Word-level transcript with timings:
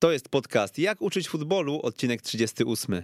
To 0.00 0.12
jest 0.12 0.28
podcast 0.28 0.78
Jak 0.78 1.02
uczyć 1.02 1.28
futbolu, 1.28 1.80
odcinek 1.82 2.22
38. 2.22 3.02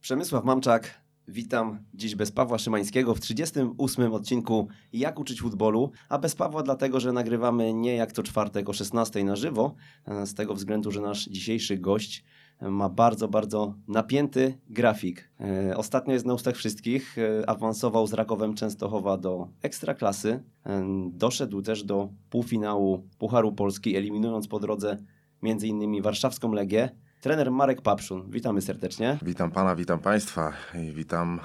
Przemysław 0.00 0.44
Mamczak, 0.44 1.00
witam 1.28 1.78
dziś 1.94 2.14
bez 2.14 2.32
Pawła 2.32 2.58
Szymańskiego 2.58 3.14
w 3.14 3.20
38 3.20 4.12
odcinku 4.12 4.68
Jak 4.92 5.18
uczyć 5.18 5.40
futbolu, 5.40 5.90
a 6.08 6.18
bez 6.18 6.34
Pawła 6.34 6.62
dlatego, 6.62 7.00
że 7.00 7.12
nagrywamy 7.12 7.74
nie 7.74 7.96
jak 7.96 8.12
co 8.12 8.22
czwartek 8.22 8.68
o 8.68 8.72
16 8.72 9.24
na 9.24 9.36
żywo, 9.36 9.74
e, 10.06 10.26
z 10.26 10.34
tego 10.34 10.54
względu, 10.54 10.90
że 10.90 11.00
nasz 11.00 11.24
dzisiejszy 11.24 11.78
gość 11.78 12.24
ma 12.60 12.88
bardzo, 12.88 13.28
bardzo 13.28 13.74
napięty 13.88 14.58
grafik. 14.70 15.30
E, 15.40 15.76
Ostatnio 15.76 16.12
jest 16.12 16.26
na 16.26 16.34
ustach 16.34 16.56
wszystkich, 16.56 17.18
e, 17.18 17.50
awansował 17.50 18.06
z 18.06 18.12
Rakowem 18.12 18.54
Częstochowa 18.54 19.16
do 19.16 19.48
Ekstraklasy, 19.62 20.42
e, 20.66 20.84
doszedł 21.12 21.62
też 21.62 21.84
do 21.84 22.08
półfinału 22.30 23.08
Pucharu 23.18 23.52
Polski, 23.52 23.96
eliminując 23.96 24.48
po 24.48 24.60
drodze 24.60 24.96
m.in. 25.42 26.02
warszawską 26.02 26.52
Legię. 26.52 26.90
Trener 27.20 27.50
Marek 27.50 27.82
Papszun, 27.82 28.30
witamy 28.30 28.62
serdecznie. 28.62 29.18
Witam 29.22 29.50
pana, 29.50 29.76
witam 29.76 29.98
państwa 29.98 30.52
i 30.74 30.92
witam 30.92 31.40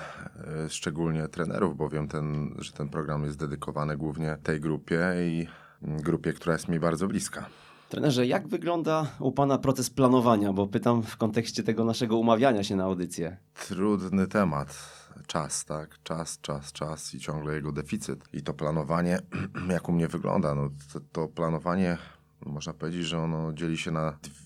e, 0.66 0.70
szczególnie 0.70 1.28
trenerów, 1.28 1.78
bowiem 1.78 2.08
ten, 2.08 2.56
że 2.60 2.72
ten 2.72 2.90
program 2.90 3.24
jest 3.24 3.38
dedykowany 3.38 3.98
głównie 3.98 4.38
tej 4.44 4.60
grupie 4.60 5.00
i 5.20 5.48
mm, 5.84 6.02
grupie, 6.02 6.34
która 6.34 6.54
jest 6.54 6.68
mi 6.68 6.80
bardzo 6.80 7.08
bliska. 7.08 7.46
Trenerze, 7.90 8.28
jak 8.28 8.48
wygląda 8.48 9.08
u 9.20 9.32
Pana 9.32 9.58
proces 9.58 9.90
planowania? 9.90 10.54
Bo 10.54 10.68
pytam 10.68 11.04
w 11.04 11.18
kontekście 11.18 11.64
tego 11.64 11.86
naszego 11.86 12.18
umawiania 12.18 12.64
się 12.64 12.76
na 12.76 12.84
audycję. 12.84 13.38
Trudny 13.68 14.28
temat. 14.28 14.94
Czas, 15.28 15.66
tak? 15.66 16.00
Czas, 16.04 16.40
czas, 16.42 16.72
czas 16.72 17.16
i 17.16 17.20
ciągle 17.20 17.56
jego 17.56 17.72
deficyt. 17.72 18.30
I 18.34 18.42
to 18.42 18.54
planowanie, 18.54 19.20
jak 19.70 19.90
u 19.90 19.92
mnie 19.92 20.08
wygląda, 20.08 20.56
no 20.56 20.70
to, 20.94 21.00
to 21.12 21.28
planowanie, 21.28 21.98
można 22.46 22.74
powiedzieć, 22.74 23.06
że 23.06 23.20
ono 23.20 23.54
dzieli 23.54 23.78
się 23.78 23.92
na 23.92 24.18
dwie, 24.24 24.43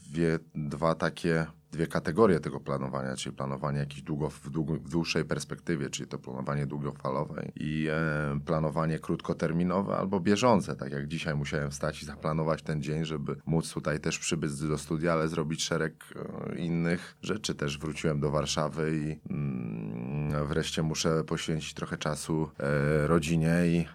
dwa 0.56 0.96
takie 0.96 1.48
dwie 1.72 1.88
kategorie 1.88 2.40
tego 2.40 2.60
planowania, 2.60 3.16
czyli 3.16 3.36
planowanie 3.36 3.80
jakieś 3.80 4.02
długo, 4.02 4.30
w, 4.30 4.42
w 4.84 4.90
dłuższej 4.90 5.26
perspektywie, 5.26 5.90
czyli 5.90 6.10
to 6.10 6.20
planowanie 6.20 6.66
długofalowe 6.66 7.46
i 7.56 7.88
e, 7.92 8.40
planowanie 8.46 9.00
krótkoterminowe 9.00 9.98
albo 9.98 10.20
bieżące, 10.20 10.76
tak 10.76 10.92
jak 10.92 11.08
dzisiaj 11.08 11.36
musiałem 11.36 11.72
wstać 11.72 12.04
i 12.04 12.06
zaplanować 12.06 12.64
ten 12.64 12.82
dzień, 12.82 13.06
żeby 13.06 13.36
móc 13.46 13.74
tutaj 13.74 14.00
też 14.00 14.20
przybyć 14.20 14.60
do 14.60 14.78
studia, 14.78 15.14
ale 15.14 15.28
zrobić 15.28 15.64
szereg 15.64 15.94
e, 16.16 16.56
innych 16.60 17.18
rzeczy. 17.22 17.56
Też 17.56 17.78
wróciłem 17.78 18.20
do 18.20 18.32
Warszawy 18.32 18.98
i 18.98 19.32
mm, 19.34 20.48
wreszcie 20.48 20.84
muszę 20.84 21.24
poświęcić 21.24 21.74
trochę 21.74 21.98
czasu 21.98 22.50
e, 22.60 23.08
rodzinie 23.08 23.54
i 23.68 23.86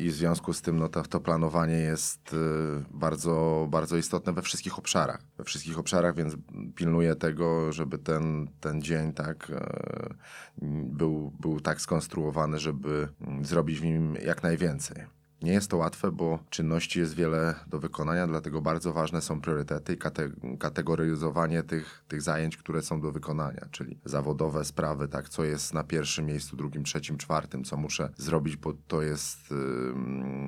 I 0.00 0.08
w 0.08 0.14
związku 0.14 0.52
z 0.52 0.62
tym 0.62 0.76
no 0.78 0.88
to, 0.88 1.02
to 1.02 1.20
planowanie 1.20 1.74
jest 1.74 2.34
e, 2.34 2.36
bardzo, 2.90 3.66
bardzo 3.70 3.96
istotne 3.96 4.32
we 4.32 4.42
wszystkich 4.42 4.78
obszarach. 4.78 5.22
We 5.38 5.44
wszystkich 5.44 5.78
obszarach, 5.78 6.14
więc 6.14 6.36
pilnuję 6.74 7.14
tego, 7.14 7.72
żeby 7.72 7.98
ten, 7.98 8.48
ten 8.60 8.82
dzień 8.82 9.12
tak 9.12 9.50
e, 9.50 10.14
był, 10.82 11.32
był 11.40 11.60
tak 11.60 11.80
skonstruowany, 11.80 12.58
żeby 12.58 13.08
zrobić 13.42 13.80
w 13.80 13.84
nim 13.84 14.14
jak 14.24 14.42
najwięcej. 14.42 15.15
Nie 15.42 15.52
jest 15.52 15.70
to 15.70 15.76
łatwe, 15.76 16.12
bo 16.12 16.38
czynności 16.50 16.98
jest 16.98 17.14
wiele 17.14 17.54
do 17.66 17.78
wykonania, 17.78 18.26
dlatego 18.26 18.62
bardzo 18.62 18.92
ważne 18.92 19.22
są 19.22 19.40
priorytety 19.40 19.94
i 19.94 19.96
kate 19.98 20.30
kategoryzowanie 20.58 21.62
tych, 21.62 22.04
tych 22.08 22.22
zajęć, 22.22 22.56
które 22.56 22.82
są 22.82 23.00
do 23.00 23.12
wykonania, 23.12 23.66
czyli 23.70 23.98
zawodowe 24.04 24.64
sprawy, 24.64 25.08
tak, 25.08 25.28
co 25.28 25.44
jest 25.44 25.74
na 25.74 25.84
pierwszym 25.84 26.26
miejscu, 26.26 26.56
drugim, 26.56 26.84
trzecim, 26.84 27.18
czwartym, 27.18 27.64
co 27.64 27.76
muszę 27.76 28.10
zrobić, 28.16 28.56
bo 28.56 28.72
to 28.88 29.02
jest, 29.02 29.50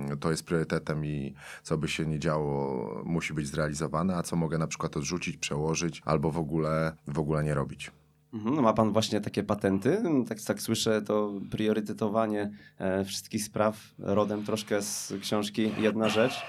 yy, 0.09 0.17
to 0.17 0.31
jest 0.31 0.45
priorytetem 0.45 1.05
i 1.05 1.35
co 1.63 1.79
by 1.79 1.89
się 1.89 2.07
nie 2.07 2.19
działo, 2.19 3.03
musi 3.05 3.35
być 3.35 3.47
zrealizowane, 3.47 4.17
a 4.17 4.23
co 4.23 4.37
mogę 4.37 4.59
na 4.59 4.67
przykład 4.67 4.97
odrzucić, 4.97 5.37
przełożyć 5.37 6.03
albo 6.05 6.31
w 6.31 6.39
ogóle, 6.39 6.97
w 7.07 7.19
ogóle 7.19 7.45
nie 7.45 7.55
robić. 7.55 7.91
Mhm, 8.33 8.63
ma 8.63 8.73
pan 8.73 8.93
właśnie 8.93 9.21
takie 9.21 9.43
patenty? 9.43 10.03
Tak, 10.29 10.39
tak 10.41 10.63
słyszę, 10.63 11.03
to 11.03 11.33
priorytetowanie 11.51 12.51
e, 12.79 13.05
wszystkich 13.05 13.45
spraw 13.45 13.95
rodem 13.99 14.45
troszkę 14.45 14.83
z 14.83 15.13
książki 15.21 15.73
Jedna 15.79 16.09
Rzecz. 16.09 16.43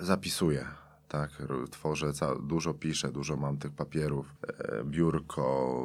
Zapisuję. 0.00 0.66
Tak, 1.08 1.30
tworzę, 1.70 2.12
dużo 2.42 2.74
piszę, 2.74 3.12
dużo 3.12 3.36
mam 3.36 3.56
tych 3.56 3.72
papierów, 3.72 4.34
e, 4.48 4.84
biurko, 4.84 5.76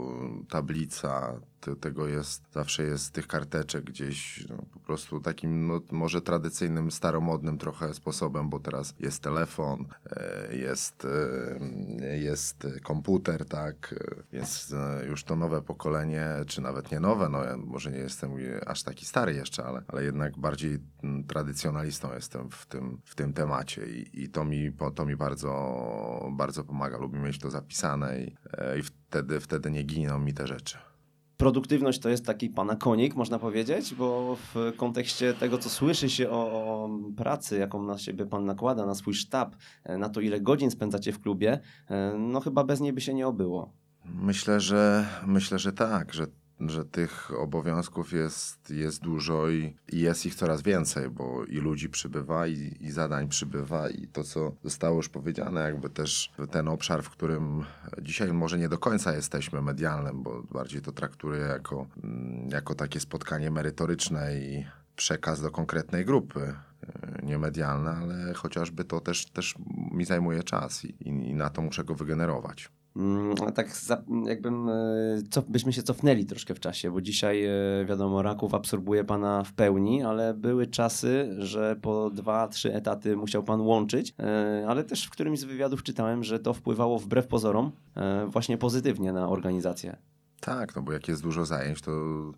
tablica, 0.49 1.39
tego 1.79 2.07
jest, 2.07 2.43
zawsze 2.53 2.83
jest 2.83 3.13
tych 3.13 3.27
karteczek 3.27 3.83
gdzieś 3.83 4.47
no, 4.49 4.57
po 4.73 4.79
prostu 4.79 5.19
takim 5.19 5.67
no, 5.67 5.81
może 5.91 6.21
tradycyjnym, 6.21 6.91
staromodnym 6.91 7.57
trochę 7.57 7.93
sposobem, 7.93 8.49
bo 8.49 8.59
teraz 8.59 8.93
jest 8.99 9.23
telefon, 9.23 9.85
e, 10.05 10.55
jest, 10.55 11.07
e, 12.01 12.17
jest 12.17 12.67
komputer, 12.83 13.45
tak, 13.45 13.95
więc 14.33 14.73
e, 14.73 15.05
już 15.05 15.23
to 15.23 15.35
nowe 15.35 15.61
pokolenie, 15.61 16.27
czy 16.47 16.61
nawet 16.61 16.91
nie 16.91 16.99
nowe, 16.99 17.29
no 17.29 17.43
ja 17.43 17.57
może 17.57 17.91
nie 17.91 17.97
jestem 17.97 18.31
aż 18.65 18.83
taki 18.83 19.05
stary 19.05 19.33
jeszcze, 19.33 19.63
ale, 19.63 19.83
ale 19.87 20.03
jednak 20.03 20.37
bardziej 20.37 20.79
tradycjonalistą 21.27 22.13
jestem 22.13 22.49
w 22.49 22.65
tym, 22.65 23.01
w 23.05 23.15
tym 23.15 23.33
temacie 23.33 23.85
i, 23.85 24.23
i 24.23 24.29
to 24.29 24.45
mi, 24.45 24.71
to 24.95 25.05
mi 25.05 25.15
bardzo, 25.15 26.29
bardzo 26.31 26.63
pomaga. 26.63 26.97
Lubię 26.97 27.19
mieć 27.19 27.39
to 27.39 27.49
zapisane 27.49 28.21
i, 28.21 28.35
i 28.79 28.83
wtedy, 28.83 29.39
wtedy 29.39 29.71
nie 29.71 29.83
giną 29.83 30.19
mi 30.19 30.33
te 30.33 30.47
rzeczy 30.47 30.90
produktywność 31.41 31.99
to 31.99 32.09
jest 32.09 32.25
taki 32.25 32.49
pana 32.49 32.75
konik, 32.75 33.15
można 33.15 33.39
powiedzieć, 33.39 33.95
bo 33.95 34.37
w 34.53 34.73
kontekście 34.77 35.33
tego, 35.33 35.57
co 35.57 35.69
słyszy 35.69 36.09
się 36.09 36.29
o, 36.29 36.33
o, 36.33 36.89
pracy, 37.17 37.57
jaką 37.57 37.83
na 37.83 37.97
siebie 37.97 38.25
pan 38.25 38.45
nakłada, 38.45 38.85
na 38.85 38.95
swój 38.95 39.13
sztab, 39.13 39.55
e, 39.83 39.97
na 39.97 40.09
to, 40.09 40.21
ile 40.21 40.41
godzin 40.41 40.71
spędzacie 40.71 41.11
w 41.11 41.19
klubie, 41.19 41.59
e, 41.89 42.13
no 42.17 42.39
chyba 42.39 42.63
bez 42.63 42.79
niej 42.79 42.93
by 42.93 43.01
się 43.01 43.13
nie 43.13 43.27
obyło. 43.27 43.73
Myślę, 44.05 44.59
że 44.59 45.05
myślę, 45.27 45.59
że 45.59 45.73
tak, 45.73 46.13
że 46.13 46.27
że 46.69 46.85
tych 46.85 47.31
obowiązków 47.39 48.13
jest, 48.13 48.69
jest 48.69 49.01
dużo 49.01 49.49
i, 49.49 49.75
jest 49.91 50.25
ich 50.25 50.35
coraz 50.35 50.61
więcej, 50.61 51.09
bo 51.09 51.45
i 51.45 51.57
ludzi 51.57 51.89
przybywa, 51.89 52.47
i, 52.47 52.77
i 52.79 52.91
zadań 52.91 53.27
przybywa, 53.27 53.89
i 53.89 54.07
to, 54.07 54.23
co 54.23 54.51
zostało 54.63 54.97
już 54.97 55.09
powiedziane, 55.09 55.61
jakby 55.61 55.89
też 55.89 56.31
ten 56.51 56.67
obszar, 56.67 57.03
w 57.03 57.09
którym 57.09 57.65
dzisiaj 58.01 58.33
może 58.33 58.57
nie 58.57 58.69
do 58.69 58.77
końca 58.77 59.15
jesteśmy 59.15 59.61
medialnym, 59.61 60.23
bo 60.23 60.43
bardziej 60.43 60.81
to 60.81 60.91
traktuję 60.91 61.39
jako, 61.39 61.87
mm, 62.03 62.49
jako 62.49 62.75
takie 62.75 62.99
spotkanie 62.99 63.51
merytoryczne 63.51 64.39
i 64.39 64.65
przekaz 64.95 65.41
do 65.41 65.51
konkretnej 65.51 66.05
grupy 66.05 66.39
e, 66.39 67.25
niemedialne, 67.25 67.91
ale 67.91 68.33
chociażby 68.33 68.83
to 68.83 68.99
też, 68.99 69.25
też 69.25 69.55
mi 69.91 70.05
zajmuje 70.05 70.43
czas 70.43 70.85
i, 70.85 71.07
i 71.07 71.33
na 71.33 71.49
to 71.49 71.61
muszę 71.61 71.83
go 71.83 71.95
wygenerować. 71.95 72.69
Mm, 72.95 73.35
tak 73.35 73.81
jakbym, 74.25 74.69
e, 74.69 74.73
co, 75.29 75.41
byśmy 75.41 75.73
się 75.73 75.83
cofnęli 75.83 76.25
troszkę 76.25 76.55
w 76.55 76.59
czasie, 76.59 76.91
bo 76.91 77.01
dzisiaj 77.01 77.45
e, 77.45 77.85
wiadomo, 77.85 78.21
Raków 78.21 78.53
absorbuje 78.53 79.03
pana 79.03 79.43
w 79.43 79.53
pełni, 79.53 80.03
ale 80.03 80.33
były 80.33 80.67
czasy, 80.67 81.35
że 81.37 81.75
po 81.81 82.09
dwa, 82.09 82.47
trzy 82.47 82.73
etaty 82.73 83.15
musiał 83.15 83.43
pan 83.43 83.61
łączyć, 83.61 84.13
e, 84.19 84.65
ale 84.67 84.83
też 84.83 85.05
w 85.05 85.09
którymś 85.09 85.39
z 85.39 85.43
wywiadów 85.43 85.83
czytałem, 85.83 86.23
że 86.23 86.39
to 86.39 86.53
wpływało 86.53 86.99
wbrew 86.99 87.27
pozorom 87.27 87.71
właśnie 88.27 88.57
pozytywnie 88.57 89.13
na 89.13 89.29
organizację. 89.29 89.97
Tak, 90.41 90.75
no 90.75 90.81
bo 90.81 90.93
jak 90.93 91.07
jest 91.07 91.21
dużo 91.21 91.45
zajęć, 91.45 91.81
to, 91.81 91.91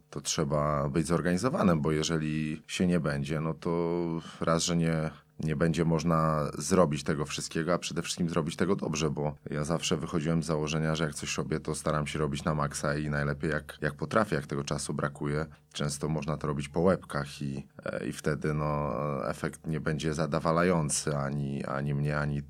to 0.10 0.22
trzeba 0.22 0.90
być 0.90 1.08
zorganizowanym, 1.08 1.82
bo 1.82 1.92
jeżeli 1.92 2.62
się 2.68 2.88
nie 2.88 3.00
będzie, 3.00 3.42
no 3.42 3.54
to 3.54 4.00
raz, 4.42 4.64
że 4.64 4.76
nie, 4.76 5.10
nie 5.40 5.56
będzie 5.56 5.86
można 5.86 6.52
zrobić 6.58 7.04
tego 7.04 7.26
wszystkiego, 7.26 7.74
a 7.74 7.78
przede 7.78 8.02
wszystkim 8.02 8.30
zrobić 8.30 8.56
tego 8.56 8.76
dobrze, 8.76 9.10
bo 9.10 9.36
ja 9.50 9.64
zawsze 9.64 9.98
wychodziłem 9.98 10.44
z 10.44 10.46
założenia, 10.46 10.96
że 10.96 11.04
jak 11.04 11.16
coś 11.16 11.38
robię, 11.38 11.60
to 11.60 11.76
staram 11.76 12.08
się 12.08 12.20
robić 12.20 12.44
na 12.44 12.56
maksa 12.56 12.98
i 12.98 13.10
najlepiej 13.10 13.50
jak, 13.50 13.78
jak 13.82 13.94
potrafię, 13.94 14.36
jak 14.36 14.48
tego 14.48 14.64
czasu 14.64 14.94
brakuje. 14.94 15.46
Często 15.74 16.10
można 16.10 16.38
to 16.38 16.48
robić 16.48 16.70
po 16.70 16.80
łebkach 16.80 17.42
i, 17.42 17.68
e, 17.86 18.08
i 18.08 18.14
wtedy 18.14 18.54
no, 18.54 18.94
efekt 19.30 19.68
nie 19.68 19.80
będzie 19.80 20.14
zadawalający 20.14 21.18
ani, 21.18 21.66
ani 21.66 21.94
mnie, 21.94 22.20
ani 22.20 22.42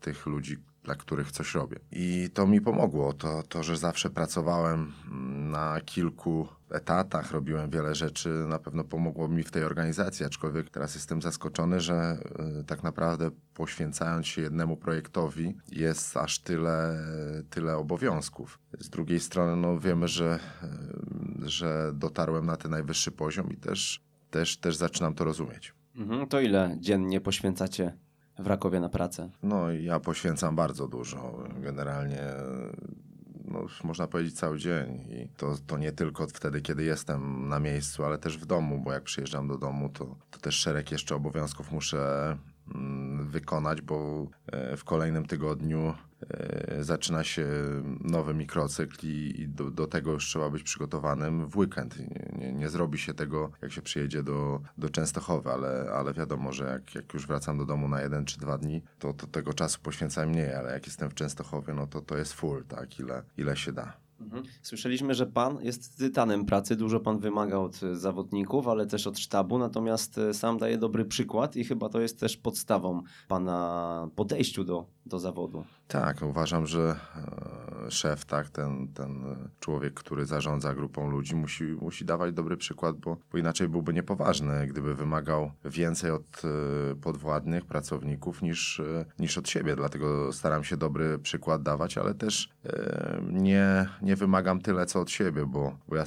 tych 0.00 0.26
ludzi, 0.26 0.56
dla 0.88 0.94
których 0.94 1.32
coś 1.32 1.54
robię. 1.54 1.78
I 1.92 2.30
to 2.34 2.46
mi 2.46 2.60
pomogło, 2.60 3.12
to, 3.12 3.42
to, 3.42 3.62
że 3.62 3.76
zawsze 3.76 4.10
pracowałem 4.10 4.92
na 5.50 5.80
kilku 5.80 6.48
etatach, 6.70 7.32
robiłem 7.32 7.70
wiele 7.70 7.94
rzeczy, 7.94 8.28
na 8.28 8.58
pewno 8.58 8.84
pomogło 8.84 9.28
mi 9.28 9.42
w 9.42 9.50
tej 9.50 9.64
organizacji, 9.64 10.26
aczkolwiek 10.26 10.70
teraz 10.70 10.94
jestem 10.94 11.22
zaskoczony, 11.22 11.80
że 11.80 12.18
y, 12.60 12.64
tak 12.64 12.82
naprawdę 12.82 13.30
poświęcając 13.54 14.26
się 14.26 14.42
jednemu 14.42 14.76
projektowi 14.76 15.56
jest 15.72 16.16
aż 16.16 16.38
tyle, 16.38 17.04
tyle 17.50 17.76
obowiązków. 17.76 18.58
Z 18.80 18.90
drugiej 18.90 19.20
strony 19.20 19.56
no, 19.56 19.78
wiemy, 19.78 20.08
że, 20.08 20.38
y, 21.42 21.48
że 21.48 21.92
dotarłem 21.94 22.46
na 22.46 22.56
ten 22.56 22.70
najwyższy 22.70 23.10
poziom 23.10 23.52
i 23.52 23.56
też, 23.56 24.00
też, 24.30 24.56
też 24.56 24.76
zaczynam 24.76 25.14
to 25.14 25.24
rozumieć. 25.24 25.74
Mhm, 25.96 26.26
to 26.26 26.40
ile 26.40 26.76
dziennie 26.80 27.20
poświęcacie 27.20 27.96
w 28.38 28.46
Rakowie 28.46 28.80
na 28.80 28.88
pracę? 28.88 29.30
No 29.42 29.72
ja 29.72 30.00
poświęcam 30.00 30.56
bardzo 30.56 30.88
dużo. 30.88 31.44
Generalnie 31.60 32.22
no, 33.44 33.66
można 33.84 34.06
powiedzieć 34.06 34.34
cały 34.34 34.58
dzień 34.58 35.06
i 35.10 35.28
to, 35.36 35.54
to 35.66 35.78
nie 35.78 35.92
tylko 35.92 36.26
wtedy, 36.26 36.60
kiedy 36.60 36.84
jestem 36.84 37.48
na 37.48 37.60
miejscu, 37.60 38.04
ale 38.04 38.18
też 38.18 38.38
w 38.38 38.46
domu, 38.46 38.80
bo 38.84 38.92
jak 38.92 39.02
przyjeżdżam 39.02 39.48
do 39.48 39.58
domu, 39.58 39.88
to, 39.88 40.16
to 40.30 40.38
też 40.38 40.54
szereg 40.54 40.92
jeszcze 40.92 41.14
obowiązków 41.14 41.72
muszę 41.72 42.36
wykonać, 43.20 43.80
bo 43.80 44.26
e, 44.46 44.76
w 44.76 44.84
kolejnym 44.84 45.26
tygodniu 45.26 45.94
e, 46.30 46.84
zaczyna 46.84 47.24
się 47.24 47.46
nowy 48.00 48.34
mikrocykl 48.34 49.06
i, 49.06 49.48
do, 49.48 49.70
do, 49.70 49.86
tego 49.86 50.12
już 50.12 50.26
trzeba 50.26 50.50
być 50.50 50.62
przygotowanym 50.62 51.46
w 51.46 51.56
weekend. 51.56 51.98
Nie, 51.98 52.38
nie, 52.38 52.52
nie, 52.52 52.68
zrobi 52.68 52.98
się 52.98 53.14
tego, 53.14 53.50
jak 53.62 53.72
się 53.72 53.82
przyjedzie 53.82 54.22
do, 54.22 54.60
do 54.78 54.90
Częstochowy, 54.90 55.50
ale, 55.50 55.90
ale 55.92 56.14
wiadomo, 56.14 56.52
że 56.52 56.64
jak, 56.64 56.94
jak 56.94 57.14
już 57.14 57.26
wracam 57.26 57.58
do 57.58 57.66
domu 57.66 57.88
na 57.88 58.02
jeden 58.02 58.24
czy 58.24 58.38
dwa 58.38 58.58
dni, 58.58 58.82
to, 58.98 59.12
to 59.12 59.26
tego 59.26 59.52
czasu 59.52 59.80
poświęcam 59.82 60.28
mniej, 60.28 60.54
ale 60.54 60.72
jak 60.72 60.86
jestem 60.86 61.10
w 61.10 61.14
Częstochowie, 61.14 61.74
no 61.74 61.86
to 61.86 62.00
to 62.00 62.16
jest 62.16 62.32
full, 62.32 62.64
tak, 62.64 63.00
ile, 63.00 63.22
ile 63.36 63.56
się 63.56 63.72
da. 63.72 64.07
Mhm. 64.28 64.44
Słyszeliśmy, 64.62 65.14
że 65.14 65.26
pan 65.26 65.58
jest 65.62 65.98
tytanem 65.98 66.44
pracy, 66.44 66.76
dużo 66.76 67.00
pan 67.00 67.18
wymaga 67.18 67.58
od 67.58 67.80
zawodników, 67.92 68.68
ale 68.68 68.86
też 68.86 69.06
od 69.06 69.18
sztabu, 69.18 69.58
natomiast 69.58 70.18
e, 70.18 70.34
sam 70.34 70.58
daje 70.58 70.78
dobry 70.78 71.04
przykład 71.04 71.56
i 71.56 71.64
chyba 71.64 71.88
to 71.88 72.00
jest 72.00 72.20
też 72.20 72.36
podstawą 72.36 73.02
pana 73.28 74.10
podejściu 74.16 74.64
do, 74.64 74.86
do 75.06 75.18
zawodu. 75.18 75.64
Tak, 75.88 76.22
uważam, 76.22 76.66
że 76.66 76.96
e, 77.86 77.90
szef, 77.90 78.24
tak, 78.24 78.50
ten, 78.50 78.88
ten 78.88 79.24
człowiek, 79.60 79.94
który 79.94 80.26
zarządza 80.26 80.74
grupą 80.74 81.10
ludzi, 81.10 81.36
musi, 81.36 81.64
musi 81.64 82.04
dawać 82.04 82.34
dobry 82.34 82.56
przykład, 82.56 82.96
bo, 82.96 83.16
bo 83.32 83.38
inaczej 83.38 83.68
byłby 83.68 83.94
niepoważny, 83.94 84.66
gdyby 84.66 84.94
wymagał 84.94 85.50
więcej 85.64 86.10
od 86.10 86.42
e, 86.44 86.94
podwładnych 86.94 87.64
pracowników 87.64 88.42
niż, 88.42 88.82
niż 89.18 89.38
od 89.38 89.48
siebie. 89.48 89.76
Dlatego 89.76 90.32
staram 90.32 90.64
się 90.64 90.76
dobry 90.76 91.18
przykład 91.18 91.62
dawać, 91.62 91.98
ale 91.98 92.14
też 92.14 92.50
nie, 93.22 93.88
nie 94.02 94.16
wymagam 94.16 94.60
tyle, 94.60 94.86
co 94.86 95.00
od 95.00 95.10
siebie, 95.10 95.46
bo, 95.46 95.78
bo 95.88 95.96
ja, 95.96 96.04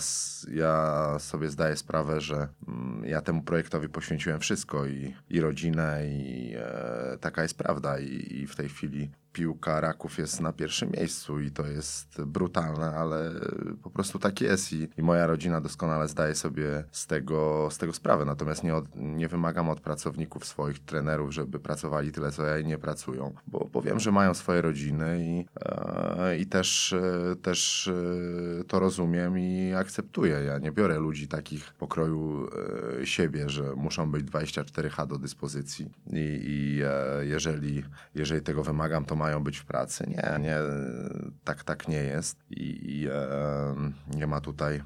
ja 0.47 1.15
sobie 1.19 1.49
zdaję 1.49 1.77
sprawę, 1.77 2.21
że 2.21 2.47
mm, 2.67 3.03
ja 3.05 3.21
temu 3.21 3.41
projektowi 3.41 3.89
poświęciłem 3.89 4.39
wszystko 4.39 4.85
i, 4.85 5.15
i 5.29 5.41
rodzinę, 5.41 6.07
i 6.07 6.53
e, 6.57 7.17
taka 7.21 7.41
jest 7.43 7.57
prawda. 7.57 7.99
I, 7.99 8.37
I 8.41 8.47
w 8.47 8.55
tej 8.55 8.69
chwili 8.69 9.11
piłka 9.33 9.81
raków 9.81 10.17
jest 10.17 10.41
na 10.41 10.53
pierwszym 10.53 10.91
miejscu 10.91 11.39
i 11.39 11.51
to 11.51 11.67
jest 11.67 12.21
brutalne, 12.23 12.95
ale 12.95 13.31
po 13.83 13.89
prostu 13.89 14.19
tak 14.19 14.41
jest 14.41 14.73
i, 14.73 14.89
i 14.97 15.01
moja 15.01 15.27
rodzina 15.27 15.61
doskonale 15.61 16.07
zdaje 16.07 16.35
sobie 16.35 16.83
z 16.91 17.07
tego, 17.07 17.67
z 17.71 17.77
tego 17.77 17.93
sprawę. 17.93 18.25
Natomiast 18.25 18.63
nie, 18.63 18.75
od, 18.75 18.85
nie 18.95 19.27
wymagam 19.27 19.69
od 19.69 19.79
pracowników 19.79 20.45
swoich 20.45 20.79
trenerów, 20.79 21.33
żeby 21.33 21.59
pracowali 21.59 22.11
tyle, 22.11 22.31
co 22.31 22.45
ja 22.45 22.59
i 22.59 22.65
nie 22.65 22.77
pracują, 22.77 23.33
bo, 23.47 23.69
bo 23.73 23.81
wiem, 23.81 23.99
że 23.99 24.11
mają 24.11 24.33
swoje 24.33 24.61
rodziny 24.61 25.25
i, 25.25 25.45
e, 25.65 26.37
i 26.37 26.45
też, 26.45 26.93
e, 26.93 27.35
też 27.35 27.87
e, 27.87 28.63
to 28.63 28.79
rozumiem 28.79 29.39
i 29.39 29.73
akceptuję. 29.73 30.43
Ja 30.45 30.57
nie 30.57 30.71
biorę 30.71 30.99
ludzi 30.99 31.27
takich 31.27 31.73
pokroju 31.73 32.47
e, 33.01 33.05
siebie, 33.05 33.49
że 33.49 33.75
muszą 33.75 34.11
być 34.11 34.25
24H 34.25 35.07
do 35.07 35.17
dyspozycji 35.17 35.89
i, 36.07 36.17
i 36.17 36.81
e, 36.83 37.25
jeżeli, 37.25 37.83
jeżeli 38.15 38.41
tego 38.41 38.63
wymagam, 38.63 39.05
to 39.05 39.15
mają 39.21 39.43
być 39.43 39.57
w 39.57 39.65
pracy. 39.65 40.05
Nie, 40.07 40.39
nie, 40.39 40.57
tak, 41.43 41.63
tak 41.63 41.87
nie 41.87 42.03
jest 42.03 42.37
i, 42.49 42.65
i 42.95 43.07
e, 43.07 43.13
nie 44.15 44.27
ma 44.27 44.41
tutaj 44.41 44.81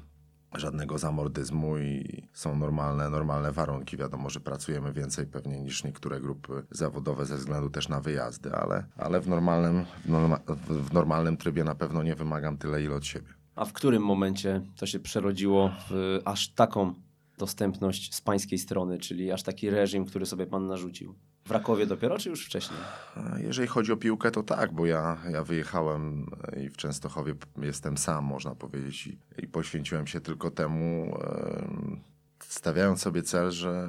żadnego 0.54 0.98
zamordyzmu 0.98 1.78
i 1.78 2.22
są 2.32 2.56
normalne, 2.56 3.10
normalne 3.10 3.52
warunki. 3.52 3.96
Wiadomo, 3.96 4.30
że 4.30 4.40
pracujemy 4.40 4.92
więcej 4.92 5.26
pewnie 5.26 5.60
niż 5.60 5.84
niektóre 5.84 6.20
grupy 6.20 6.62
zawodowe 6.70 7.26
ze 7.26 7.36
względu 7.36 7.70
też 7.70 7.88
na 7.88 8.00
wyjazdy, 8.00 8.52
ale, 8.52 8.84
ale 8.96 9.20
w, 9.20 9.28
normalnym, 9.28 9.84
w, 10.04 10.08
norma, 10.08 10.40
w 10.68 10.92
normalnym 10.92 11.36
trybie 11.36 11.64
na 11.64 11.74
pewno 11.74 12.02
nie 12.02 12.14
wymagam 12.14 12.58
tyle, 12.58 12.82
ile 12.82 12.94
od 12.94 13.06
siebie. 13.06 13.28
A 13.54 13.64
w 13.64 13.72
którym 13.72 14.02
momencie 14.02 14.62
to 14.76 14.86
się 14.86 14.98
przerodziło 14.98 15.70
w 15.90 16.18
aż 16.24 16.48
taką 16.48 16.94
dostępność 17.38 18.14
z 18.14 18.20
pańskiej 18.20 18.58
strony, 18.58 18.98
czyli 18.98 19.32
aż 19.32 19.42
taki 19.42 19.70
reżim, 19.70 20.04
który 20.04 20.26
sobie 20.26 20.46
pan 20.46 20.66
narzucił? 20.66 21.14
W 21.46 21.50
Rakowie 21.50 21.86
dopiero, 21.86 22.18
czy 22.18 22.30
już 22.30 22.46
wcześniej? 22.46 22.80
Jeżeli 23.38 23.68
chodzi 23.68 23.92
o 23.92 23.96
piłkę, 23.96 24.30
to 24.30 24.42
tak, 24.42 24.72
bo 24.72 24.86
ja, 24.86 25.16
ja 25.30 25.44
wyjechałem 25.44 26.26
i 26.56 26.68
w 26.68 26.76
Częstochowie 26.76 27.34
jestem 27.62 27.96
sam, 27.96 28.24
można 28.24 28.54
powiedzieć, 28.54 29.06
i, 29.06 29.18
i 29.38 29.48
poświęciłem 29.48 30.06
się 30.06 30.20
tylko 30.20 30.50
temu, 30.50 31.18
stawiając 32.40 33.02
sobie 33.02 33.22
cel, 33.22 33.50
że 33.50 33.88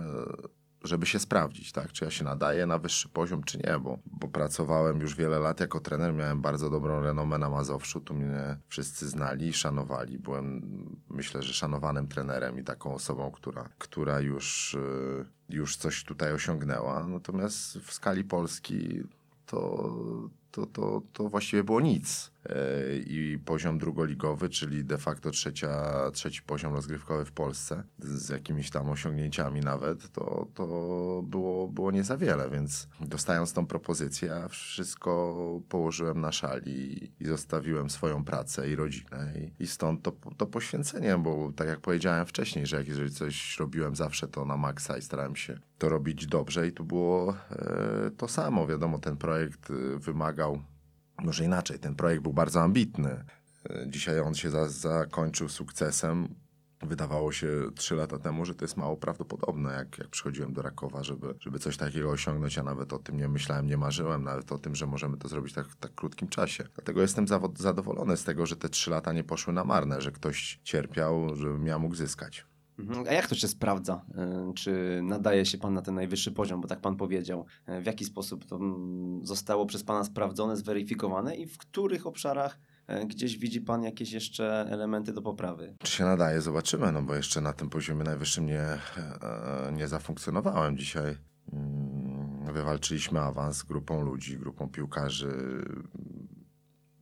żeby 0.83 1.06
się 1.06 1.19
sprawdzić, 1.19 1.71
tak, 1.71 1.92
czy 1.92 2.06
ja 2.06 2.12
się 2.12 2.25
nadaję 2.25 2.65
na 2.65 2.77
wyższy 2.77 3.09
poziom, 3.09 3.44
czy 3.44 3.57
nie, 3.57 3.80
bo, 3.80 4.00
bo 4.06 4.27
pracowałem 4.27 5.01
już 5.01 5.15
wiele 5.15 5.39
lat 5.39 5.59
jako 5.59 5.80
trener, 5.80 6.13
miałem 6.13 6.42
bardzo 6.42 6.69
dobrą 6.69 7.01
renomę 7.01 7.38
na 7.38 7.50
Mazowszu, 7.50 8.01
tu 8.01 8.13
mnie 8.13 8.57
wszyscy 8.68 9.09
znali 9.09 9.48
i 9.48 9.54
szanowali. 9.54 10.19
Byłem, 10.19 10.62
myślę, 11.09 11.44
że 11.44 11.54
szanowanym 11.54 12.07
trenerem 12.07 12.59
i 12.59 12.63
taką 12.63 12.94
osobą, 12.94 13.31
która, 13.31 13.69
która 13.77 14.19
już, 14.19 14.77
już 15.49 15.75
coś 15.75 16.03
tutaj 16.03 16.33
osiągnęła. 16.33 17.07
Natomiast 17.07 17.77
w 17.77 17.94
skali 17.94 18.23
Polski 18.23 19.03
to, 19.45 19.89
to, 20.51 20.65
to, 20.65 21.01
to 21.13 21.29
właściwie 21.29 21.63
było 21.63 21.81
nic. 21.81 22.31
E, 22.49 22.97
i 22.97 23.39
poziom 23.45 23.77
drugoligowy, 23.77 24.49
czyli 24.49 24.85
de 24.85 24.97
facto 24.97 25.31
trzecia, 25.31 25.94
trzeci 26.13 26.41
poziom 26.41 26.73
rozgrywkowy 26.73 27.25
w 27.25 27.31
Polsce, 27.31 27.83
z 27.99 28.29
jakimiś 28.29 28.69
tam 28.69 28.89
osiągnięciami 28.89 29.61
nawet, 29.61 30.11
to, 30.11 30.47
to 30.53 30.65
było, 31.25 31.67
było 31.67 31.91
nie 31.91 32.03
za 32.03 32.17
wiele, 32.17 32.49
więc 32.49 32.88
dostając 33.01 33.53
tą 33.53 33.65
propozycję, 33.65 34.27
ja 34.27 34.47
wszystko 34.47 35.61
położyłem 35.69 36.21
na 36.21 36.31
szali 36.31 37.11
i 37.19 37.25
zostawiłem 37.25 37.89
swoją 37.89 38.23
pracę 38.23 38.69
i 38.69 38.75
rodzinę 38.75 39.33
i, 39.35 39.63
i 39.63 39.67
stąd 39.67 40.03
to, 40.03 40.11
to 40.38 40.45
poświęcenie, 40.45 41.17
bo 41.17 41.51
tak 41.55 41.67
jak 41.67 41.79
powiedziałem 41.79 42.25
wcześniej, 42.25 42.65
że 42.65 42.77
jak 42.77 42.88
jeżeli 42.88 43.11
coś 43.11 43.59
robiłem 43.59 43.95
zawsze 43.95 44.27
to 44.27 44.45
na 44.45 44.57
maksa 44.57 44.97
i 44.97 45.01
starałem 45.01 45.35
się 45.35 45.59
to 45.77 45.89
robić 45.89 46.27
dobrze 46.27 46.67
i 46.67 46.71
to 46.71 46.83
było 46.83 47.38
e, 47.51 48.11
to 48.17 48.27
samo. 48.27 48.67
Wiadomo, 48.67 48.99
ten 48.99 49.17
projekt 49.17 49.71
e, 49.71 49.99
wymagał 50.37 50.61
może 51.23 51.45
inaczej, 51.45 51.79
ten 51.79 51.95
projekt 51.95 52.23
był 52.23 52.33
bardzo 52.33 52.61
ambitny. 52.61 53.23
Dzisiaj 53.87 54.19
on 54.19 54.35
się 54.35 54.49
za, 54.49 54.69
zakończył 54.69 55.49
sukcesem. 55.49 56.35
Wydawało 56.81 57.31
się 57.31 57.47
trzy 57.75 57.95
lata 57.95 58.19
temu, 58.19 58.45
że 58.45 58.55
to 58.55 58.65
jest 58.65 58.77
mało 58.77 58.97
prawdopodobne, 58.97 59.73
jak, 59.73 59.97
jak 59.97 60.07
przychodziłem 60.07 60.53
do 60.53 60.61
Rakowa, 60.61 61.03
żeby, 61.03 61.33
żeby 61.39 61.59
coś 61.59 61.77
takiego 61.77 62.09
osiągnąć. 62.09 62.55
Ja 62.55 62.63
nawet 62.63 62.93
o 62.93 62.99
tym 62.99 63.17
nie 63.17 63.27
myślałem, 63.27 63.67
nie 63.67 63.77
marzyłem, 63.77 64.23
nawet 64.23 64.51
o 64.51 64.57
tym, 64.57 64.75
że 64.75 64.87
możemy 64.87 65.17
to 65.17 65.27
zrobić 65.27 65.53
tak 65.53 65.67
w 65.67 65.75
tak 65.75 65.95
krótkim 65.95 66.27
czasie. 66.27 66.63
Dlatego 66.75 67.01
jestem 67.01 67.25
zadowolony 67.56 68.17
z 68.17 68.23
tego, 68.23 68.45
że 68.45 68.56
te 68.56 68.69
trzy 68.69 68.91
lata 68.91 69.13
nie 69.13 69.23
poszły 69.23 69.53
na 69.53 69.63
marne, 69.63 70.01
że 70.01 70.11
ktoś 70.11 70.59
cierpiał, 70.63 71.35
żebym 71.35 71.65
ja 71.67 71.79
mógł 71.79 71.95
zyskać. 71.95 72.45
Mhm. 72.79 73.07
A 73.07 73.13
jak 73.13 73.27
to 73.27 73.35
się 73.35 73.47
sprawdza? 73.47 74.05
E, 74.17 74.53
czy 74.55 74.99
nadaje 75.03 75.45
się 75.45 75.57
pan 75.57 75.73
na 75.73 75.81
ten 75.81 75.95
najwyższy 75.95 76.31
poziom, 76.31 76.61
bo 76.61 76.67
tak 76.67 76.81
pan 76.81 76.95
powiedział? 76.95 77.45
E, 77.65 77.81
w 77.81 77.85
jaki 77.85 78.05
sposób 78.05 78.45
to 78.45 78.55
mm, 78.55 79.25
zostało 79.25 79.65
przez 79.65 79.83
pana 79.83 80.03
sprawdzone, 80.03 80.57
zweryfikowane 80.57 81.35
i 81.35 81.45
w 81.45 81.57
których 81.57 82.07
obszarach 82.07 82.59
e, 82.87 83.05
gdzieś 83.05 83.37
widzi 83.37 83.61
pan 83.61 83.83
jakieś 83.83 84.11
jeszcze 84.11 84.65
elementy 84.69 85.13
do 85.13 85.21
poprawy? 85.21 85.75
Czy 85.83 85.91
się 85.91 86.03
nadaje? 86.03 86.41
Zobaczymy, 86.41 86.91
no 86.91 87.01
bo 87.01 87.15
jeszcze 87.15 87.41
na 87.41 87.53
tym 87.53 87.69
poziomie 87.69 88.03
najwyższym 88.03 88.45
nie, 88.45 88.65
nie 89.73 89.87
zafunkcjonowałem 89.87 90.77
dzisiaj. 90.77 91.17
Mm, 91.53 92.53
wywalczyliśmy 92.53 93.19
awans 93.19 93.63
grupą 93.63 94.01
ludzi, 94.01 94.37
grupą 94.37 94.69
piłkarzy 94.69 95.63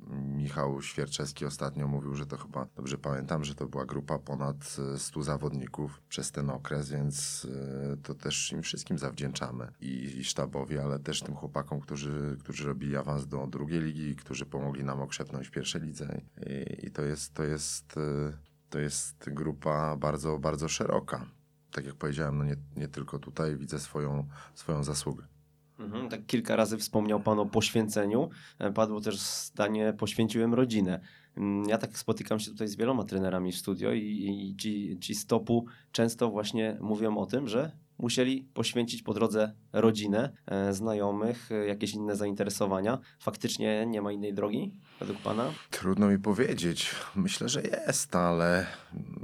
Michał 0.10 0.82
Świerczewski 0.82 1.46
ostatnio 1.46 1.88
mówił, 1.88 2.16
że 2.16 2.26
to 2.26 2.38
chyba, 2.38 2.68
dobrze 2.76 2.98
pamiętam, 2.98 3.44
że 3.44 3.56
to 3.56 3.68
była 3.68 3.86
grupa 3.86 4.20
ponad 4.20 4.78
100 4.98 5.24
zawodników 5.24 6.02
przez 6.10 6.32
ten 6.32 6.50
okres, 6.50 6.90
więc 6.90 7.48
e, 7.94 7.98
to 7.98 8.14
też 8.14 8.52
im 8.52 8.62
wszystkim 8.62 8.98
zawdzięczamy. 8.98 9.72
I, 9.82 10.24
sztabowi, 10.24 10.78
ale 10.78 11.00
też 11.00 11.22
tym 11.22 11.36
chłopakom, 11.36 11.80
którzy, 11.80 12.38
którzy 12.40 12.68
robili 12.68 12.98
awans 12.98 13.28
do 13.28 13.48
drugiej 13.48 13.82
ligi, 13.82 14.16
którzy 14.16 14.46
pomogli 14.46 14.84
nam 14.84 15.02
okrzepnąć 15.02 15.48
w 15.48 15.52
pierwszej 15.52 15.82
lidze. 15.82 16.22
I, 16.48 16.86
i 16.86 16.92
to 16.92 17.02
jest, 17.02 17.34
to 17.34 17.44
jest, 17.44 17.98
e, 17.98 18.38
to 18.70 18.80
jest 18.80 19.30
grupa 19.30 19.96
bardzo, 19.96 20.40
bardzo 20.40 20.70
szeroka. 20.70 21.26
Tak 21.72 21.86
jak 21.86 21.96
powiedziałem, 21.96 22.38
no 22.38 22.44
nie, 22.44 22.56
nie 22.76 22.88
tylko 22.88 23.20
tutaj 23.20 23.58
widzę 23.58 23.80
swoją, 23.80 24.28
swoją 24.56 24.84
zasługę. 24.84 25.35
Mhm, 25.80 26.10
tak 26.10 26.26
kilka 26.26 26.56
razy 26.56 26.78
wspomniał 26.78 27.20
Pan 27.20 27.40
o 27.40 27.46
poświęceniu. 27.46 28.30
E, 28.60 28.72
padło 28.72 29.02
też 29.02 29.20
zdanie, 29.20 29.94
poświęciłem 29.98 30.54
rodzinę. 30.54 31.00
Mm, 31.38 31.70
ja 31.70 31.78
tak 31.78 31.98
spotykam 31.98 32.40
się 32.40 32.52
tutaj 32.52 32.68
z 32.68 32.76
wieloma 32.76 33.04
trenerami 33.04 33.52
w 33.52 33.58
studio 33.58 33.92
i, 33.92 34.02
i 34.02 34.56
ci, 34.56 34.98
ci 35.00 35.16
stopu 35.16 35.66
często 35.92 36.30
właśnie 36.30 36.78
mówią 36.82 37.18
o 37.18 37.26
tym, 37.26 37.48
że 37.48 37.72
musieli 37.98 38.48
poświęcić 38.54 39.02
po 39.04 39.14
drodze 39.14 39.54
rodzinę, 39.74 40.32
e, 40.46 40.74
znajomych, 40.74 41.52
e, 41.52 41.68
jakieś 41.68 41.94
inne 41.94 42.16
zainteresowania. 42.16 43.00
Faktycznie 43.20 43.86
nie 43.86 44.02
ma 44.02 44.12
innej 44.12 44.34
drogi 44.34 44.72
według 45.00 45.20
Pana? 45.20 45.52
Trudno 45.70 46.08
mi 46.08 46.20
powiedzieć. 46.20 46.92
Myślę, 47.16 47.50
że 47.50 47.62
jest, 47.62 48.16
ale 48.16 48.66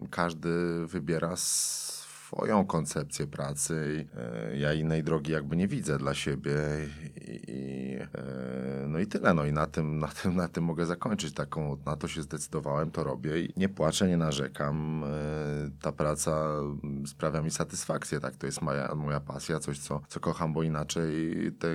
każdy 0.09 0.49
wybiera 0.87 1.35
swoją 2.35 2.65
koncepcję 2.65 3.27
pracy. 3.27 4.05
E, 4.17 4.57
ja 4.57 4.73
innej 4.73 5.03
drogi 5.03 5.31
jakby 5.31 5.57
nie 5.57 5.67
widzę 5.67 5.97
dla 5.97 6.13
siebie. 6.13 6.53
I, 7.47 7.97
e, 8.15 8.85
no 8.87 8.99
i 8.99 9.07
tyle. 9.07 9.33
No 9.33 9.45
i 9.45 9.53
na 9.53 9.67
tym, 9.67 9.99
na, 9.99 10.07
tym, 10.07 10.35
na 10.35 10.47
tym 10.47 10.63
mogę 10.63 10.85
zakończyć. 10.85 11.33
Taką, 11.33 11.77
na 11.85 11.95
to 11.95 12.07
się 12.07 12.21
zdecydowałem, 12.21 12.91
to 12.91 13.03
robię 13.03 13.41
i 13.41 13.53
nie 13.57 13.69
płaczę, 13.69 14.07
nie 14.07 14.17
narzekam. 14.17 15.03
E, 15.03 15.71
ta 15.81 15.91
praca 15.91 16.49
sprawia 17.05 17.41
mi 17.41 17.51
satysfakcję. 17.51 18.19
Tak? 18.19 18.35
To 18.35 18.45
jest 18.45 18.61
moja, 18.61 18.95
moja 18.95 19.19
pasja, 19.19 19.59
coś, 19.59 19.79
co, 19.79 20.01
co 20.07 20.19
kocham, 20.19 20.53
bo 20.53 20.63
inaczej 20.63 21.35
te, 21.59 21.67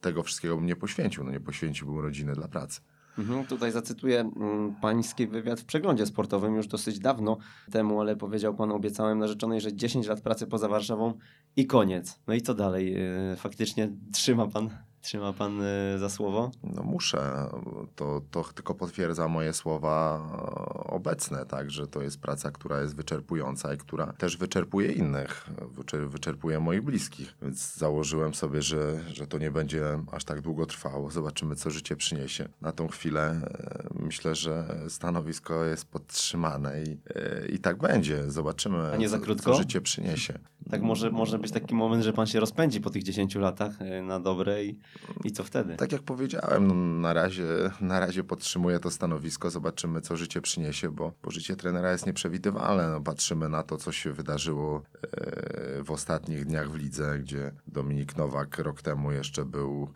tego 0.00 0.22
wszystkiego 0.22 0.56
bym 0.56 0.66
nie 0.66 0.76
poświęcił. 0.76 1.24
No 1.24 1.30
nie 1.30 1.40
poświęciłbym 1.40 1.98
rodziny 1.98 2.32
dla 2.32 2.48
pracy. 2.48 2.80
Mhm, 3.20 3.46
tutaj 3.46 3.72
zacytuję 3.72 4.20
mm, 4.20 4.74
pański 4.80 5.26
wywiad 5.26 5.60
w 5.60 5.64
przeglądzie 5.64 6.06
sportowym 6.06 6.54
już 6.54 6.66
dosyć 6.66 6.98
dawno 6.98 7.36
temu, 7.70 8.00
ale 8.00 8.16
powiedział 8.16 8.54
pan, 8.54 8.72
obiecałem 8.72 9.18
narzeczonej, 9.18 9.60
że 9.60 9.72
10 9.72 10.06
lat 10.06 10.20
pracy 10.20 10.46
poza 10.46 10.68
Warszawą 10.68 11.14
i 11.56 11.66
koniec. 11.66 12.20
No 12.26 12.34
i 12.34 12.40
co 12.42 12.54
dalej? 12.54 12.92
Yy, 12.92 13.36
Faktycznie 13.36 13.90
trzyma 14.12 14.46
pan, 14.46 14.70
trzyma 15.02 15.32
pan 15.32 15.58
yy, 15.92 15.98
za 15.98 16.08
słowo? 16.08 16.50
No 16.62 16.82
muszę. 16.82 17.48
To, 17.96 18.20
to 18.30 18.44
tylko 18.54 18.74
potwierdza 18.74 19.28
moje 19.28 19.52
słowa 19.52 20.20
e, 20.32 20.90
obecne, 20.90 21.46
tak, 21.46 21.70
że 21.70 21.86
to 21.86 22.02
jest 22.02 22.20
praca, 22.20 22.50
która 22.50 22.80
jest 22.80 22.96
wyczerpująca 22.96 23.74
i 23.74 23.76
która 23.78 24.06
też 24.12 24.36
wyczerpuje 24.36 24.92
innych, 24.92 25.50
wyczer- 25.76 26.08
wyczerpuje 26.08 26.60
moich 26.60 26.82
bliskich. 26.82 27.34
Więc 27.42 27.76
założyłem 27.76 28.34
sobie, 28.34 28.62
że, 28.62 29.00
że 29.12 29.26
to 29.26 29.38
nie 29.38 29.50
będzie 29.50 29.84
aż 30.12 30.24
tak 30.24 30.40
długo 30.40 30.66
trwało. 30.66 31.10
Zobaczymy, 31.10 31.56
co 31.56 31.70
życie 31.70 31.96
przyniesie. 31.96 32.48
Na 32.60 32.72
tą 32.72 32.88
chwilę 32.88 33.30
e, 33.30 33.88
myślę, 34.04 34.34
że 34.34 34.80
stanowisko 34.88 35.64
jest 35.64 35.84
podtrzymane 35.84 36.82
i, 36.82 36.98
e, 37.14 37.46
i 37.48 37.58
tak 37.58 37.76
będzie. 37.78 38.30
Zobaczymy, 38.30 38.92
A 38.92 38.96
nie 38.96 39.08
za 39.08 39.18
krótko? 39.18 39.50
co 39.50 39.56
życie 39.58 39.80
przyniesie. 39.80 40.38
Tak 40.70 40.82
może, 40.82 41.10
może 41.10 41.38
być 41.38 41.50
taki 41.52 41.74
moment, 41.74 42.04
że 42.04 42.12
pan 42.12 42.26
się 42.26 42.40
rozpędzi 42.40 42.80
po 42.80 42.90
tych 42.90 43.02
10 43.02 43.34
latach 43.34 43.80
yy, 43.80 44.02
na 44.02 44.20
dobre 44.20 44.64
i, 44.64 44.78
i 45.24 45.32
co 45.32 45.44
wtedy? 45.44 45.76
Tak 45.76 45.92
jak 45.92 46.02
powiedziałem, 46.02 46.66
no 46.66 46.74
na, 46.74 47.12
razie, 47.12 47.46
na 47.80 48.00
razie 48.00 48.24
podtrzymuję 48.24 48.78
to 48.78 48.90
stanowisko. 48.90 49.50
Zobaczymy, 49.50 50.00
co 50.00 50.16
życie 50.16 50.40
przyniesie, 50.40 50.90
bo, 50.90 51.12
bo 51.22 51.30
życie 51.30 51.56
trenera 51.56 51.92
jest 51.92 52.06
nieprzewidywalne. 52.06 52.90
No, 52.90 53.00
patrzymy 53.00 53.48
na 53.48 53.62
to, 53.62 53.76
co 53.76 53.92
się 53.92 54.12
wydarzyło 54.12 54.82
e, 55.02 55.82
w 55.82 55.90
ostatnich 55.90 56.44
dniach 56.44 56.70
w 56.70 56.74
lidze, 56.74 57.18
gdzie 57.18 57.52
Dominik 57.66 58.16
Nowak 58.16 58.58
rok 58.58 58.82
temu 58.82 59.12
jeszcze 59.12 59.44
był 59.44 59.88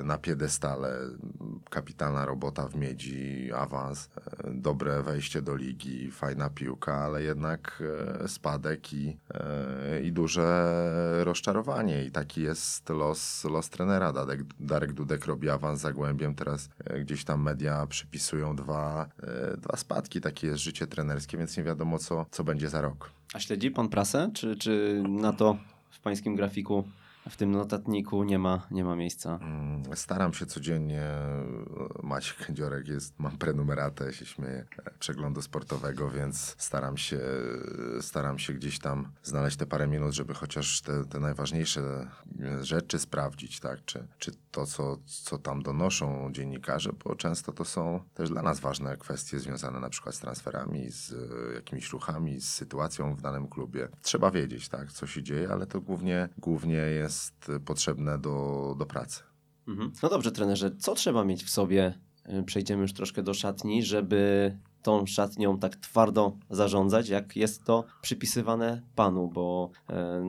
e, 0.00 0.02
na 0.02 0.18
piedestale. 0.18 0.98
Kapitalna 1.70 2.26
robota 2.26 2.68
w 2.68 2.76
miedzi, 2.76 3.52
awans, 3.52 4.10
dobre 4.54 5.02
wejście 5.02 5.42
do 5.42 5.56
ligi, 5.56 6.10
fajna 6.10 6.50
piłka, 6.50 6.94
ale 6.94 7.22
jednak 7.22 7.82
spadek 8.26 8.92
i, 8.92 9.18
e, 9.34 10.11
duże 10.12 10.74
rozczarowanie. 11.24 12.04
I 12.04 12.10
taki 12.10 12.42
jest 12.42 12.88
los, 12.88 13.44
los 13.44 13.70
trenera. 13.70 14.12
Darek, 14.12 14.40
Darek 14.60 14.92
Dudek 14.92 15.26
robi 15.26 15.50
awans 15.50 15.80
za 15.80 15.88
Zagłębiem. 15.88 16.34
Teraz 16.34 16.68
e, 16.84 17.00
gdzieś 17.00 17.24
tam 17.24 17.42
media 17.42 17.86
przypisują 17.86 18.56
dwa, 18.56 19.08
e, 19.22 19.56
dwa 19.56 19.76
spadki. 19.76 20.20
Takie 20.20 20.46
jest 20.46 20.62
życie 20.62 20.86
trenerskie, 20.86 21.38
więc 21.38 21.56
nie 21.56 21.64
wiadomo, 21.64 21.98
co, 21.98 22.26
co 22.30 22.44
będzie 22.44 22.68
za 22.68 22.80
rok. 22.80 23.10
A 23.34 23.40
śledzi 23.40 23.70
pan 23.70 23.88
prasę? 23.88 24.30
Czy, 24.34 24.56
czy 24.56 25.02
na 25.08 25.32
to 25.32 25.56
w 25.90 26.00
pańskim 26.00 26.36
grafiku, 26.36 26.84
w 27.30 27.36
tym 27.36 27.50
notatniku 27.50 28.24
nie 28.24 28.38
ma, 28.38 28.66
nie 28.70 28.84
ma 28.84 28.96
miejsca? 28.96 29.38
Mm, 29.42 29.96
Staram 29.96 30.34
się 30.34 30.46
codziennie, 30.46 31.02
e, 31.02 31.44
Maciek 32.02 32.36
Kędziorek 32.36 32.88
jest, 32.88 33.18
mam 33.18 33.38
prenumeratę, 33.38 34.12
się 34.12 34.26
śmieję, 34.26 34.66
e, 34.84 34.90
przeglądu 34.98 35.42
sportowego, 35.42 36.10
więc 36.10 36.54
staram 36.58 36.96
się, 36.96 37.20
staram 38.00 38.38
się 38.38 38.52
gdzieś 38.52 38.78
tam 38.78 39.12
znaleźć 39.22 39.56
te 39.56 39.66
parę 39.66 39.88
minut, 39.88 40.12
żeby 40.12 40.34
chociaż 40.34 40.80
te, 40.80 41.04
te 41.04 41.20
najważniejsze 41.20 41.80
e, 42.40 42.64
rzeczy 42.64 42.98
sprawdzić, 42.98 43.60
tak, 43.60 43.84
czy, 43.84 44.06
czy 44.18 44.32
to, 44.52 44.66
co, 44.66 44.98
co 45.06 45.38
tam 45.38 45.62
donoszą 45.62 46.32
dziennikarze, 46.32 46.92
bo 47.04 47.14
często 47.14 47.52
to 47.52 47.64
są 47.64 48.00
też 48.14 48.30
dla 48.30 48.42
nas 48.42 48.60
ważne 48.60 48.96
kwestie 48.96 49.38
związane 49.38 49.80
na 49.80 49.90
przykład 49.90 50.14
z 50.14 50.18
transferami, 50.18 50.90
z 50.90 51.12
e, 51.12 51.54
jakimiś 51.54 51.92
ruchami, 51.92 52.40
z 52.40 52.48
sytuacją 52.48 53.14
w 53.14 53.20
danym 53.20 53.48
klubie. 53.48 53.88
Trzeba 54.02 54.30
wiedzieć, 54.30 54.68
tak, 54.68 54.92
co 54.92 55.06
się 55.06 55.22
dzieje, 55.22 55.48
ale 55.52 55.66
to 55.66 55.80
głównie, 55.80 56.28
głównie 56.38 56.76
jest 56.76 57.50
potrzebne 57.64 58.18
do, 58.18 58.74
do 58.78 58.86
pracy. 58.86 59.22
Mhm. 59.68 59.92
No 60.02 60.08
dobrze, 60.08 60.32
trenerze, 60.32 60.76
co 60.76 60.94
trzeba 60.94 61.24
mieć 61.24 61.44
w 61.44 61.50
sobie? 61.50 61.98
y, 62.40 62.42
Przejdziemy 62.42 62.82
już 62.82 62.92
troszkę 62.92 63.22
do 63.22 63.34
szatni, 63.34 63.82
żeby 63.82 64.52
tą 64.82 65.06
szatnią 65.06 65.58
tak 65.58 65.76
twardo 65.76 66.36
zarządzać, 66.50 67.08
jak 67.08 67.36
jest 67.36 67.64
to 67.64 67.84
przypisywane 68.02 68.82
panu, 68.94 69.28
bo 69.28 69.70
e, 69.88 70.20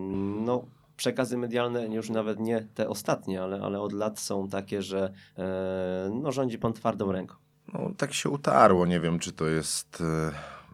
no. 0.46 0.66
Przekazy 1.04 1.38
medialne, 1.38 1.88
już 1.88 2.10
nawet 2.10 2.40
nie 2.40 2.68
te 2.74 2.90
ostatnie, 2.90 3.44
ale, 3.44 3.62
ale 3.62 3.82
od 3.82 3.94
lat 3.94 4.20
są 4.20 4.48
takie, 4.50 4.82
że 4.82 5.14
e, 5.38 6.10
no, 6.14 6.32
rządzi 6.32 6.58
pan 6.58 6.74
twardą 6.74 7.12
ręką. 7.12 7.36
No, 7.74 7.92
tak 7.98 8.14
się 8.14 8.30
utarło. 8.30 8.86
Nie 8.86 9.00
wiem, 9.00 9.20
czy 9.20 9.32
to 9.32 9.48
jest 9.48 10.02
e, 10.02 10.32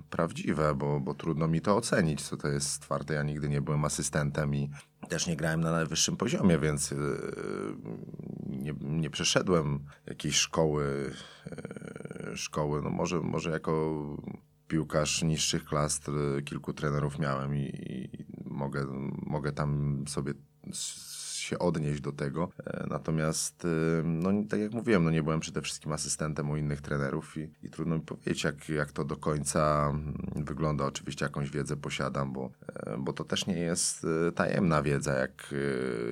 prawdziwe, 0.09 0.75
bo, 0.75 0.99
bo 0.99 1.13
trudno 1.13 1.47
mi 1.47 1.61
to 1.61 1.77
ocenić, 1.77 2.21
co 2.21 2.37
to 2.37 2.47
jest 2.47 2.81
twarde. 2.81 3.13
Ja 3.13 3.23
nigdy 3.23 3.49
nie 3.49 3.61
byłem 3.61 3.85
asystentem 3.85 4.55
i 4.55 4.69
też 5.07 5.27
nie 5.27 5.35
grałem 5.35 5.61
na 5.61 5.71
najwyższym 5.71 6.17
poziomie, 6.17 6.59
więc 6.59 6.91
e, 6.91 6.95
nie, 8.47 8.73
nie 8.81 9.09
przeszedłem 9.09 9.79
jakiejś 10.05 10.35
szkoły, 10.35 11.11
e, 12.31 12.37
szkoły. 12.37 12.81
No 12.81 12.89
może, 12.89 13.19
może 13.19 13.49
jako 13.51 14.03
piłkarz 14.69 15.23
niższych 15.23 15.65
klas 15.65 16.01
e, 16.37 16.41
kilku 16.41 16.73
trenerów 16.73 17.19
miałem 17.19 17.55
i, 17.55 17.59
i 17.59 18.09
mogę, 18.45 18.85
mogę 19.25 19.51
tam 19.51 20.03
sobie 20.07 20.33
się 21.49 21.59
odnieść 21.59 22.01
do 22.01 22.11
tego. 22.11 22.49
E, 22.65 22.87
Natomiast, 22.89 23.65
e, 23.65 24.03
no 24.03 24.29
tak 24.49 24.59
jak 24.59 24.73
mówiłem, 24.73 25.03
no 25.03 25.11
nie 25.11 25.23
byłem 25.23 25.39
przede 25.39 25.61
wszystkim 25.61 25.91
asystentem 25.91 26.49
u 26.49 26.57
innych 26.57 26.81
trenerów 26.81 27.37
i, 27.37 27.51
i 27.63 27.69
trudno 27.69 27.95
mi 27.95 28.01
powiedzieć, 28.01 28.43
jak, 28.43 28.69
jak 28.69 28.91
to 28.91 29.03
do 29.03 29.15
końca 29.17 29.89
mm, 29.89 30.45
wygląda. 30.45 30.85
Oczywiście 30.85 31.25
jakąś 31.25 31.49
wiedzę 31.49 31.77
posiadam, 31.77 32.33
bo, 32.33 32.51
e, 32.75 32.97
bo 32.97 33.13
to 33.13 33.23
też 33.23 33.47
nie 33.47 33.59
jest 33.59 34.05
e, 34.27 34.31
tajemna 34.31 34.81
wiedza, 34.81 35.13
jak, 35.13 35.53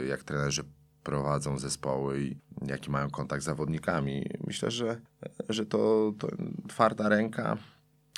jak 0.09 0.23
trenerzy 0.23 0.63
prowadzą 1.03 1.59
zespoły 1.59 2.21
i 2.21 2.37
jaki 2.67 2.91
mają 2.91 3.09
kontakt 3.09 3.43
z 3.43 3.45
zawodnikami. 3.45 4.29
Myślę, 4.47 4.71
że, 4.71 5.01
że 5.49 5.65
to, 5.65 6.13
to 6.19 6.27
twarda 6.67 7.09
ręka 7.09 7.57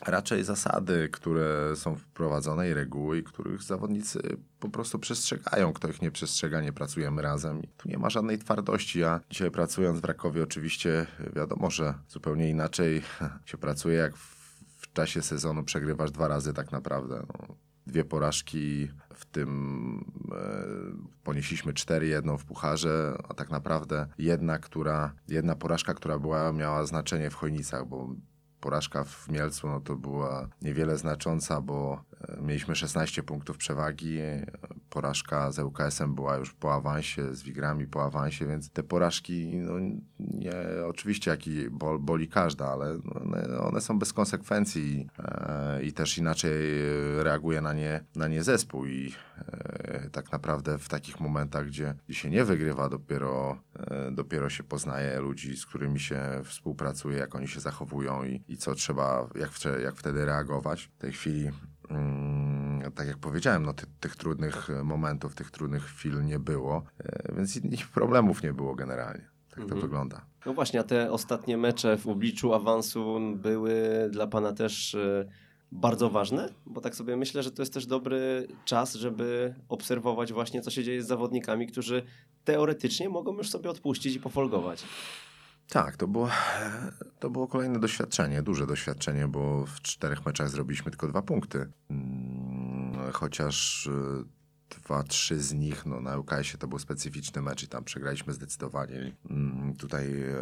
raczej 0.06 0.44
zasady, 0.44 1.10
które 1.12 1.76
są 1.76 1.96
wprowadzone 1.96 2.70
i 2.70 2.74
reguły, 2.74 3.24
których 3.24 3.64
zawodnicy 3.64 4.20
po 4.60 4.70
prostu 4.70 5.00
przestrzegają. 5.00 5.74
Kto 5.74 5.88
ich 5.88 6.02
nie 6.02 6.12
przestrzega, 6.12 6.62
nie 6.62 6.74
pracujemy 6.74 7.22
razem. 7.22 7.64
I 7.64 7.68
tu 7.68 7.90
nie 7.90 7.98
ma 7.98 8.10
żadnej 8.10 8.38
twardości. 8.38 9.00
Ja 9.00 9.20
dzisiaj 9.30 9.52
pracując 9.52 10.00
w 10.00 10.06
Rakowie 10.06 10.44
oczywiście 10.44 11.08
wiadomo, 11.36 11.72
że 11.72 11.94
zupełnie 12.08 12.50
inaczej 12.50 13.02
się 13.46 13.58
pracuje, 13.58 13.98
jak 13.98 14.16
w, 14.16 14.40
czasie 14.94 15.22
sezonu 15.22 15.64
przegrywasz 15.64 16.12
dwa 16.12 16.28
razy 16.28 16.54
tak 16.54 16.72
naprawdę. 16.72 17.26
No, 17.28 17.56
dwie 17.88 18.06
porażki, 18.06 18.92
w 19.14 19.26
tym 19.26 20.06
e, 20.32 20.66
ponieśliśmy 21.24 21.74
cztery, 21.74 22.08
jedną 22.08 22.38
w 22.38 22.46
pucharze, 22.46 23.18
a 23.30 23.34
tak 23.34 23.50
naprawdę 23.50 24.08
jedna, 24.18 24.60
która, 24.60 25.14
jedna 25.28 25.56
porażka, 25.56 25.94
która 25.94 26.20
była, 26.20 26.54
miała 26.54 26.86
znaczenie 26.86 27.30
w 27.30 27.36
Chojnicach, 27.36 27.88
bo 27.88 28.16
porażka 28.62 29.04
w 29.04 29.30
Mielcu 29.30 29.68
no 29.68 29.80
to 29.80 29.96
była 29.96 30.48
niewiele 30.62 30.98
znacząca, 30.98 31.62
bo 31.62 32.04
e, 32.28 32.42
mieliśmy 32.42 32.76
16 32.76 33.24
punktów 33.24 33.58
przewagi. 33.58 34.18
Porażka 34.90 35.52
z 35.52 35.60
ŁKS-em 35.60 36.16
była 36.16 36.38
już 36.38 36.54
po 36.54 36.74
awansie, 36.74 37.36
z 37.36 37.44
Wigrami 37.44 37.88
po 37.88 38.04
awansie, 38.04 38.48
więc 38.48 38.70
te 38.72 38.84
porażki, 38.84 39.56
no, 39.56 39.74
nie, 40.20 40.54
oczywiście 40.88 41.32
jaki 41.32 41.70
bol, 41.70 42.00
boli 42.00 42.28
każda, 42.28 42.68
ale 42.68 43.00
one, 43.26 43.60
one 43.60 43.82
są 43.82 44.00
bez 44.00 44.14
konsekwencji 44.14 45.08
e, 45.20 45.84
i 45.84 45.94
też 45.94 46.18
inaczej 46.18 46.52
reaguje 47.18 47.62
na 47.62 47.74
nie, 47.74 48.04
na 48.16 48.28
nie 48.28 48.44
zespół 48.44 48.86
i 48.86 49.14
e, 49.38 50.10
tak 50.12 50.32
naprawdę 50.32 50.78
w 50.78 50.90
takich 50.90 51.20
momentach, 51.20 51.68
gdzie, 51.68 51.96
się 52.10 52.30
nie 52.30 52.46
wygrywa, 52.46 52.90
dopiero, 52.90 53.62
e, 53.80 54.12
dopiero 54.12 54.50
się 54.50 54.64
poznaje 54.64 55.20
ludzi, 55.20 55.58
z 55.58 55.66
którymi 55.66 56.00
się 56.00 56.22
współpracuje, 56.44 57.18
jak 57.18 57.36
oni 57.36 57.48
się 57.48 57.60
zachowują 57.60 58.24
i, 58.24 58.44
i 58.48 58.58
co 58.58 58.76
trzeba, 58.76 59.30
jak, 59.36 59.52
jak 59.84 59.96
wtedy 59.96 60.26
reagować. 60.26 60.84
W 60.84 60.98
tej 60.98 61.12
chwili, 61.12 61.52
tak 62.96 63.08
jak 63.08 63.18
powiedziałem, 63.18 63.64
no, 63.64 63.74
ty, 63.74 63.86
tych 64.00 64.16
trudnych 64.16 64.68
momentów, 64.84 65.36
tych 65.36 65.52
trudnych 65.52 65.84
chwil 65.84 66.26
nie 66.26 66.40
było, 66.40 66.84
e, 67.00 67.34
więc 67.36 67.56
innych 67.58 67.88
problemów 67.88 68.44
nie 68.44 68.54
było 68.54 68.76
generalnie. 68.76 69.30
Tak 69.50 69.58
to 69.58 69.64
Mhm. 69.64 69.82
wygląda. 69.82 70.26
No 70.46 70.54
właśnie, 70.54 70.80
a 70.80 70.84
te 70.84 71.12
ostatnie 71.12 71.58
mecze 71.58 71.98
w 71.98 72.08
obliczu 72.08 72.54
awansu 72.54 73.20
były 73.36 73.82
dla 74.12 74.28
pana 74.28 74.54
też 74.54 74.96
e, 74.96 75.26
bardzo 75.72 76.10
ważne? 76.10 76.50
Bo 76.66 76.82
tak 76.82 76.96
sobie 76.96 77.18
myślę, 77.18 77.44
że 77.44 77.52
to 77.52 77.62
jest 77.62 77.74
też 77.74 77.86
dobry 77.86 78.48
czas, 78.66 78.94
żeby 78.96 79.56
obserwować 79.70 80.34
właśnie, 80.34 80.62
co 80.62 80.72
się 80.72 80.84
dzieje 80.84 81.04
z 81.04 81.08
zawodnikami, 81.08 81.68
którzy 81.68 82.04
teoretycznie 82.44 83.10
mogą 83.10 83.38
już 83.38 83.50
sobie 83.50 83.70
odpuścić 83.70 84.16
i 84.16 84.20
pofolgować. 84.20 84.84
Tak, 85.70 85.98
to 85.98 86.08
było, 86.08 86.30
to 87.20 87.30
było 87.30 87.48
kolejne 87.48 87.80
doświadczenie, 87.80 88.42
duże 88.42 88.68
doświadczenie, 88.68 89.28
bo 89.28 89.66
w 89.66 89.82
czterech 89.82 90.26
meczach 90.26 90.50
zrobiliśmy 90.50 90.92
tylko 90.92 91.08
dwa 91.08 91.22
punkty. 91.22 91.72
Mm, 91.90 93.12
chociaż 93.14 93.88
e, 93.88 94.24
dwa, 94.76 95.04
trzy 95.04 95.40
z 95.40 95.54
nich, 95.54 95.86
no 95.86 96.02
na 96.02 96.18
UKS-ie 96.18 96.58
to 96.60 96.68
był 96.68 96.80
specyficzny 96.80 97.42
mecz 97.42 97.64
i 97.64 97.68
tam 97.68 97.84
przegraliśmy 97.84 98.34
zdecydowanie. 98.34 99.16
Mm, 99.30 99.76
Tutaj 99.76 100.24
e, 100.24 100.36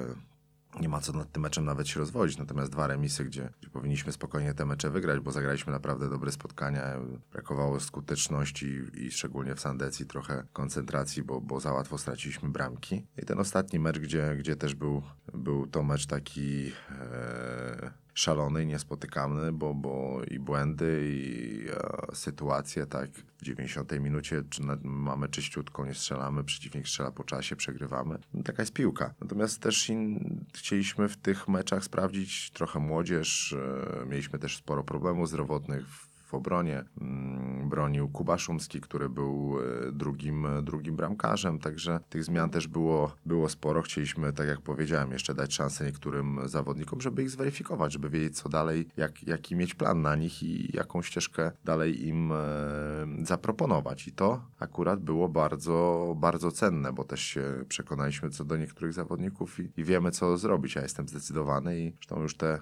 nie 0.82 0.90
ma 0.90 1.02
co 1.02 1.14
nad 1.14 1.32
tym 1.32 1.44
meczem 1.44 1.66
nawet 1.66 1.88
się 1.88 2.00
rozwodzić, 2.00 2.38
natomiast 2.38 2.72
dwa 2.72 2.88
remisy, 2.88 3.26
gdzie, 3.26 3.50
gdzie 3.62 3.70
powinniśmy 3.70 4.12
spokojnie 4.12 4.54
te 4.54 4.66
mecze 4.66 4.90
wygrać, 4.90 5.20
bo 5.20 5.32
zagraliśmy 5.32 5.74
naprawdę 5.74 6.10
dobre 6.10 6.32
spotkania, 6.32 6.84
brakowało 7.32 7.80
skuteczności 7.80 8.82
i 8.94 9.12
szczególnie 9.12 9.56
w 9.56 9.60
Sandecji 9.60 10.06
trochę 10.06 10.44
koncentracji, 10.54 11.24
bo, 11.24 11.42
bo 11.42 11.60
za 11.60 11.74
łatwo 11.74 11.98
straciliśmy 11.98 12.50
bramki. 12.50 13.06
I 13.18 13.26
ten 13.26 13.40
ostatni 13.40 13.80
mecz, 13.80 14.00
gdzie, 14.00 14.36
gdzie 14.40 14.56
też 14.56 14.76
był, 14.76 15.04
był 15.34 15.68
to 15.68 15.84
mecz 15.84 16.06
taki... 16.06 16.72
E, 16.92 18.07
szalony 18.18 18.64
i 18.64 18.68
niespotykany, 18.68 19.52
bo, 19.52 19.74
bo 19.74 20.22
i 20.32 20.40
błędy, 20.40 21.02
i 21.10 21.66
e, 21.70 22.16
sytuacje, 22.16 22.86
tak, 22.86 23.10
w 23.12 23.44
90 23.44 23.92
minucie 24.00 24.44
czy 24.50 24.66
na, 24.66 24.78
mamy 24.84 25.30
czyściutko, 25.30 25.86
nie 25.86 25.94
strzelamy, 25.94 26.44
przeciwnik 26.44 26.88
strzela 26.88 27.12
po 27.12 27.24
czasie, 27.24 27.56
przegrywamy. 27.56 28.18
No, 28.34 28.44
taka 28.44 28.62
jest 28.62 28.74
piłka. 28.74 29.14
Natomiast 29.22 29.60
też 29.62 29.90
in, 29.90 30.46
chcieliśmy 30.54 31.10
w 31.10 31.18
tych 31.18 31.48
meczach 31.48 31.84
sprawdzić 31.84 32.52
trochę 32.52 32.80
młodzież, 32.80 33.54
e, 33.54 34.06
mieliśmy 34.06 34.40
też 34.40 34.58
sporo 34.58 34.84
problemów 34.84 35.30
zdrowotnych 35.30 35.88
w, 35.88 36.07
w 36.28 36.34
obronie. 36.34 36.84
Mm, 37.02 37.70
Bronił 37.70 38.10
Kuba 38.10 38.38
Szumski, 38.38 38.82
który 38.82 39.10
był 39.10 39.58
e, 39.88 39.92
drugim, 39.92 40.48
drugim 40.64 40.96
bramkarzem, 40.96 41.60
także 41.60 42.00
tych 42.10 42.24
zmian 42.24 42.50
też 42.50 42.68
było, 42.68 43.16
było 43.26 43.50
sporo. 43.50 43.82
Chcieliśmy, 43.82 44.34
tak 44.34 44.48
jak 44.48 44.62
powiedziałem, 44.62 45.12
jeszcze 45.12 45.34
dać 45.34 45.54
szansę 45.54 45.86
niektórym 45.86 46.40
zawodnikom, 46.46 47.02
żeby 47.02 47.24
ich 47.24 47.30
zweryfikować, 47.30 47.94
żeby 47.94 48.10
wiedzieć 48.10 48.38
co 48.38 48.50
dalej, 48.50 48.88
jak, 48.98 49.24
jaki 49.24 49.56
mieć 49.56 49.76
plan 49.76 50.02
na 50.02 50.16
nich 50.16 50.44
i 50.44 50.78
jaką 50.78 51.02
ścieżkę 51.02 51.52
dalej 51.66 52.08
im 52.08 52.32
e, 52.32 52.36
zaproponować. 53.24 54.08
I 54.08 54.12
to 54.12 54.42
akurat 54.60 55.00
było 55.00 55.30
bardzo, 55.30 56.16
bardzo 56.18 56.52
cenne, 56.52 56.94
bo 56.94 57.04
też 57.04 57.22
się 57.22 57.44
przekonaliśmy 57.70 58.30
co 58.30 58.46
do 58.46 58.58
niektórych 58.58 58.94
zawodników 58.94 59.60
i, 59.60 59.70
i 59.78 59.84
wiemy 59.84 60.12
co 60.12 60.38
zrobić. 60.38 60.76
Ja 60.76 60.82
jestem 60.82 61.08
zdecydowany 61.08 61.80
i 61.80 61.92
zresztą 61.92 62.22
już 62.22 62.38
te 62.38 62.60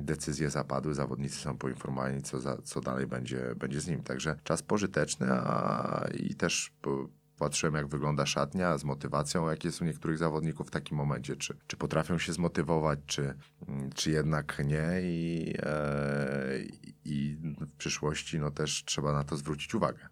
decyzje 0.00 0.50
zapadły, 0.50 0.94
zawodnicy 0.94 1.36
są 1.36 1.58
poinformowani, 1.58 2.22
co, 2.22 2.40
za, 2.40 2.56
co 2.62 2.80
dalej 2.80 3.06
będzie, 3.06 3.54
będzie 3.56 3.80
z 3.80 3.88
nim. 3.88 4.02
Także 4.02 4.36
czas 4.44 4.62
pożyteczny, 4.62 5.26
a 5.30 6.08
i 6.14 6.34
też 6.34 6.72
patrzyłem, 7.38 7.74
jak 7.74 7.86
wygląda 7.86 8.26
szatnia 8.26 8.78
z 8.78 8.84
motywacją, 8.84 9.50
jakie 9.50 9.72
są 9.72 9.84
niektórych 9.84 10.18
zawodników 10.18 10.68
w 10.68 10.70
takim 10.70 10.96
momencie, 10.96 11.36
czy, 11.36 11.56
czy 11.66 11.76
potrafią 11.76 12.18
się 12.18 12.32
zmotywować, 12.32 12.98
czy, 13.06 13.34
mm, 13.68 13.92
czy 13.92 14.10
jednak 14.10 14.62
nie 14.64 15.00
i, 15.02 15.54
e, 15.58 16.58
i 17.04 17.36
w 17.60 17.76
przyszłości 17.76 18.38
no, 18.38 18.50
też 18.50 18.84
trzeba 18.84 19.12
na 19.12 19.24
to 19.24 19.36
zwrócić 19.36 19.74
uwagę. 19.74 20.08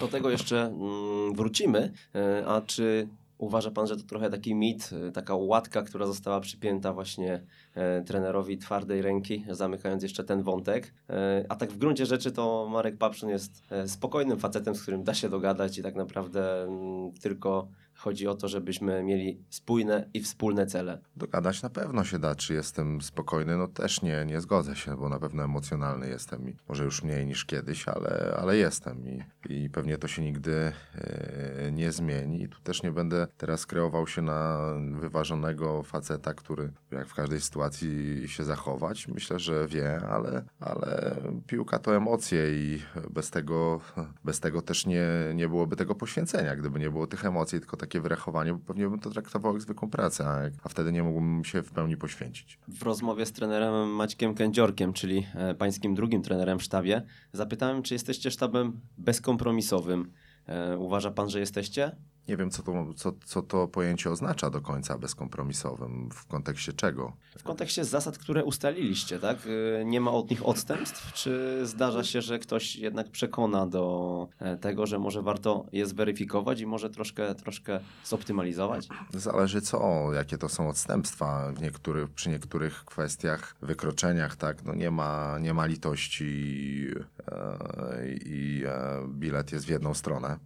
Do 0.00 0.08
tego 0.08 0.30
jeszcze 0.30 0.62
mm, 0.62 1.34
wrócimy, 1.34 1.92
e, 2.14 2.46
a 2.46 2.60
czy 2.60 3.08
uważa 3.42 3.70
pan, 3.70 3.86
że 3.86 3.96
to 3.96 4.02
trochę 4.02 4.30
taki 4.30 4.54
mit, 4.54 4.90
e, 5.08 5.12
taka 5.12 5.34
łatka, 5.34 5.82
która 5.82 6.06
została 6.06 6.40
przypięta 6.40 6.92
właśnie 6.92 7.42
e, 7.74 8.02
trenerowi 8.02 8.58
twardej 8.58 9.02
ręki, 9.02 9.44
zamykając 9.50 10.02
jeszcze 10.02 10.24
ten 10.24 10.42
wątek. 10.42 10.94
E, 11.10 11.44
a 11.48 11.56
tak 11.56 11.72
w 11.72 11.78
gruncie 11.78 12.06
rzeczy 12.06 12.32
to 12.32 12.68
Marek 12.70 12.98
Papszun 12.98 13.28
jest 13.28 13.62
e, 13.70 13.88
spokojnym 13.88 14.38
facetem, 14.38 14.74
z 14.74 14.82
którym 14.82 15.04
da 15.04 15.14
się 15.14 15.28
dogadać 15.28 15.78
i 15.78 15.82
tak 15.82 15.94
naprawdę 15.94 16.62
mm, 16.62 17.12
tylko 17.12 17.68
chodzi 18.02 18.26
o 18.26 18.34
to, 18.34 18.48
żebyśmy 18.48 19.02
mieli 19.02 19.38
spójne 19.50 20.08
i 20.14 20.20
wspólne 20.20 20.66
cele. 20.66 20.98
Dogadać 21.16 21.62
na 21.62 21.70
pewno 21.70 22.04
się 22.04 22.18
da, 22.18 22.34
czy 22.34 22.54
jestem 22.54 23.02
spokojny, 23.02 23.56
no 23.56 23.68
też 23.68 24.02
nie, 24.02 24.24
nie 24.26 24.40
zgodzę 24.40 24.76
się, 24.76 24.96
bo 24.96 25.08
na 25.08 25.18
pewno 25.18 25.44
emocjonalny 25.44 26.08
jestem 26.08 26.48
i 26.48 26.56
może 26.68 26.84
już 26.84 27.02
mniej 27.02 27.26
niż 27.26 27.44
kiedyś, 27.44 27.88
ale, 27.88 28.36
ale 28.40 28.56
jestem 28.56 29.08
i, 29.08 29.22
i 29.48 29.70
pewnie 29.70 29.98
to 29.98 30.08
się 30.08 30.22
nigdy 30.22 30.72
e, 30.94 31.72
nie 31.72 31.92
zmieni. 31.92 32.42
I 32.42 32.48
tu 32.48 32.60
też 32.60 32.82
nie 32.82 32.90
będę 32.90 33.26
teraz 33.36 33.66
kreował 33.66 34.06
się 34.06 34.22
na 34.22 34.60
wyważonego 35.00 35.82
faceta, 35.82 36.34
który 36.34 36.72
jak 36.90 37.08
w 37.08 37.14
każdej 37.14 37.40
sytuacji 37.40 38.22
się 38.28 38.44
zachować. 38.44 39.08
Myślę, 39.08 39.38
że 39.38 39.66
wie, 39.68 40.00
ale, 40.08 40.44
ale 40.60 41.16
piłka 41.46 41.78
to 41.78 41.96
emocje 41.96 42.54
i 42.54 42.82
bez 43.10 43.30
tego, 43.30 43.80
bez 44.24 44.40
tego 44.40 44.62
też 44.62 44.86
nie, 44.86 45.08
nie 45.34 45.48
byłoby 45.48 45.76
tego 45.76 45.94
poświęcenia, 45.94 46.56
gdyby 46.56 46.78
nie 46.78 46.90
było 46.90 47.06
tych 47.06 47.24
emocji, 47.24 47.60
tylko 47.60 47.76
takie 47.92 48.00
wyrachowanie, 48.00 48.52
bo 48.52 48.58
pewnie 48.58 48.88
bym 48.88 48.98
to 48.98 49.10
traktował 49.10 49.52
jak 49.52 49.62
zwykłą 49.62 49.90
pracę, 49.90 50.24
a, 50.26 50.40
a 50.64 50.68
wtedy 50.68 50.92
nie 50.92 51.02
mógłbym 51.02 51.44
się 51.44 51.62
w 51.62 51.70
pełni 51.70 51.96
poświęcić. 51.96 52.58
W 52.68 52.82
rozmowie 52.82 53.26
z 53.26 53.32
trenerem 53.32 53.88
Maćkiem 53.94 54.34
Kędziorkiem, 54.34 54.92
czyli 54.92 55.26
e, 55.34 55.54
pańskim 55.54 55.94
drugim 55.94 56.22
trenerem 56.22 56.58
w 56.58 56.62
sztabie, 56.62 57.02
zapytałem, 57.32 57.82
czy 57.82 57.94
jesteście 57.94 58.30
sztabem 58.30 58.80
bezkompromisowym. 58.98 60.12
E, 60.46 60.78
Uważa 60.78 61.10
pan, 61.10 61.30
że 61.30 61.40
jesteście? 61.40 61.96
Nie 62.28 62.36
wiem, 62.36 62.50
co 62.50 62.62
to, 62.62 62.94
co, 62.96 63.12
co 63.24 63.42
to 63.42 63.68
pojęcie 63.68 64.10
oznacza 64.10 64.50
do 64.50 64.60
końca 64.60 64.98
bezkompromisowym, 64.98 66.10
w 66.12 66.26
kontekście 66.26 66.72
czego. 66.72 67.12
W 67.38 67.42
kontekście 67.42 67.84
zasad, 67.84 68.18
które 68.18 68.44
ustaliliście, 68.44 69.18
tak? 69.18 69.38
E, 69.80 69.84
Nie 69.84 70.00
ma 70.00 70.10
od 70.10 70.30
nich 70.30 70.46
odstępstw? 70.46 71.12
Czy 71.12 71.60
zdarza 71.66 72.04
się, 72.04 72.22
że 72.22 72.38
ktoś 72.38 72.76
jednak 72.76 73.10
przekona 73.10 73.66
do 73.66 74.28
e, 74.38 74.56
tego, 74.56 74.86
że 74.86 74.98
może 74.98 75.22
warto 75.22 75.66
je 75.72 75.86
zweryfikować 75.86 76.60
i 76.60 76.66
może 76.66 76.90
troszkę, 76.90 77.34
troszkę 77.34 77.80
zoptymalizować? 78.04 78.88
Zależy 79.14 79.60
co, 79.60 80.08
jakie 80.12 80.38
to 80.38 80.48
są 80.48 80.68
odstępstwa. 80.68 81.52
W 81.52 81.60
niektórych, 81.62 82.10
przy 82.10 82.30
niektórych 82.30 82.84
kwestiach, 82.84 83.56
wykroczeniach, 83.62 84.36
tak, 84.36 84.64
no 84.64 84.74
nie 84.74 84.90
ma, 84.90 85.38
nie 85.38 85.54
ma 85.54 85.66
litości 85.66 86.86
e, 87.32 88.08
i 88.08 88.62
e, 88.66 89.08
bilet 89.08 89.52
jest 89.52 89.66
w 89.66 89.68
jedną 89.68 89.94
stronę. 89.94 90.38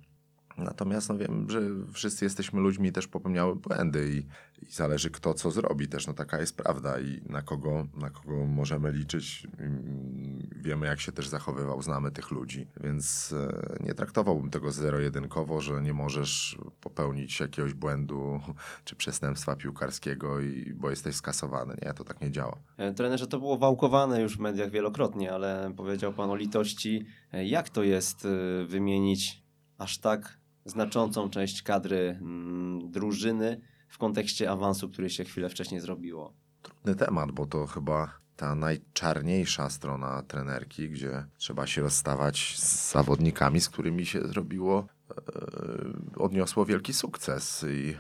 Natomiast 0.59 1.09
no 1.09 1.19
wiem, 1.19 1.51
że 1.51 1.61
wszyscy 1.93 2.25
jesteśmy 2.25 2.61
ludźmi 2.61 2.93
też 2.93 3.07
popełniały 3.09 3.57
błędy 3.57 4.11
i, 4.15 4.19
i 4.67 4.71
zależy 4.73 5.11
kto 5.11 5.35
co 5.35 5.51
zrobi 5.51 5.89
też, 5.89 6.07
no 6.07 6.13
taka 6.15 6.41
jest 6.41 6.57
prawda 6.57 7.01
i 7.01 7.21
na 7.29 7.43
kogo, 7.43 7.87
na 7.97 8.11
kogo 8.11 8.47
możemy 8.47 8.93
liczyć. 8.93 9.47
Mm, 9.59 10.49
Wiemy 10.57 10.87
jak 10.87 11.01
się 11.01 11.13
też 11.13 11.29
zachowywał, 11.29 11.83
znamy 11.83 12.11
tych 12.11 12.31
ludzi, 12.31 12.67
więc 12.81 13.33
e, 13.33 13.77
nie 13.85 13.95
traktowałbym 13.95 14.51
tego 14.51 14.73
zero-jedynkowo, 14.73 15.61
że 15.61 15.83
nie 15.83 15.93
możesz 15.93 16.59
popełnić 16.81 17.41
jakiegoś 17.41 17.75
błędu 17.75 18.41
czy 18.85 18.97
przestępstwa 18.97 19.57
piłkarskiego, 19.57 20.41
i, 20.41 20.75
bo 20.75 20.91
jesteś 20.91 21.17
skasowany. 21.17 21.77
Nie, 21.83 21.95
to 21.95 22.05
tak 22.05 22.21
nie 22.21 22.31
działa. 22.31 22.57
E, 22.77 22.95
Trenerze, 22.95 23.27
to 23.27 23.39
było 23.39 23.59
wałkowane 23.59 24.23
już 24.23 24.37
w 24.37 24.41
mediach 24.41 24.71
wielokrotnie, 24.71 25.33
ale 25.33 25.73
powiedział 25.77 26.13
Pan 26.13 26.31
o 26.31 26.37
litości. 26.37 27.07
E, 27.33 27.45
Jak 27.47 27.69
to 27.69 27.83
jest 27.83 28.27
wymienić 28.67 29.43
aż 29.79 29.99
tak 29.99 30.39
znaczącą 30.67 31.31
część 31.31 31.63
kadry 31.63 32.19
mm, 32.21 32.91
drużyny 32.91 33.61
w 33.89 33.99
kontekście 33.99 34.51
awansu, 34.51 34.89
który 34.89 35.11
się 35.11 35.25
chwilę 35.25 35.49
wcześniej 35.49 35.81
zrobiło? 35.81 36.35
trudny 36.67 36.95
temat, 36.95 37.33
bo 37.33 37.47
to 37.47 37.67
chyba 37.67 38.19
ta 38.37 38.55
najczarniejsza 38.55 39.71
strona 39.71 40.23
trenerki, 40.23 40.91
gdzie 40.91 41.25
trzeba 41.39 41.67
się 41.67 41.83
rozstawać 41.83 42.55
z 42.59 42.93
zawodnikami, 42.93 43.61
z 43.61 43.69
którymi 43.69 44.07
się 44.07 44.29
zrobiło, 44.29 44.87
e, 45.11 45.15
odniosło 46.17 46.65
wielki 46.65 46.93
sukces 46.93 47.65
i 47.69 47.97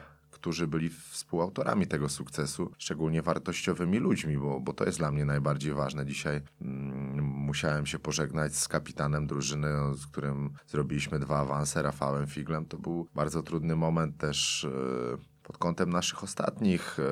którzy 0.46 0.66
byli 0.66 0.90
współautorami 0.90 1.86
tego 1.86 2.08
sukcesu, 2.08 2.70
szczególnie 2.78 3.22
wartościowymi 3.22 3.98
ludźmi, 3.98 4.38
bo, 4.38 4.60
bo 4.60 4.72
to 4.72 4.84
jest 4.84 4.98
dla 4.98 5.10
mnie 5.10 5.24
najbardziej 5.24 5.72
ważne. 5.72 6.06
Dzisiaj 6.06 6.40
mm, 6.60 7.24
musiałem 7.24 7.86
się 7.86 7.98
pożegnać 7.98 8.56
z 8.56 8.68
kapitanem 8.68 9.26
drużyny, 9.26 9.68
z 9.94 10.06
którym 10.06 10.50
zrobiliśmy 10.66 11.18
dwa 11.18 11.38
awanse, 11.38 11.82
Rafałem 11.82 12.26
Figlem. 12.26 12.66
To 12.66 12.78
był 12.78 13.08
bardzo 13.14 13.42
trudny 13.42 13.76
moment 13.76 14.16
też 14.16 14.64
e, 14.64 15.35
pod 15.46 15.58
kątem 15.58 15.90
naszych 15.90 16.22
ostatnich, 16.24 16.98
e, 16.98 17.02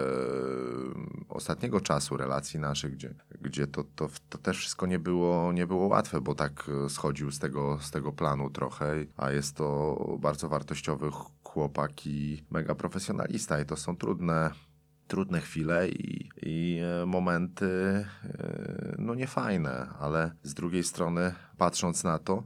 ostatniego 1.28 1.80
czasu 1.80 2.16
relacji 2.16 2.60
naszych, 2.60 2.92
gdzie, 2.94 3.14
gdzie 3.40 3.66
to, 3.66 3.84
to, 3.96 4.08
to 4.28 4.38
też 4.38 4.58
wszystko 4.58 4.86
nie 4.86 4.98
było, 4.98 5.52
nie 5.52 5.66
było 5.66 5.86
łatwe, 5.86 6.20
bo 6.20 6.34
tak 6.34 6.70
e, 6.86 6.90
schodził 6.90 7.30
z 7.30 7.38
tego, 7.38 7.78
z 7.80 7.90
tego 7.90 8.12
planu 8.12 8.50
trochę, 8.50 8.94
a 9.16 9.30
jest 9.30 9.56
to 9.56 9.96
bardzo 10.20 10.48
wartościowy 10.48 11.10
ch- 11.10 11.30
chłopak 11.44 12.06
i 12.06 12.44
mega 12.50 12.74
profesjonalista 12.74 13.60
i 13.60 13.66
to 13.66 13.76
są 13.76 13.96
trudne, 13.96 14.50
trudne 15.06 15.40
chwile 15.40 15.88
i, 15.88 16.28
i 16.42 16.80
e, 17.02 17.06
momenty 17.06 17.66
e, 18.24 18.94
no 18.98 19.14
niefajne, 19.14 19.88
ale 20.00 20.30
z 20.42 20.54
drugiej 20.54 20.84
strony 20.84 21.34
patrząc 21.58 22.04
na 22.04 22.18
to, 22.18 22.42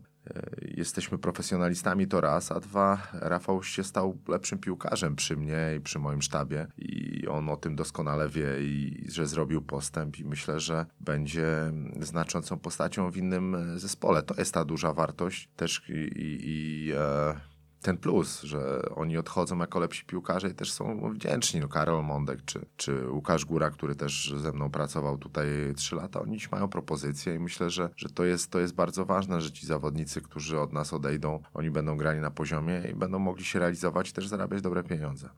jesteśmy 0.76 1.18
profesjonalistami 1.18 2.08
to 2.08 2.20
raz, 2.20 2.52
a 2.52 2.60
dwa, 2.60 3.08
Rafał 3.12 3.62
się 3.62 3.84
stał 3.84 4.18
lepszym 4.28 4.58
piłkarzem 4.58 5.16
przy 5.16 5.36
mnie 5.36 5.74
i 5.76 5.80
przy 5.80 5.98
moim 5.98 6.22
sztabie 6.22 6.66
i 6.78 7.26
on 7.28 7.48
o 7.48 7.56
tym 7.56 7.76
doskonale 7.76 8.28
wie 8.28 8.60
i 8.60 9.04
że 9.08 9.26
zrobił 9.26 9.62
postęp 9.62 10.18
i 10.18 10.24
myślę, 10.24 10.60
że 10.60 10.86
będzie 11.00 11.72
znaczącą 12.00 12.58
postacią 12.58 13.10
w 13.10 13.16
innym 13.16 13.56
zespole. 13.78 14.22
To 14.22 14.34
jest 14.38 14.54
ta 14.54 14.64
duża 14.64 14.92
wartość 14.92 15.48
też 15.56 15.82
i, 15.88 15.92
i, 15.92 16.38
i 16.44 16.92
e, 16.92 17.40
ten 17.82 17.96
plus, 17.96 18.42
że 18.42 18.82
oni 18.94 19.16
odchodzą 19.16 19.58
jako 19.58 19.80
lepsi 19.80 20.04
piłkarze 20.04 20.48
i 20.48 20.54
też 20.54 20.72
są 20.72 21.12
wdzięczni. 21.12 21.60
No, 21.60 21.68
Karol 21.68 22.04
Mondek 22.04 22.44
czy, 22.44 22.66
czy 22.76 23.10
Łukasz 23.10 23.44
Góra, 23.44 23.70
który 23.70 23.94
też 23.94 24.34
ze 24.36 24.52
mną 24.52 24.70
pracował 24.70 25.18
tutaj 25.18 25.46
trzy 25.76 25.96
lata, 25.96 26.20
oni 26.20 26.38
mają 26.52 26.68
propozycje 26.68 27.34
i 27.34 27.38
myślę, 27.38 27.70
że, 27.70 27.90
że 27.96 28.08
to, 28.08 28.24
jest, 28.24 28.50
to 28.50 28.58
jest 28.58 28.74
bardzo 28.74 29.04
ważne, 29.04 29.40
że 29.40 29.52
ci 29.52 29.66
zawodnicy, 29.66 30.20
którzy 30.20 30.60
od 30.60 30.72
nas 30.72 30.92
odejdą, 30.92 31.42
oni 31.54 31.70
będą 31.70 31.96
grali 31.96 32.20
na 32.20 32.30
poziomie 32.30 32.82
i 32.92 32.94
będą 32.94 33.18
mogli 33.18 33.44
się 33.44 33.58
realizować 33.58 34.10
i 34.10 34.12
też 34.12 34.28
zarabiać 34.28 34.62
dobre 34.62 34.84
pieniądze. 34.84 35.28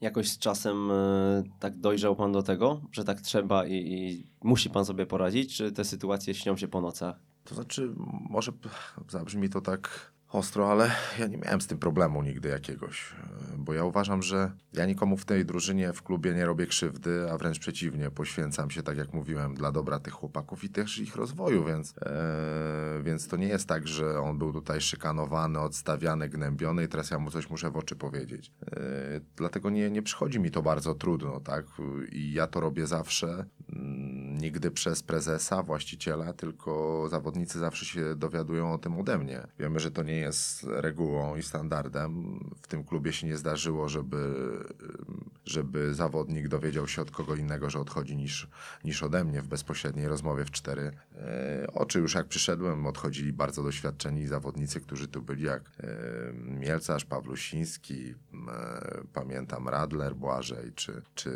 Jakoś 0.00 0.28
z 0.30 0.38
czasem 0.38 0.90
e, 0.90 1.42
tak 1.60 1.78
dojrzał 1.78 2.16
pan 2.16 2.32
do 2.32 2.42
tego, 2.42 2.80
że 2.92 3.04
tak 3.04 3.20
trzeba 3.20 3.66
i, 3.66 3.72
i 3.74 4.26
musi 4.42 4.70
pan 4.70 4.84
sobie 4.84 5.06
poradzić, 5.06 5.56
czy 5.56 5.72
te 5.72 5.84
sytuacje 5.84 6.34
śnią 6.34 6.56
się 6.56 6.68
po 6.68 6.80
nocach? 6.80 7.16
To 7.44 7.54
znaczy, 7.54 7.94
może 8.30 8.52
zabrzmi 9.08 9.48
to 9.48 9.60
tak 9.60 10.13
ostro, 10.34 10.70
ale 10.70 10.90
ja 11.18 11.26
nie 11.26 11.38
miałem 11.38 11.60
z 11.60 11.66
tym 11.66 11.78
problemu 11.78 12.22
nigdy 12.22 12.48
jakiegoś, 12.48 13.12
e, 13.12 13.58
bo 13.58 13.74
ja 13.74 13.84
uważam, 13.84 14.22
że 14.22 14.52
ja 14.72 14.86
nikomu 14.86 15.16
w 15.16 15.24
tej 15.24 15.44
drużynie, 15.44 15.92
w 15.92 16.02
klubie 16.02 16.34
nie 16.34 16.46
robię 16.46 16.66
krzywdy, 16.66 17.30
a 17.30 17.38
wręcz 17.38 17.58
przeciwnie, 17.58 18.10
poświęcam 18.10 18.70
się, 18.70 18.82
tak 18.82 18.96
jak 18.96 19.14
mówiłem, 19.14 19.54
dla 19.54 19.72
dobra 19.72 19.98
tych 20.00 20.12
chłopaków 20.12 20.64
i 20.64 20.68
też 20.68 20.98
ich 20.98 21.16
rozwoju, 21.16 21.64
więc, 21.64 21.94
e, 22.06 23.02
więc 23.02 23.28
to 23.28 23.36
nie 23.36 23.48
jest 23.48 23.68
tak, 23.68 23.88
że 23.88 24.20
on 24.20 24.38
był 24.38 24.52
tutaj 24.52 24.80
szykanowany, 24.80 25.60
odstawiany, 25.60 26.28
gnębiony 26.28 26.84
i 26.84 26.88
teraz 26.88 27.10
ja 27.10 27.18
mu 27.18 27.30
coś 27.30 27.50
muszę 27.50 27.70
w 27.70 27.76
oczy 27.76 27.96
powiedzieć. 27.96 28.52
E, 28.66 28.76
dlatego 29.36 29.70
nie, 29.70 29.90
nie 29.90 30.02
przychodzi 30.02 30.40
mi 30.40 30.50
to 30.50 30.62
bardzo 30.62 30.94
trudno, 30.94 31.40
tak? 31.40 31.66
I 32.12 32.32
ja 32.32 32.46
to 32.46 32.60
robię 32.60 32.86
zawsze, 32.86 33.46
mm, 33.72 34.03
nigdy 34.34 34.70
przez 34.70 35.02
prezesa, 35.02 35.62
właściciela, 35.62 36.32
tylko 36.32 37.06
zawodnicy 37.10 37.58
zawsze 37.58 37.84
się 37.84 38.14
dowiadują 38.16 38.72
o 38.72 38.78
tym 38.78 38.98
ode 38.98 39.18
mnie. 39.18 39.46
Wiemy, 39.58 39.80
że 39.80 39.90
to 39.90 40.02
nie 40.02 40.16
jest 40.16 40.62
regułą 40.64 41.36
i 41.36 41.42
standardem. 41.42 42.40
W 42.62 42.66
tym 42.66 42.84
klubie 42.84 43.12
się 43.12 43.26
nie 43.26 43.36
zdarzyło, 43.36 43.88
żeby, 43.88 44.34
żeby 45.44 45.94
zawodnik 45.94 46.48
dowiedział 46.48 46.88
się 46.88 47.02
od 47.02 47.10
kogo 47.10 47.36
innego, 47.36 47.70
że 47.70 47.80
odchodzi 47.80 48.16
niż, 48.16 48.48
niż 48.84 49.02
ode 49.02 49.24
mnie 49.24 49.42
w 49.42 49.48
bezpośredniej 49.48 50.08
rozmowie 50.08 50.44
w 50.44 50.50
cztery 50.50 50.90
e, 51.14 51.66
oczy. 51.72 51.98
Już 51.98 52.14
jak 52.14 52.28
przyszedłem, 52.28 52.86
odchodzili 52.86 53.32
bardzo 53.32 53.62
doświadczeni 53.62 54.26
zawodnicy, 54.26 54.80
którzy 54.80 55.08
tu 55.08 55.22
byli, 55.22 55.44
jak 55.44 55.62
e, 55.80 56.32
Mielcarz, 56.32 57.04
Pawlusiński, 57.04 58.14
e, 58.48 59.04
pamiętam 59.12 59.68
Radler, 59.68 60.14
Błażej, 60.14 60.72
czy, 60.74 61.02
czy 61.14 61.30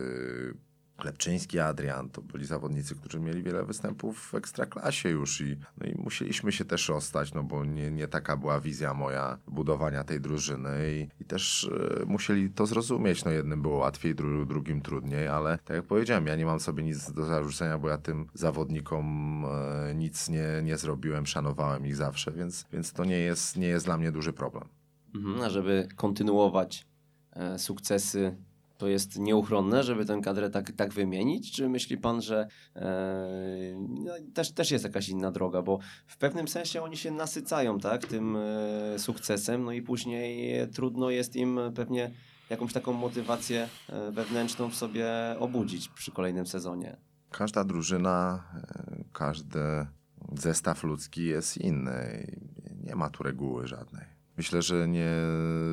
Lepczyński, 1.04 1.58
Adrian, 1.58 2.10
to 2.10 2.22
byli 2.22 2.46
zawodnicy, 2.46 2.94
którzy 2.94 3.20
mieli 3.20 3.42
wiele 3.42 3.64
występów 3.64 4.18
w 4.18 4.34
ekstraklasie 4.34 5.08
już 5.08 5.40
i, 5.40 5.56
no 5.80 5.86
i 5.86 5.94
musieliśmy 5.94 6.52
się 6.52 6.64
też 6.64 6.88
rozstać, 6.88 7.34
no 7.34 7.42
bo 7.42 7.64
nie, 7.64 7.90
nie 7.90 8.08
taka 8.08 8.36
była 8.36 8.60
wizja 8.60 8.94
moja 8.94 9.38
budowania 9.46 10.04
tej 10.04 10.20
drużyny 10.20 10.70
i, 10.92 11.22
i 11.22 11.24
też 11.24 11.70
e, 12.02 12.04
musieli 12.04 12.50
to 12.50 12.66
zrozumieć. 12.66 13.24
No 13.24 13.30
jednym 13.30 13.62
było 13.62 13.76
łatwiej, 13.76 14.14
dru, 14.14 14.46
drugim 14.46 14.80
trudniej, 14.80 15.28
ale 15.28 15.58
tak 15.58 15.76
jak 15.76 15.86
powiedziałem, 15.86 16.26
ja 16.26 16.36
nie 16.36 16.46
mam 16.46 16.60
sobie 16.60 16.82
nic 16.82 17.12
do 17.12 17.24
zarzucenia, 17.24 17.78
bo 17.78 17.88
ja 17.88 17.98
tym 17.98 18.26
zawodnikom 18.34 19.44
e, 19.44 19.94
nic 19.94 20.28
nie, 20.28 20.46
nie 20.64 20.76
zrobiłem, 20.76 21.26
szanowałem 21.26 21.86
ich 21.86 21.96
zawsze, 21.96 22.32
więc, 22.32 22.66
więc 22.72 22.92
to 22.92 23.04
nie 23.04 23.18
jest, 23.18 23.56
nie 23.56 23.66
jest 23.66 23.84
dla 23.84 23.96
mnie 23.96 24.12
duży 24.12 24.32
problem. 24.32 24.68
Mhm, 25.14 25.40
a 25.40 25.50
żeby 25.50 25.88
kontynuować 25.96 26.86
e, 27.32 27.58
sukcesy 27.58 28.36
to 28.78 28.88
jest 28.88 29.18
nieuchronne, 29.18 29.82
żeby 29.82 30.04
tę 30.04 30.20
kadrę 30.24 30.50
tak, 30.50 30.72
tak 30.72 30.92
wymienić? 30.92 31.52
Czy 31.52 31.68
myśli 31.68 31.98
pan, 31.98 32.22
że 32.22 32.46
e, 32.76 33.76
no, 33.88 34.12
też, 34.34 34.52
też 34.52 34.70
jest 34.70 34.84
jakaś 34.84 35.08
inna 35.08 35.30
droga? 35.30 35.62
Bo 35.62 35.78
w 36.06 36.16
pewnym 36.16 36.48
sensie 36.48 36.82
oni 36.82 36.96
się 36.96 37.10
nasycają 37.10 37.78
tak, 37.78 38.06
tym 38.06 38.36
e, 38.36 38.98
sukcesem, 38.98 39.64
no 39.64 39.72
i 39.72 39.82
później 39.82 40.52
trudno 40.68 41.10
jest 41.10 41.36
im 41.36 41.60
pewnie 41.74 42.10
jakąś 42.50 42.72
taką 42.72 42.92
motywację 42.92 43.68
e, 43.88 44.10
wewnętrzną 44.12 44.70
w 44.70 44.74
sobie 44.74 45.06
obudzić 45.38 45.88
przy 45.88 46.12
kolejnym 46.12 46.46
sezonie. 46.46 46.96
Każda 47.30 47.64
drużyna, 47.64 48.44
e, 48.54 49.04
każdy 49.12 49.60
zestaw 50.32 50.84
ludzki 50.84 51.24
jest 51.24 51.56
inny. 51.56 52.26
Nie 52.84 52.96
ma 52.96 53.10
tu 53.10 53.22
reguły 53.22 53.66
żadnej. 53.66 54.17
Myślę, 54.38 54.62
że 54.62 54.88
nie 54.88 55.10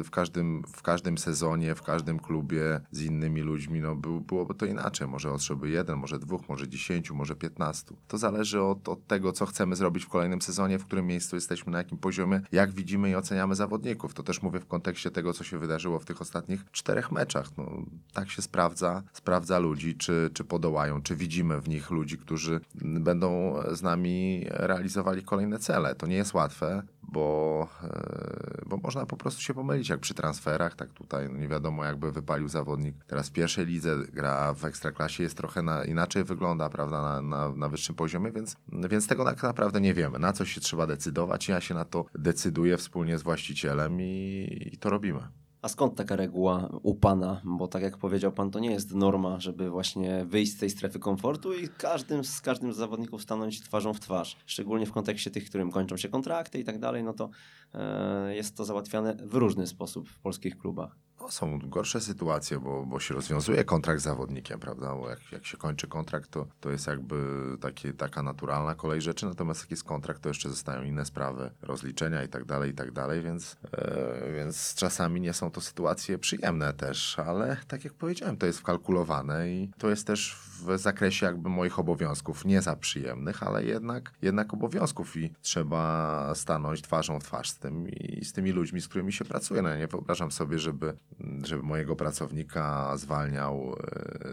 w 0.04 0.08
każdym, 0.12 0.64
w 0.68 0.82
każdym 0.82 1.18
sezonie, 1.18 1.76
w 1.76 1.82
każdym 1.82 2.20
klubie 2.20 2.82
z 2.92 3.02
innymi 3.02 3.42
ludźmi 3.42 3.82
no, 3.82 3.96
był, 3.96 4.22
byłoby 4.22 4.54
to 4.54 4.66
inaczej. 4.66 5.08
Może 5.08 5.32
odszedłby 5.32 5.70
jeden, 5.70 5.98
może 5.98 6.20
dwóch, 6.20 6.50
może 6.50 6.68
dziesięciu, 6.68 7.16
może 7.16 7.36
piętnastu. 7.36 7.98
To 8.08 8.18
zależy 8.18 8.62
od, 8.62 8.90
od 8.90 9.08
tego, 9.08 9.32
co 9.32 9.46
chcemy 9.46 9.76
zrobić 9.76 10.06
w 10.06 10.10
kolejnym 10.10 10.42
sezonie, 10.42 10.80
w 10.80 10.86
którym 10.86 11.08
miejscu 11.08 11.36
jesteśmy, 11.36 11.72
na 11.72 11.78
jakim 11.78 11.98
poziomie, 11.98 12.42
jak 12.52 12.72
widzimy 12.72 13.10
i 13.10 13.16
oceniamy 13.16 13.56
zawodników. 13.56 14.14
To 14.14 14.24
też 14.24 14.42
mówię 14.42 14.60
w 14.60 14.68
kontekście 14.68 15.12
tego, 15.12 15.34
co 15.34 15.44
się 15.44 15.60
wydarzyło 15.60 16.00
w 16.00 16.06
tych 16.06 16.22
ostatnich 16.22 16.72
czterech 16.72 17.12
meczach. 17.12 17.58
No, 17.58 17.86
tak 18.14 18.30
się 18.30 18.42
sprawdza, 18.42 19.04
sprawdza 19.14 19.60
ludzi, 19.60 19.96
czy, 19.96 20.30
czy 20.34 20.44
podołają, 20.44 21.02
czy 21.02 21.16
widzimy 21.16 21.62
w 21.62 21.70
nich 21.70 21.92
ludzi, 21.92 22.18
którzy 22.18 22.60
będą 22.76 23.56
z 23.72 23.82
nami 23.82 24.46
realizowali 24.50 25.24
kolejne 25.24 25.60
cele. 25.60 25.96
To 25.96 26.08
nie 26.08 26.16
jest 26.16 26.34
łatwe 26.34 26.84
bo, 27.08 27.68
e, 27.84 28.62
bo 28.66 28.78
można 28.78 29.06
po 29.06 29.18
prostu 29.18 29.42
się 29.42 29.54
pomylić, 29.54 29.90
jak 29.90 30.00
przy 30.00 30.14
transferach, 30.14 30.76
tak 30.76 30.94
tutaj 30.94 31.30
no 31.30 31.38
nie 31.38 31.48
wiadomo 31.48 31.86
jakby 31.86 32.12
wypalił 32.12 32.48
zawodnik. 32.48 32.96
Teraz 33.08 33.30
w 33.30 33.32
pierwszej 33.32 33.66
lidze 33.66 33.96
gra 34.14 34.54
w 34.54 34.66
Ekstraklasie, 34.66 35.24
jest 35.24 35.38
trochę 35.38 35.62
na, 35.62 35.84
inaczej 35.84 36.24
wygląda, 36.24 36.70
prawda, 36.70 37.02
na, 37.02 37.22
na, 37.22 37.50
na 37.50 37.70
wyższym 37.70 37.96
poziomie, 37.96 38.32
więc, 38.32 38.56
więc 38.90 39.08
tego 39.08 39.26
tak 39.26 39.44
naprawdę 39.44 39.82
nie 39.82 39.94
wiemy. 39.94 40.20
Na 40.20 40.34
coś 40.34 40.54
się 40.54 40.62
trzeba 40.62 40.88
decydować, 40.88 41.48
ja 41.48 41.62
się 41.62 41.74
na 41.74 41.86
to 41.86 42.06
decyduję 42.16 42.78
wspólnie 42.78 43.18
z 43.18 43.24
właścicielem 43.24 44.02
i, 44.02 44.70
i 44.74 44.78
to 44.78 44.90
robimy. 44.90 45.45
A 45.66 45.68
skąd 45.68 45.96
taka 45.96 46.16
reguła 46.16 46.70
u 46.84 46.96
Pana? 46.96 47.42
Bo 47.44 47.68
tak 47.68 47.84
jak 47.84 47.98
powiedział 47.98 48.32
Pan, 48.32 48.52
to 48.52 48.60
nie 48.60 48.72
jest 48.72 48.96
norma, 48.96 49.40
żeby 49.40 49.70
właśnie 49.70 50.26
wyjść 50.26 50.52
z 50.52 50.58
tej 50.58 50.70
strefy 50.70 51.00
komfortu 51.00 51.54
i 51.54 51.70
każdym, 51.70 52.24
z 52.24 52.42
każdym 52.42 52.74
z 52.74 52.78
zawodników 52.78 53.22
stanąć 53.22 53.62
twarzą 53.62 53.94
w 53.94 54.00
twarz. 54.00 54.38
Szczególnie 54.46 54.86
w 54.86 54.92
kontekście 54.92 55.32
tych, 55.32 55.46
którym 55.46 55.72
kończą 55.72 55.98
się 55.98 56.10
kontrakty 56.10 56.60
i 56.60 56.64
tak 56.64 56.80
dalej, 56.80 57.04
no 57.04 57.14
to 57.14 57.30
e, 57.74 58.36
jest 58.36 58.58
to 58.58 58.66
załatwiane 58.66 59.16
w 59.16 59.36
różny 59.36 59.68
sposób 59.68 60.10
w 60.10 60.20
polskich 60.20 60.58
klubach. 60.58 60.98
No, 61.20 61.32
są 61.32 61.60
gorsze 61.60 62.02
sytuacje, 62.02 62.60
bo, 62.60 62.86
bo 62.86 63.00
się 63.00 63.14
rozwiązuje 63.14 63.64
kontrakt 63.64 64.02
z 64.02 64.04
zawodnikiem, 64.04 64.60
prawda? 64.60 64.96
Bo 64.96 65.10
jak, 65.10 65.32
jak 65.32 65.46
się 65.46 65.58
kończy 65.58 65.88
kontrakt, 65.88 66.32
to, 66.32 66.48
to 66.60 66.72
jest 66.72 66.88
jakby 66.88 67.18
takie, 67.62 67.94
taka 67.94 68.24
naturalna 68.24 68.76
kolej 68.76 69.02
rzeczy, 69.02 69.26
natomiast 69.26 69.62
jak 69.62 69.72
jest 69.72 69.84
kontrakt, 69.84 70.22
to 70.22 70.30
jeszcze 70.30 70.50
zostają 70.50 70.84
inne 70.84 71.06
sprawy, 71.06 71.52
rozliczenia 71.62 72.24
i 72.24 72.28
tak 72.28 72.46
dalej, 72.46 72.72
i 72.72 72.74
tak 72.74 72.92
dalej, 72.92 73.22
więc, 73.22 73.58
e, 73.72 74.32
więc 74.36 74.76
czasami 74.76 75.22
nie 75.22 75.34
są 75.34 75.52
to 75.52 75.62
sytuacje 75.62 76.18
przyjemne 76.18 76.74
też, 76.74 77.20
ale 77.20 77.58
tak 77.68 77.84
jak 77.84 77.94
powiedziałem, 77.94 78.38
to 78.38 78.46
jest 78.46 78.60
wkalkulowane 78.60 79.50
i 79.50 79.72
to 79.78 79.90
jest 79.90 80.08
też 80.08 80.36
w 80.36 80.78
zakresie 80.78 81.26
jakby 81.26 81.50
moich 81.50 81.80
obowiązków, 81.80 82.46
nie 82.46 82.62
za 82.62 82.76
przyjemnych, 82.76 83.44
ale 83.44 83.64
jednak, 83.64 84.14
jednak 84.22 84.54
obowiązków 84.54 85.18
i 85.18 85.34
trzeba 85.42 86.32
stanąć 86.36 86.82
twarzą 86.82 87.20
w 87.20 87.24
twarz 87.24 87.50
z 87.50 87.58
tym 87.58 87.90
i 87.90 88.26
z 88.26 88.34
tymi 88.34 88.52
ludźmi, 88.52 88.82
z 88.82 88.88
którymi 88.88 89.14
się 89.14 89.26
pracuje. 89.26 89.62
No 89.62 89.70
ja 89.70 89.78
nie 89.78 89.88
wyobrażam 89.88 90.32
sobie, 90.32 90.60
żeby 90.60 90.94
żeby 91.44 91.64
mojego 91.64 91.96
pracownika 91.96 92.98
zwalniał, 92.98 93.76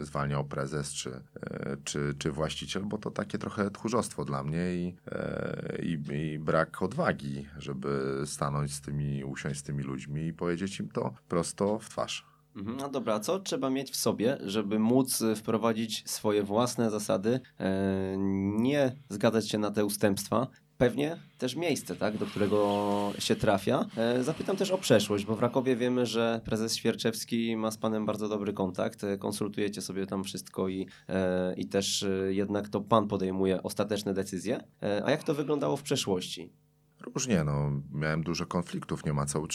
e, 0.00 0.04
zwalniał 0.04 0.44
prezes 0.44 0.92
czy, 0.92 1.10
e, 1.40 1.76
czy, 1.84 2.14
czy 2.18 2.32
właściciel, 2.32 2.84
bo 2.84 2.98
to 2.98 3.10
takie 3.10 3.38
trochę 3.38 3.70
tchórzostwo 3.70 4.24
dla 4.24 4.42
mnie 4.42 4.74
i, 4.74 4.96
e, 5.12 5.78
i, 5.82 5.98
i 6.12 6.38
brak 6.38 6.82
odwagi, 6.82 7.46
żeby 7.58 8.22
stanąć 8.26 8.74
z 8.74 8.80
tymi, 8.80 9.24
usiąść 9.24 9.60
z 9.60 9.62
tymi 9.62 9.82
ludźmi 9.82 10.26
i 10.26 10.32
powiedzieć 10.32 10.80
im 10.80 10.88
to 10.88 11.14
prosto 11.28 11.78
w 11.78 11.88
twarz. 11.88 12.26
No 12.54 12.88
dobra, 12.88 13.20
co 13.20 13.38
trzeba 13.38 13.70
mieć 13.70 13.90
w 13.90 13.96
sobie, 13.96 14.38
żeby 14.44 14.78
móc 14.78 15.22
wprowadzić 15.36 16.10
swoje 16.10 16.42
własne 16.42 16.90
zasady, 16.90 17.40
nie 18.58 18.96
zgadzać 19.08 19.48
się 19.50 19.58
na 19.58 19.70
te 19.70 19.84
ustępstwa, 19.84 20.46
pewnie 20.82 21.16
też 21.38 21.56
miejsce, 21.56 21.96
tak, 21.96 22.16
do 22.16 22.26
którego 22.26 23.12
się 23.18 23.36
trafia. 23.36 23.86
E, 23.96 24.22
zapytam 24.22 24.56
też 24.56 24.70
o 24.70 24.78
przeszłość, 24.78 25.24
bo 25.24 25.36
w 25.36 25.40
Rakowie 25.40 25.76
wiemy, 25.76 26.06
że 26.06 26.40
prezes 26.44 26.76
Świerczewski 26.76 27.56
ma 27.56 27.70
z 27.70 27.78
panem 27.78 28.06
bardzo 28.06 28.28
dobry 28.28 28.52
kontakt. 28.52 29.04
E, 29.04 29.18
konsultujecie 29.18 29.82
sobie 29.82 30.06
tam 30.06 30.24
wszystko 30.24 30.68
i, 30.68 30.86
e, 31.08 31.54
i 31.54 31.66
też 31.66 32.06
jednak 32.28 32.68
to 32.68 32.80
pan 32.80 33.08
podejmuje 33.08 33.62
ostateczne 33.62 34.14
decyzje. 34.14 34.64
A 35.04 35.10
jak 35.10 35.22
to 35.22 35.34
wyglądało 35.34 35.76
w 35.76 35.82
przeszłości? 35.82 36.52
Różnie, 37.14 37.44
no. 37.44 37.70
Miałem 37.92 38.22
dużo 38.22 38.46
konfliktów, 38.46 39.04
nie 39.04 39.12
ma 39.12 39.26
co 39.26 39.46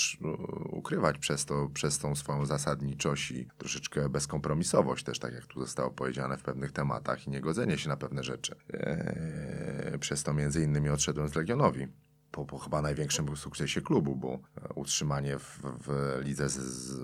ukrywać 0.70 1.18
przez 1.18 1.46
to, 1.46 1.70
przez 1.74 2.00
tą 2.00 2.16
swoją 2.16 2.46
zasadniczość 2.46 3.32
i 3.32 3.48
troszeczkę 3.58 4.10
bezkompromisowość 4.10 5.04
też, 5.04 5.20
tak 5.20 5.34
jak 5.34 5.46
tu 5.46 5.60
zostało 5.60 5.92
powiedziane 5.92 6.38
w 6.38 6.44
pewnych 6.44 6.72
tematach 6.72 7.28
i 7.28 7.30
niegodzenie 7.30 7.78
się 7.78 7.90
na 7.90 7.98
pewne 7.98 8.24
rzeczy. 8.24 8.56
Eee, 8.74 10.00
przez 10.00 10.24
to 10.24 10.34
między 10.34 10.64
innymi 10.64 10.90
odszedłem 10.90 11.30
z 11.30 11.36
Legionowi. 11.36 11.88
po, 12.32 12.46
po 12.46 12.58
chyba 12.58 12.82
największym 12.82 13.38
sukcesie 13.38 13.82
klubu, 13.82 14.16
bo 14.16 14.40
utrzymanie 14.76 15.40
w, 15.40 15.60
w 15.64 16.20
lidze 16.24 16.50
z, 16.50 16.54
z 16.54 17.00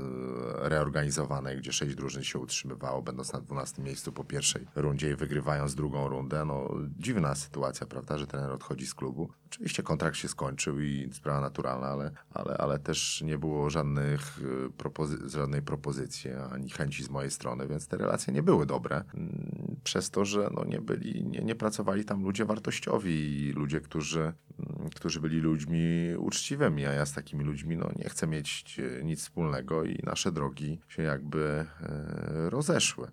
reorganizowanej, 0.61 1.57
gdzie 1.57 1.73
sześć 1.73 1.95
drużyn 1.95 2.23
się 2.23 2.39
utrzymywało, 2.39 3.01
będąc 3.01 3.33
na 3.33 3.41
12 3.41 3.81
miejscu 3.81 4.11
po 4.11 4.23
pierwszej 4.23 4.67
rundzie 4.75 5.11
i 5.11 5.15
wygrywając 5.15 5.75
drugą 5.75 6.07
rundę, 6.07 6.45
no 6.45 6.69
dziwna 6.99 7.35
sytuacja, 7.35 7.87
prawda, 7.87 8.17
że 8.17 8.27
trener 8.27 8.51
odchodzi 8.51 8.87
z 8.87 8.93
klubu. 8.93 9.29
Oczywiście 9.53 9.83
kontrakt 9.83 10.17
się 10.17 10.27
skończył 10.27 10.81
i 10.81 11.09
sprawa 11.11 11.41
naturalna, 11.41 11.87
ale, 11.87 12.11
ale, 12.33 12.57
ale 12.57 12.79
też 12.79 13.21
nie 13.21 13.37
było 13.37 13.69
żadnych 13.69 14.39
e, 14.67 14.69
propozy 14.69 15.29
żadnej 15.29 15.61
propozycji 15.61 16.31
ani 16.51 16.69
chęci 16.69 17.03
z 17.03 17.09
mojej 17.09 17.31
strony, 17.31 17.67
więc 17.67 17.87
te 17.87 17.97
relacje 17.97 18.33
nie 18.33 18.43
były 18.43 18.65
dobre. 18.65 19.03
Mm, 19.13 19.75
przez 19.83 20.09
to, 20.09 20.25
że 20.25 20.49
no 20.53 20.65
nie 20.65 20.81
byli, 20.81 21.23
nie, 21.23 21.39
nie 21.39 21.55
pracowali 21.55 22.05
tam 22.05 22.23
ludzie 22.23 22.45
wartościowi, 22.45 23.51
ludzie, 23.55 23.81
którzy, 23.81 24.21
mm, 24.21 24.89
którzy 24.95 25.21
byli 25.21 25.39
ludźmi 25.39 26.15
uczciwymi, 26.17 26.85
a 26.85 26.91
ja 26.93 27.05
z 27.05 27.13
takimi 27.13 27.43
ludźmi 27.43 27.77
no, 27.77 27.89
nie 27.95 28.09
chcę 28.09 28.27
mieć 28.27 28.79
e, 28.79 29.03
nic 29.03 29.19
wspólnego 29.19 29.83
i 29.83 29.99
nasze 30.03 30.31
drogi 30.31 30.79
się 30.87 31.03
jakby 31.03 31.65
e, 31.81 32.49
rozeszły. 32.49 33.07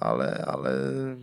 Ale, 0.00 0.44
ale 0.46 0.70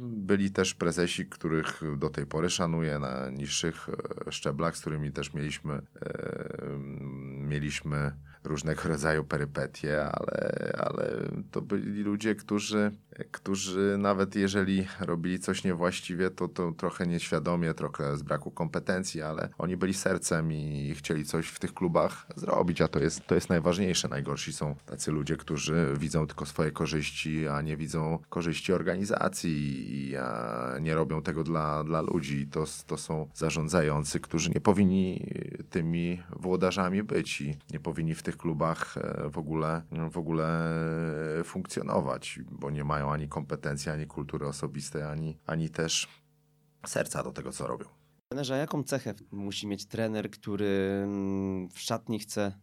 byli 0.01 0.51
też 0.51 0.73
prezesi, 0.73 1.25
których 1.25 1.81
do 1.97 2.09
tej 2.09 2.25
pory 2.25 2.49
szanuję 2.49 2.99
na 2.99 3.29
niższych 3.29 3.89
szczeblach, 4.29 4.60
z 4.77 4.81
którymi 4.81 5.11
też 5.11 5.33
mieliśmy, 5.33 5.81
mieliśmy 7.49 8.11
różnego 8.43 8.83
rodzaju 8.83 9.23
perypetie, 9.23 10.03
ale, 10.03 10.71
ale 10.77 11.13
to 11.51 11.61
byli 11.61 12.03
ludzie, 12.03 12.35
którzy, 12.35 12.91
którzy 13.31 13.95
nawet 13.97 14.35
jeżeli 14.35 14.87
robili 14.99 15.39
coś 15.39 15.63
niewłaściwie, 15.63 16.29
to, 16.29 16.47
to 16.47 16.71
trochę 16.71 17.07
nieświadomie, 17.07 17.73
trochę 17.73 18.17
z 18.17 18.23
braku 18.23 18.51
kompetencji, 18.51 19.21
ale 19.21 19.49
oni 19.57 19.77
byli 19.77 19.93
sercem 19.93 20.51
i 20.53 20.95
chcieli 20.97 21.25
coś 21.25 21.47
w 21.47 21.59
tych 21.59 21.73
klubach 21.73 22.27
zrobić, 22.35 22.81
a 22.81 22.87
to 22.87 22.99
jest, 22.99 23.27
to 23.27 23.35
jest 23.35 23.49
najważniejsze. 23.49 24.07
Najgorsi 24.07 24.53
są 24.53 24.75
tacy 24.85 25.11
ludzie, 25.11 25.37
którzy 25.37 25.93
widzą 25.97 26.27
tylko 26.27 26.45
swoje 26.45 26.71
korzyści, 26.71 27.47
a 27.47 27.61
nie 27.61 27.77
widzą 27.77 28.19
korzyści 28.29 28.73
organizacji 28.73 29.51
i 29.89 30.15
nie 30.81 30.95
robią 30.95 31.21
tego 31.21 31.43
dla, 31.43 31.83
dla 31.83 32.01
ludzi. 32.01 32.47
To, 32.47 32.65
to 32.87 32.97
są 32.97 33.27
zarządzający, 33.33 34.19
którzy 34.19 34.49
nie 34.49 34.61
powinni 34.61 35.27
tymi 35.69 36.23
włodarzami 36.29 37.03
być 37.03 37.41
i 37.41 37.57
nie 37.71 37.79
powinni 37.79 38.15
w 38.15 38.23
tych 38.23 38.30
klubach 38.37 38.97
e, 38.97 39.29
w 39.29 39.37
ogóle, 39.37 39.81
w 40.11 40.17
ogóle 40.17 40.73
funkcjonować, 41.43 42.39
bo 42.51 42.71
nie 42.71 42.83
mają 42.83 43.11
ani 43.11 43.27
kompetencji, 43.27 43.91
ani 43.91 44.07
kultury 44.07 44.47
osobistej, 44.47 45.03
ani, 45.03 45.37
ani 45.45 45.69
też 45.69 46.07
serca 46.85 47.23
do 47.23 47.31
tego, 47.31 47.51
co 47.51 47.67
robią. 47.67 47.85
Trenerze, 48.29 48.57
jaką 48.57 48.83
cechę 48.83 49.13
musi 49.31 49.67
mieć 49.67 49.85
trener, 49.85 50.31
który 50.31 51.01
mm, 51.03 51.69
w 51.69 51.79
szatni 51.79 52.19
chce 52.19 52.53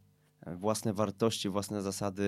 własne 0.56 0.92
wartości, 0.92 1.48
własne 1.48 1.82
zasady 1.82 2.24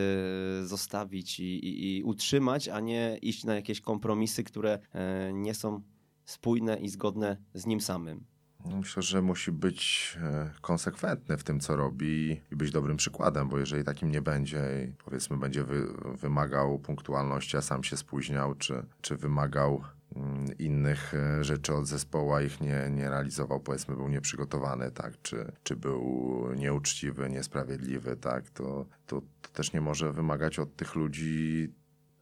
zostawić 0.64 1.40
i, 1.40 1.44
i, 1.44 1.96
i 1.98 2.02
utrzymać, 2.02 2.68
a 2.68 2.80
nie 2.80 3.18
iść 3.22 3.44
na 3.44 3.54
jakieś 3.54 3.80
kompromisy, 3.80 4.44
które 4.44 4.78
e, 4.92 5.32
nie 5.32 5.54
są 5.54 5.82
spójne 6.24 6.76
i 6.76 6.88
zgodne 6.88 7.36
z 7.54 7.66
nim 7.66 7.80
samym? 7.80 8.24
Myślę, 8.64 9.02
że 9.02 9.22
musi 9.22 9.52
być 9.52 10.18
e, 10.22 10.50
konsekwentny 10.60 11.36
w 11.36 11.44
tym, 11.44 11.60
co 11.60 11.76
robi 11.76 12.40
i 12.52 12.56
być 12.56 12.70
dobrym 12.70 12.96
przykładem, 12.96 13.48
bo 13.48 13.58
jeżeli 13.58 13.84
takim 13.84 14.10
nie 14.10 14.22
będzie 14.22 14.62
i 14.88 14.92
powiedzmy 15.04 15.36
będzie 15.36 15.64
wy, 15.64 15.86
wymagał 16.20 16.78
punktualności, 16.78 17.56
a 17.56 17.62
sam 17.62 17.84
się 17.84 17.96
spóźniał, 17.96 18.54
czy, 18.54 18.86
czy 19.00 19.16
wymagał 19.16 19.84
mm, 20.16 20.58
innych 20.58 21.14
e, 21.14 21.44
rzeczy 21.44 21.74
od 21.74 21.86
zespołu, 21.86 22.32
a 22.32 22.42
ich 22.42 22.60
nie, 22.60 22.88
nie 22.90 23.10
realizował, 23.10 23.60
powiedzmy 23.60 23.96
był 23.96 24.08
nieprzygotowany, 24.08 24.90
tak, 24.90 25.22
czy, 25.22 25.52
czy 25.62 25.76
był 25.76 26.46
nieuczciwy, 26.56 27.30
niesprawiedliwy, 27.30 28.16
tak, 28.16 28.50
to, 28.50 28.86
to, 29.06 29.22
to 29.42 29.50
też 29.52 29.72
nie 29.72 29.80
może 29.80 30.12
wymagać 30.12 30.58
od 30.58 30.76
tych 30.76 30.94
ludzi 30.94 31.72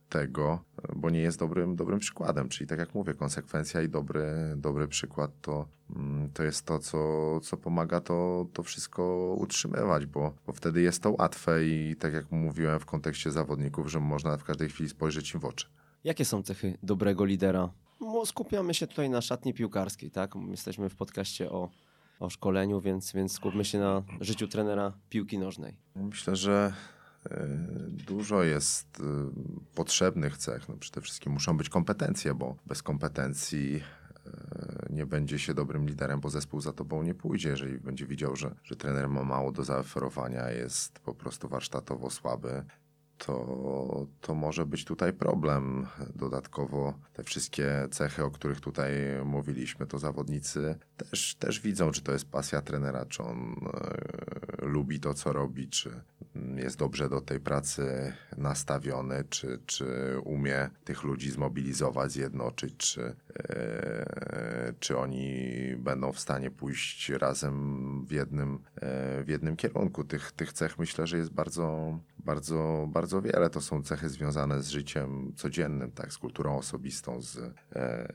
tego, 0.08 0.64
bo 0.96 1.10
nie 1.10 1.20
jest 1.20 1.38
dobrym, 1.38 1.76
dobrym 1.76 1.98
przykładem. 1.98 2.48
Czyli 2.48 2.68
tak 2.68 2.78
jak 2.78 2.94
mówię, 2.94 3.14
konsekwencja 3.14 3.82
i 3.82 3.88
dobry, 3.88 4.54
dobry 4.56 4.88
przykład 4.88 5.30
to, 5.40 5.68
mm, 5.96 6.30
to 6.30 6.42
jest 6.42 6.66
to, 6.66 6.78
co, 6.78 7.40
co 7.40 7.56
pomaga 7.56 8.00
to, 8.00 8.46
to 8.52 8.62
wszystko 8.62 9.34
utrzymywać, 9.38 10.06
bo, 10.06 10.34
bo 10.46 10.52
wtedy 10.52 10.80
jest 10.80 11.02
to 11.02 11.10
łatwe 11.18 11.64
i 11.64 11.96
tak 11.96 12.12
jak 12.12 12.32
mówiłem 12.32 12.80
w 12.80 12.86
kontekście 12.86 13.30
zawodników, 13.30 13.90
że 13.90 14.00
można 14.00 14.36
w 14.36 14.44
każdej 14.44 14.68
chwili 14.68 14.88
spojrzeć 14.88 15.34
im 15.34 15.40
w 15.40 15.44
oczy. 15.44 15.66
Jakie 16.04 16.24
są 16.24 16.42
cechy 16.42 16.78
dobrego 16.82 17.24
lidera? 17.24 17.70
No, 18.00 18.26
skupiamy 18.26 18.74
się 18.74 18.86
tutaj 18.86 19.10
na 19.10 19.20
szatni 19.20 19.54
piłkarskiej, 19.54 20.10
tak? 20.10 20.34
Jesteśmy 20.50 20.88
w 20.88 20.96
podcaście 20.96 21.50
o, 21.50 21.70
o 22.20 22.30
szkoleniu, 22.30 22.80
więc, 22.80 23.12
więc 23.12 23.32
skupmy 23.32 23.64
się 23.64 23.78
na 23.78 24.02
życiu 24.20 24.48
trenera 24.48 24.92
piłki 25.08 25.38
nożnej. 25.38 25.76
Myślę, 25.96 26.36
że 26.36 26.72
dużo 28.06 28.42
jest 28.42 29.00
e, 29.00 29.04
potrzebnych 29.74 30.36
cech. 30.36 30.68
No 30.68 30.76
przede 30.76 31.00
wszystkim 31.00 31.32
muszą 31.32 31.56
być 31.56 31.68
kompetencje, 31.68 32.34
bo 32.34 32.56
bez 32.66 32.82
kompetencji 32.82 33.82
e, 34.26 34.86
nie 34.90 35.06
będzie 35.06 35.38
się 35.38 35.54
dobrym 35.54 35.86
liderem, 35.86 36.20
bo 36.20 36.30
zespół 36.30 36.60
za 36.60 36.72
tobą 36.72 37.02
nie 37.02 37.14
pójdzie. 37.14 37.48
Jeżeli 37.48 37.78
będzie 37.78 38.06
widział, 38.06 38.36
że, 38.36 38.54
że 38.64 38.76
trener 38.76 39.08
ma 39.08 39.24
mało 39.24 39.52
do 39.52 39.64
zaoferowania, 39.64 40.50
jest 40.50 40.98
po 40.98 41.14
prostu 41.14 41.48
warsztatowo 41.48 42.10
słaby, 42.10 42.64
to, 43.18 44.06
to 44.20 44.34
może 44.34 44.66
być 44.66 44.84
tutaj 44.84 45.12
problem. 45.12 45.86
Dodatkowo 46.14 46.94
te 47.12 47.22
wszystkie 47.22 47.88
cechy, 47.90 48.24
o 48.24 48.30
których 48.30 48.60
tutaj 48.60 48.92
mówiliśmy, 49.24 49.86
to 49.86 49.98
zawodnicy 49.98 50.78
też, 50.96 51.34
też 51.34 51.60
widzą, 51.60 51.90
czy 51.90 52.02
to 52.02 52.12
jest 52.12 52.30
pasja 52.30 52.62
trenera, 52.62 53.06
czy 53.06 53.22
on 53.22 53.54
e, 54.60 54.66
lubi 54.66 55.00
to, 55.00 55.14
co 55.14 55.32
robi, 55.32 55.68
czy 55.68 56.00
jest 56.60 56.78
dobrze 56.78 57.08
do 57.08 57.20
tej 57.20 57.40
pracy 57.40 58.12
nastawiony, 58.36 59.24
czy, 59.30 59.58
czy 59.66 60.16
umie 60.24 60.70
tych 60.84 61.02
ludzi 61.02 61.30
zmobilizować, 61.30 62.12
zjednoczyć, 62.12 62.76
czy, 62.76 63.14
e, 63.38 64.72
czy 64.80 64.98
oni 64.98 65.48
będą 65.76 66.12
w 66.12 66.20
stanie 66.20 66.50
pójść 66.50 67.08
razem 67.08 68.06
w 68.06 68.12
jednym, 68.12 68.58
e, 68.76 69.24
w 69.24 69.28
jednym 69.28 69.56
kierunku. 69.56 70.04
Tych, 70.04 70.32
tych 70.32 70.52
cech 70.52 70.78
myślę, 70.78 71.06
że 71.06 71.18
jest 71.18 71.32
bardzo, 71.32 71.98
bardzo, 72.28 72.88
bardzo 72.88 73.22
wiele. 73.22 73.50
To 73.50 73.60
są 73.60 73.82
cechy 73.82 74.08
związane 74.08 74.62
z 74.62 74.68
życiem 74.68 75.32
codziennym, 75.36 75.92
tak, 75.92 76.12
z 76.12 76.18
kulturą 76.18 76.58
osobistą, 76.58 77.22
z, 77.22 77.36
e, 77.72 78.12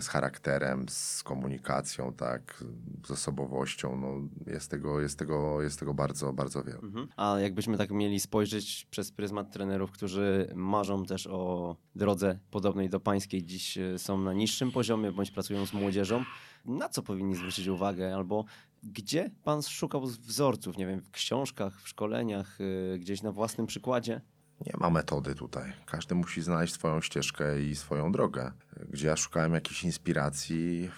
z 0.00 0.08
charakterem, 0.08 0.86
z 0.88 1.22
komunikacją, 1.22 2.12
tak, 2.12 2.64
z 3.06 3.10
osobowością. 3.10 3.96
No, 3.96 4.08
jest, 4.52 4.70
tego, 4.70 5.00
jest, 5.00 5.18
tego, 5.18 5.62
jest 5.62 5.78
tego 5.78 5.94
bardzo, 5.94 6.32
bardzo 6.32 6.64
wiele. 6.64 6.78
Mhm. 6.78 7.08
A 7.16 7.40
jakbyśmy 7.40 7.78
tak 7.78 7.90
mieli 7.90 8.20
spojrzeć 8.20 8.86
przez 8.90 9.12
pryzmat 9.12 9.52
trenerów, 9.52 9.90
którzy 9.90 10.52
marzą 10.54 11.04
też 11.04 11.26
o 11.26 11.76
drodze 11.94 12.38
podobnej 12.50 12.90
do 12.90 13.00
pańskiej, 13.00 13.44
dziś 13.44 13.78
e, 13.78 13.98
są 13.98 14.18
na 14.18 14.32
niższym 14.32 14.72
poziomie 14.72 15.12
bądź 15.12 15.30
pracują 15.30 15.66
z 15.66 15.72
młodzieżą, 15.72 16.24
na 16.64 16.88
co 16.88 17.02
powinni 17.02 17.34
zwrócić 17.36 17.66
uwagę 17.66 18.14
albo 18.14 18.44
gdzie 18.82 19.30
pan 19.44 19.62
szukał 19.62 20.06
wzorców? 20.06 20.76
Nie 20.76 20.86
wiem, 20.86 21.00
w 21.00 21.10
książkach, 21.10 21.82
w 21.82 21.88
szkoleniach, 21.88 22.56
yy, 22.60 22.98
gdzieś 22.98 23.22
na 23.22 23.32
własnym 23.32 23.66
przykładzie? 23.66 24.20
Nie 24.66 24.72
ma 24.78 24.90
metody 24.90 25.34
tutaj. 25.34 25.72
Każdy 25.86 26.14
musi 26.14 26.42
znaleźć 26.42 26.74
swoją 26.74 27.00
ścieżkę 27.00 27.62
i 27.62 27.76
swoją 27.76 28.12
drogę. 28.12 28.52
Gdzie 28.90 29.06
ja 29.06 29.16
szukałem 29.16 29.54
jakiejś 29.54 29.84
inspiracji, 29.84 30.90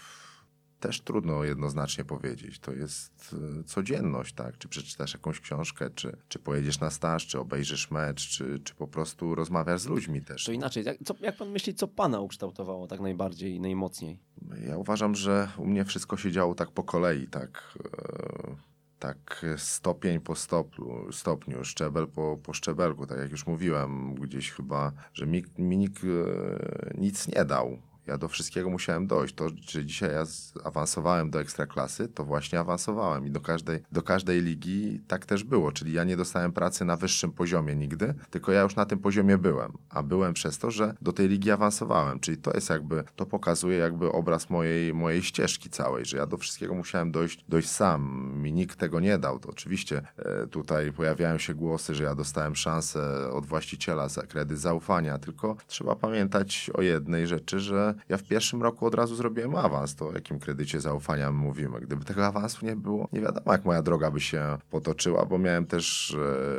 też 0.84 1.00
trudno 1.00 1.44
jednoznacznie 1.44 2.04
powiedzieć. 2.04 2.58
To 2.58 2.72
jest 2.72 3.36
e, 3.60 3.64
codzienność, 3.64 4.34
tak? 4.34 4.58
Czy 4.58 4.68
przeczytasz 4.68 5.14
jakąś 5.14 5.40
książkę, 5.40 5.90
czy, 5.90 6.16
czy 6.28 6.38
pojedziesz 6.38 6.80
na 6.80 6.90
staż, 6.90 7.26
czy 7.26 7.40
obejrzysz 7.40 7.90
mecz, 7.90 8.28
czy, 8.28 8.60
czy 8.64 8.74
po 8.74 8.88
prostu 8.88 9.34
rozmawiasz 9.34 9.80
z 9.80 9.86
ludźmi 9.86 10.22
też. 10.22 10.44
To 10.44 10.52
inaczej, 10.52 10.84
jak, 10.84 10.96
co, 11.04 11.14
jak 11.20 11.36
pan 11.36 11.50
myśli, 11.50 11.74
co 11.74 11.88
pana 11.88 12.20
ukształtowało 12.20 12.86
tak 12.86 13.00
najbardziej 13.00 13.54
i 13.54 13.60
najmocniej? 13.60 14.18
Ja 14.66 14.76
uważam, 14.76 15.14
że 15.14 15.48
u 15.58 15.66
mnie 15.66 15.84
wszystko 15.84 16.16
się 16.16 16.32
działo 16.32 16.54
tak 16.54 16.70
po 16.70 16.82
kolei, 16.82 17.26
tak... 17.26 17.78
E, 17.98 18.74
tak 18.98 19.46
stopień 19.56 20.20
po 20.20 20.34
stopniu, 20.34 21.12
stopniu 21.12 21.64
szczebel 21.64 22.06
po, 22.06 22.38
po 22.42 22.52
szczebelku, 22.52 23.06
tak 23.06 23.18
jak 23.18 23.30
już 23.30 23.46
mówiłem 23.46 24.14
gdzieś 24.14 24.50
chyba, 24.50 24.92
że 25.12 25.26
mi, 25.26 25.44
mi 25.58 25.76
nikt 25.76 26.04
e, 26.04 26.94
nic 26.98 27.28
nie 27.28 27.44
dał 27.44 27.78
ja 28.06 28.18
do 28.18 28.28
wszystkiego 28.28 28.70
musiałem 28.70 29.06
dojść. 29.06 29.34
To, 29.34 29.48
że 29.68 29.84
dzisiaj 29.84 30.10
ja 30.12 30.24
awansowałem 30.64 31.30
do 31.30 31.40
ekstraklasy, 31.40 32.08
to 32.08 32.24
właśnie 32.24 32.60
awansowałem 32.60 33.26
i 33.26 33.30
do 33.30 33.40
każdej, 33.40 33.82
do 33.92 34.02
każdej 34.02 34.42
ligi 34.42 35.00
tak 35.08 35.26
też 35.26 35.44
było. 35.44 35.72
Czyli 35.72 35.92
ja 35.92 36.04
nie 36.04 36.16
dostałem 36.16 36.52
pracy 36.52 36.84
na 36.84 36.96
wyższym 36.96 37.32
poziomie 37.32 37.76
nigdy, 37.76 38.14
tylko 38.30 38.52
ja 38.52 38.62
już 38.62 38.76
na 38.76 38.86
tym 38.86 38.98
poziomie 38.98 39.38
byłem. 39.38 39.72
A 39.90 40.02
byłem 40.02 40.34
przez 40.34 40.58
to, 40.58 40.70
że 40.70 40.94
do 41.02 41.12
tej 41.12 41.28
ligi 41.28 41.50
awansowałem. 41.50 42.20
Czyli 42.20 42.36
to 42.36 42.50
jest 42.54 42.70
jakby, 42.70 43.04
to 43.16 43.26
pokazuje 43.26 43.78
jakby 43.78 44.12
obraz 44.12 44.50
mojej, 44.50 44.94
mojej 44.94 45.22
ścieżki 45.22 45.70
całej, 45.70 46.04
że 46.04 46.16
ja 46.16 46.26
do 46.26 46.36
wszystkiego 46.36 46.74
musiałem 46.74 47.12
dojść, 47.12 47.44
dojść 47.48 47.70
sam. 47.70 48.32
Mi 48.36 48.52
nikt 48.52 48.78
tego 48.78 49.00
nie 49.00 49.18
dał. 49.18 49.38
To 49.38 49.48
oczywiście 49.48 50.02
e, 50.16 50.46
tutaj 50.46 50.92
pojawiają 50.92 51.38
się 51.38 51.54
głosy, 51.54 51.94
że 51.94 52.04
ja 52.04 52.14
dostałem 52.14 52.56
szansę 52.56 53.30
od 53.32 53.46
właściciela 53.46 54.08
za 54.08 54.22
kredyt 54.22 54.58
zaufania, 54.58 55.18
tylko 55.18 55.56
trzeba 55.66 55.96
pamiętać 55.96 56.70
o 56.74 56.82
jednej 56.82 57.26
rzeczy, 57.26 57.60
że 57.60 57.93
ja 58.08 58.16
w 58.16 58.22
pierwszym 58.22 58.62
roku 58.62 58.86
od 58.86 58.94
razu 58.94 59.16
zrobiłem 59.16 59.56
awans, 59.56 59.96
to 59.96 60.08
o 60.08 60.12
jakim 60.12 60.38
kredycie 60.38 60.80
zaufania 60.80 61.32
mówimy. 61.32 61.80
Gdyby 61.80 62.04
tego 62.04 62.26
awansu 62.26 62.66
nie 62.66 62.76
było, 62.76 63.08
nie 63.12 63.20
wiadomo 63.20 63.52
jak 63.52 63.64
moja 63.64 63.82
droga 63.82 64.10
by 64.10 64.20
się 64.20 64.58
potoczyła, 64.70 65.26
bo 65.26 65.38
miałem 65.38 65.66
też 65.66 66.16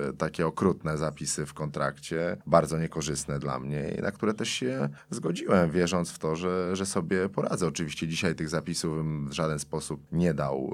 e, 0.10 0.14
takie 0.14 0.48
okrutne 0.48 0.98
zapisy 0.98 1.46
w 1.46 1.54
kontrakcie, 1.54 2.38
bardzo 2.48 2.80
niekorzystne 2.80 3.40
dla 3.40 3.60
mnie 3.60 3.96
i 4.00 4.02
na 4.02 4.12
które 4.12 4.34
też 4.34 4.50
się 4.50 4.90
zgodziłem, 5.10 5.72
wierząc 5.72 6.12
w 6.12 6.20
to, 6.20 6.36
że, 6.36 6.76
że 6.76 6.86
sobie 6.86 7.30
poradzę. 7.30 7.68
Oczywiście 7.68 8.08
dzisiaj 8.08 8.36
tych 8.36 8.50
zapisów 8.50 8.98
bym 8.98 9.30
w 9.30 9.34
żaden 9.34 9.60
sposób 9.60 10.02
nie 10.12 10.34
dał 10.34 10.74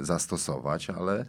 e, 0.00 0.04
zastosować, 0.04 0.90
ale 0.90 1.26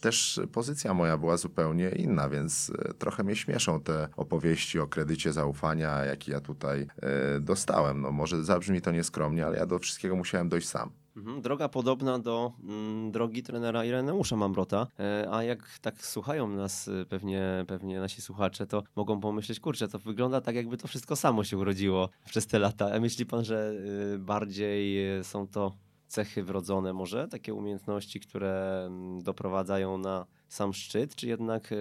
też 0.00 0.40
pozycja 0.52 0.94
moja 0.94 1.18
była 1.18 1.36
zupełnie 1.36 1.88
inna, 1.88 2.28
więc 2.28 2.72
e, 2.78 2.94
trochę 2.94 3.24
mnie 3.24 3.36
śmieszą 3.36 3.80
te 3.80 4.08
opowieści 4.16 4.78
o 4.78 4.86
kredycie 4.86 5.32
zaufania, 5.32 6.04
jaki 6.04 6.30
ja 6.30 6.40
tutaj 6.40 6.86
e, 7.02 7.40
dostałem. 7.40 8.00
No 8.00 8.10
może 8.12 8.44
zabrzmi 8.44 8.80
to 8.80 8.90
nieskromnie, 8.90 9.46
ale 9.46 9.58
ja 9.58 9.66
do 9.66 9.78
wszystkiego 9.78 10.16
musiałem 10.16 10.48
dojść 10.48 10.68
sam. 10.68 10.90
Mhm, 11.16 11.42
droga 11.42 11.68
podobna 11.68 12.18
do 12.18 12.52
mm, 12.62 13.12
drogi 13.12 13.42
trenera 13.42 13.84
Ireneusza 13.84 14.36
Mambrota, 14.36 14.86
e, 14.98 15.26
a 15.30 15.42
jak 15.42 15.78
tak 15.78 16.06
słuchają 16.06 16.48
nas 16.48 16.88
e, 16.88 17.04
pewnie, 17.04 17.64
pewnie 17.68 18.00
nasi 18.00 18.22
słuchacze, 18.22 18.66
to 18.66 18.82
mogą 18.96 19.20
pomyśleć, 19.20 19.60
kurczę, 19.60 19.88
to 19.88 19.98
wygląda 19.98 20.40
tak 20.40 20.54
jakby 20.54 20.76
to 20.76 20.88
wszystko 20.88 21.16
samo 21.16 21.44
się 21.44 21.58
urodziło 21.58 22.08
przez 22.24 22.46
te 22.46 22.58
lata. 22.58 22.90
A 22.94 23.00
myśli 23.00 23.26
pan, 23.26 23.44
że 23.44 23.72
e, 24.14 24.18
bardziej 24.18 24.98
są 25.22 25.46
to 25.46 25.72
cechy 26.10 26.42
wrodzone 26.42 26.92
może, 26.92 27.28
takie 27.28 27.54
umiejętności, 27.54 28.20
które 28.20 28.84
mm, 28.86 29.22
doprowadzają 29.22 29.98
na 29.98 30.26
sam 30.48 30.72
szczyt, 30.72 31.14
czy 31.14 31.28
jednak 31.28 31.72
e, 31.72 31.76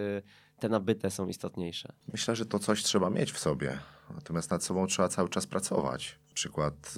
te 0.59 0.69
nabyte 0.69 1.11
są 1.11 1.27
istotniejsze? 1.27 1.93
Myślę, 2.13 2.35
że 2.35 2.45
to 2.45 2.59
coś 2.59 2.83
trzeba 2.83 3.09
mieć 3.09 3.31
w 3.31 3.39
sobie, 3.39 3.79
natomiast 4.15 4.51
nad 4.51 4.63
sobą 4.63 4.87
trzeba 4.87 5.07
cały 5.07 5.29
czas 5.29 5.47
pracować. 5.47 6.19
Przykład 6.33 6.93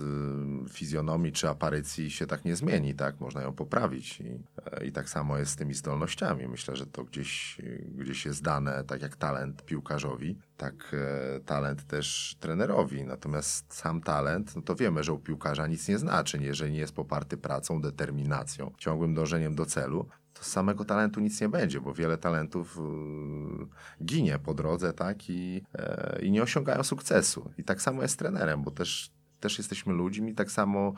y, 0.66 0.70
fizjonomii 0.70 1.32
czy 1.32 1.50
aparycji 1.50 2.12
się 2.12 2.28
tak 2.28 2.46
nie 2.46 2.56
zmieni, 2.56 2.96
tak? 2.96 3.20
Można 3.20 3.42
ją 3.42 3.54
poprawić 3.54 4.20
i, 4.20 4.40
i 4.88 4.92
tak 4.92 5.10
samo 5.10 5.38
jest 5.38 5.52
z 5.52 5.56
tymi 5.56 5.74
zdolnościami. 5.74 6.48
Myślę, 6.48 6.76
że 6.76 6.86
to 6.86 7.04
gdzieś, 7.04 7.58
gdzieś 7.96 8.26
jest 8.26 8.44
dane, 8.44 8.84
tak 8.84 9.02
jak 9.02 9.16
talent 9.16 9.66
piłkarzowi, 9.66 10.38
tak 10.58 10.74
e, 10.94 11.40
talent 11.40 11.88
też 11.88 12.38
trenerowi. 12.40 13.04
Natomiast 13.04 13.74
sam 13.74 14.02
talent, 14.02 14.56
no 14.56 14.62
to 14.62 14.76
wiemy, 14.76 15.04
że 15.04 15.14
u 15.14 15.20
piłkarza 15.20 15.68
nic 15.68 15.88
nie 15.88 15.98
znaczy, 15.98 16.38
jeżeli 16.42 16.72
nie 16.72 16.80
jest 16.80 16.96
poparty 16.96 17.38
pracą, 17.38 17.82
determinacją, 17.82 18.72
ciągłym 18.78 19.14
dążeniem 19.14 19.56
do 19.56 19.66
celu, 19.66 20.08
to 20.42 20.46
z 20.46 20.52
samego 20.52 20.86
talentu 20.86 21.20
nic 21.20 21.42
nie 21.42 21.50
będzie, 21.50 21.82
bo 21.82 21.94
wiele 21.94 22.18
talentów 22.18 22.78
y, 22.78 24.06
ginie 24.06 24.40
po 24.40 24.54
drodze, 24.54 24.94
tak, 24.94 25.30
i, 25.30 25.64
e, 25.74 26.20
i 26.22 26.32
nie 26.32 26.44
osiągają 26.44 26.84
sukcesu. 26.84 27.52
I 27.58 27.64
tak 27.64 27.82
samo 27.82 28.02
jest 28.02 28.14
z 28.14 28.18
trenerem, 28.18 28.64
bo 28.64 28.72
też 28.72 29.12
też 29.42 29.58
jesteśmy 29.58 29.94
ludźmi, 29.94 30.36
tak 30.36 30.52
samo 30.52 30.94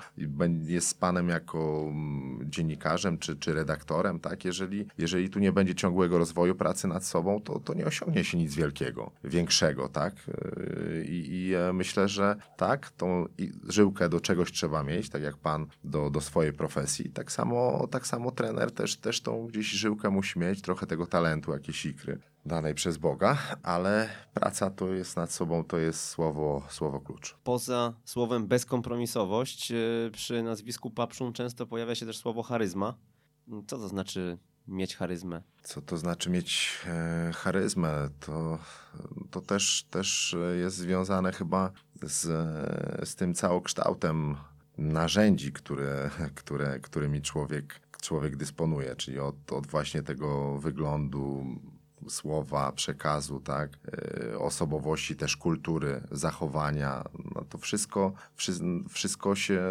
jest 0.64 0.88
z 0.88 0.94
panem 0.94 1.30
jako 1.30 1.86
mm, 1.88 2.40
dziennikarzem 2.52 3.18
czy, 3.18 3.36
czy 3.36 3.54
redaktorem, 3.54 4.20
tak? 4.20 4.46
Jeżeli, 4.46 4.88
jeżeli 4.98 5.30
tu 5.30 5.40
nie 5.40 5.52
będzie 5.52 5.76
ciągłego 5.76 6.18
rozwoju 6.18 6.56
pracy 6.56 6.88
nad 6.88 7.06
sobą, 7.06 7.42
to, 7.42 7.60
to 7.60 7.74
nie 7.74 7.86
osiągnie 7.86 8.24
się 8.24 8.38
nic 8.38 8.56
wielkiego, 8.56 9.12
większego, 9.24 9.90
tak? 9.90 10.14
Yy, 10.28 11.06
I, 11.06 11.24
i 11.28 11.54
myślę, 11.74 12.08
że 12.08 12.36
tak, 12.58 12.92
tą 12.92 13.26
żyłkę 13.70 14.10
do 14.10 14.20
czegoś 14.20 14.52
trzeba 14.52 14.84
mieć, 14.84 15.10
tak 15.10 15.22
jak 15.22 15.38
pan 15.38 15.68
do, 15.84 16.10
do 16.10 16.22
swojej 16.22 16.54
profesji. 16.54 17.10
Tak 17.10 17.32
samo, 17.32 17.88
tak 17.92 18.08
samo 18.08 18.32
trener 18.32 18.72
też, 18.72 18.98
też 18.98 19.22
tą 19.22 19.48
gdzieś 19.48 19.68
żyłkę 19.68 20.10
musi 20.10 20.40
mieć, 20.40 20.62
trochę 20.62 20.88
tego 20.88 21.06
talentu, 21.06 21.52
jakieś 21.52 21.86
ikry 21.86 22.20
danej 22.46 22.76
przez 22.76 22.98
Boga, 22.98 23.38
ale 23.64 24.10
praca 24.34 24.70
to 24.70 24.94
jest 24.94 25.16
nad 25.16 25.32
sobą, 25.32 25.64
to 25.64 25.78
jest 25.78 26.06
słowo, 26.06 26.64
słowo 26.70 27.02
klucz. 27.02 27.36
Poza 27.44 27.94
słowem 28.06 28.48
bezkompromisowość, 28.48 29.72
yy, 29.72 30.10
przy 30.14 30.44
nazwisku 30.44 30.92
Papszun 30.92 31.34
często 31.34 31.68
pojawia 31.68 31.96
się 31.96 32.06
też 32.06 32.18
słowo 32.18 32.44
charyzma. 32.44 32.94
Co 33.68 33.78
to 33.78 33.88
znaczy 33.88 34.38
mieć 34.68 34.96
charyzmę? 34.96 35.42
Co 35.64 35.82
to 35.82 35.98
znaczy 35.98 36.30
mieć 36.30 36.80
e, 36.88 37.32
charyzmę? 37.34 38.10
To, 38.20 38.60
to 39.32 39.42
też, 39.42 39.86
też 39.90 40.36
jest 40.60 40.78
związane 40.78 41.32
chyba 41.32 41.72
z, 42.02 42.22
z 43.10 43.16
tym 43.16 43.34
całokształtem 43.34 44.36
narzędzi, 44.78 45.54
które, 45.54 46.10
które, 46.36 46.80
którymi 46.80 47.22
człowiek, 47.22 47.80
człowiek 48.02 48.36
dysponuje, 48.36 48.96
czyli 48.96 49.20
od, 49.20 49.52
od 49.52 49.68
właśnie 49.68 50.04
tego 50.04 50.58
wyglądu 50.60 51.46
słowa, 52.10 52.72
przekazu, 52.72 53.40
tak, 53.40 53.70
e, 54.34 54.40
osobowości, 54.40 55.16
też 55.16 55.38
kultury, 55.38 56.02
zachowania, 56.12 57.04
to 57.54 57.58
wszystko, 57.58 58.14
wszystko 58.90 59.36
się 59.36 59.62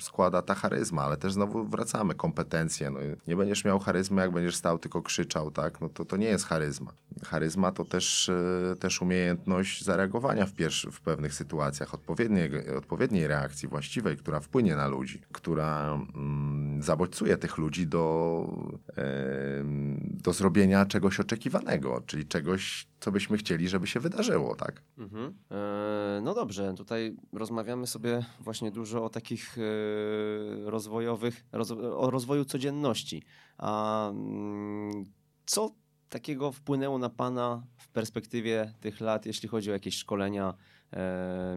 składa 0.00 0.42
ta 0.42 0.54
charyzma, 0.54 1.02
ale 1.02 1.16
też 1.16 1.32
znowu 1.32 1.64
wracamy, 1.64 2.14
kompetencje, 2.14 2.90
no 2.90 2.98
nie 3.26 3.36
będziesz 3.36 3.64
miał 3.64 3.78
charyzmy, 3.78 4.22
jak 4.22 4.30
będziesz 4.30 4.56
stał, 4.56 4.78
tylko 4.78 5.02
krzyczał, 5.02 5.50
tak, 5.50 5.80
no 5.80 5.88
to 5.88 6.04
to 6.04 6.16
nie 6.16 6.26
jest 6.26 6.46
charyzma. 6.46 6.92
Charyzma 7.24 7.72
to 7.72 7.84
też, 7.84 8.28
e, 8.28 8.76
też 8.76 9.02
umiejętność 9.02 9.84
zareagowania 9.84 10.46
w, 10.46 10.52
pierwszy, 10.52 10.90
w 10.90 11.00
pewnych 11.00 11.34
sytuacjach, 11.34 11.94
odpowiedniej, 11.94 12.70
odpowiedniej 12.76 13.26
reakcji 13.26 13.68
właściwej, 13.68 14.16
która 14.16 14.40
wpłynie 14.40 14.76
na 14.76 14.88
ludzi, 14.88 15.22
która 15.32 15.98
mm, 16.14 16.82
zabodźcuje 16.82 17.36
tych 17.36 17.58
ludzi 17.58 17.86
do, 17.86 18.44
do 20.24 20.32
zrobienia 20.32 20.86
czegoś 20.86 21.20
oczekiwanego 21.20 22.02
czyli 22.06 22.26
czegoś, 22.26 22.86
co 23.00 23.12
byśmy 23.12 23.36
chcieli, 23.36 23.68
żeby 23.68 23.86
się 23.86 24.00
wydarzyło, 24.00 24.54
tak? 24.54 24.82
Mhm. 24.98 25.34
E, 25.50 25.54
no 26.20 26.34
dobrze, 26.34 26.74
tutaj 26.74 27.16
rozmawiamy 27.32 27.86
sobie 27.86 28.24
właśnie 28.40 28.70
dużo 28.70 29.04
o 29.04 29.08
takich 29.08 29.58
e, 29.58 30.70
rozwojowych, 30.70 31.44
roz, 31.52 31.70
o 31.70 32.10
rozwoju 32.10 32.44
codzienności. 32.44 33.22
A 33.58 34.08
mm, 34.10 35.04
co 35.46 35.70
takiego 36.08 36.52
wpłynęło 36.52 36.98
na 36.98 37.10
Pana 37.10 37.62
w 37.76 37.88
perspektywie 37.88 38.74
tych 38.80 39.00
lat, 39.00 39.26
jeśli 39.26 39.48
chodzi 39.48 39.70
o 39.70 39.72
jakieś 39.72 39.96
szkolenia, 39.96 40.54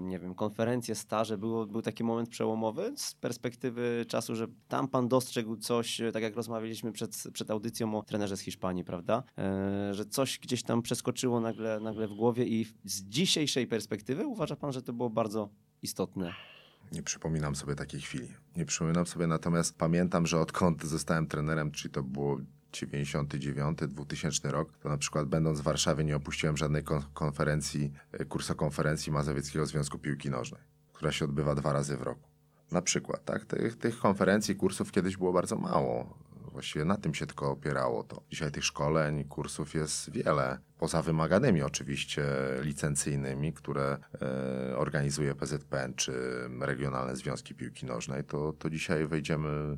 nie 0.01 0.19
wiem, 0.19 0.35
konferencje, 0.35 0.95
staże, 0.95 1.37
było, 1.37 1.65
był 1.65 1.81
taki 1.81 2.03
moment 2.03 2.29
przełomowy 2.29 2.93
z 2.95 3.13
perspektywy 3.13 4.05
czasu, 4.07 4.35
że 4.35 4.47
tam 4.67 4.87
pan 4.87 5.07
dostrzegł 5.07 5.55
coś, 5.55 6.01
tak 6.13 6.23
jak 6.23 6.35
rozmawialiśmy 6.35 6.91
przed, 6.91 7.23
przed 7.33 7.51
audycją 7.51 7.97
o 7.97 8.03
trenerze 8.03 8.37
z 8.37 8.39
Hiszpanii, 8.39 8.83
prawda? 8.83 9.23
E, 9.37 9.93
że 9.93 10.05
coś 10.05 10.39
gdzieś 10.39 10.63
tam 10.63 10.81
przeskoczyło 10.81 11.39
nagle, 11.39 11.79
nagle 11.79 12.07
w 12.07 12.13
głowie 12.13 12.45
i 12.45 12.65
z 12.85 13.03
dzisiejszej 13.03 13.67
perspektywy 13.67 14.27
uważa 14.27 14.55
pan, 14.55 14.71
że 14.71 14.81
to 14.81 14.93
było 14.93 15.09
bardzo 15.09 15.49
istotne? 15.81 16.33
Nie 16.91 17.03
przypominam 17.03 17.55
sobie 17.55 17.75
takiej 17.75 18.01
chwili. 18.01 18.27
Nie 18.55 18.65
przypominam 18.65 19.07
sobie, 19.07 19.27
natomiast 19.27 19.77
pamiętam, 19.77 20.27
że 20.27 20.39
odkąd 20.39 20.83
zostałem 20.83 21.27
trenerem, 21.27 21.71
czyli 21.71 21.93
to 21.93 22.03
było 22.03 22.37
99-2000 22.71 24.49
rok, 24.49 24.77
to 24.77 24.89
na 24.89 24.97
przykład 24.97 25.27
będąc 25.27 25.59
w 25.59 25.63
Warszawie 25.63 26.03
nie 26.03 26.15
opuściłem 26.15 26.57
żadnej 26.57 26.83
konferencji, 27.13 27.93
e, 28.11 28.25
kursokonferencji 28.25 29.11
Mazowieckiego 29.11 29.65
Związku 29.65 29.99
Piłki 29.99 30.29
Nożnej, 30.29 30.61
która 30.93 31.11
się 31.11 31.25
odbywa 31.25 31.55
dwa 31.55 31.73
razy 31.73 31.97
w 31.97 32.01
roku. 32.01 32.29
Na 32.71 32.81
przykład, 32.81 33.25
tak? 33.25 33.45
Tych, 33.45 33.77
tych 33.77 33.99
konferencji, 33.99 34.55
kursów 34.55 34.91
kiedyś 34.91 35.17
było 35.17 35.33
bardzo 35.33 35.55
mało. 35.55 36.17
Właściwie 36.51 36.85
na 36.85 36.97
tym 36.97 37.13
się 37.13 37.27
tylko 37.27 37.51
opierało 37.51 38.03
to. 38.03 38.21
Dzisiaj 38.29 38.51
tych 38.51 38.65
szkoleń, 38.65 39.23
kursów 39.23 39.73
jest 39.73 40.11
wiele 40.11 40.59
poza 40.81 41.01
wymaganymi 41.01 41.61
oczywiście 41.61 42.23
licencyjnymi, 42.61 43.53
które 43.53 43.97
e, 44.21 44.77
organizuje 44.77 45.35
PZPN 45.35 45.93
czy 45.93 46.13
regionalne 46.59 47.15
związki 47.15 47.55
piłki 47.55 47.85
nożnej, 47.85 48.23
to, 48.23 48.53
to 48.53 48.69
dzisiaj 48.69 49.07
wejdziemy, 49.07 49.77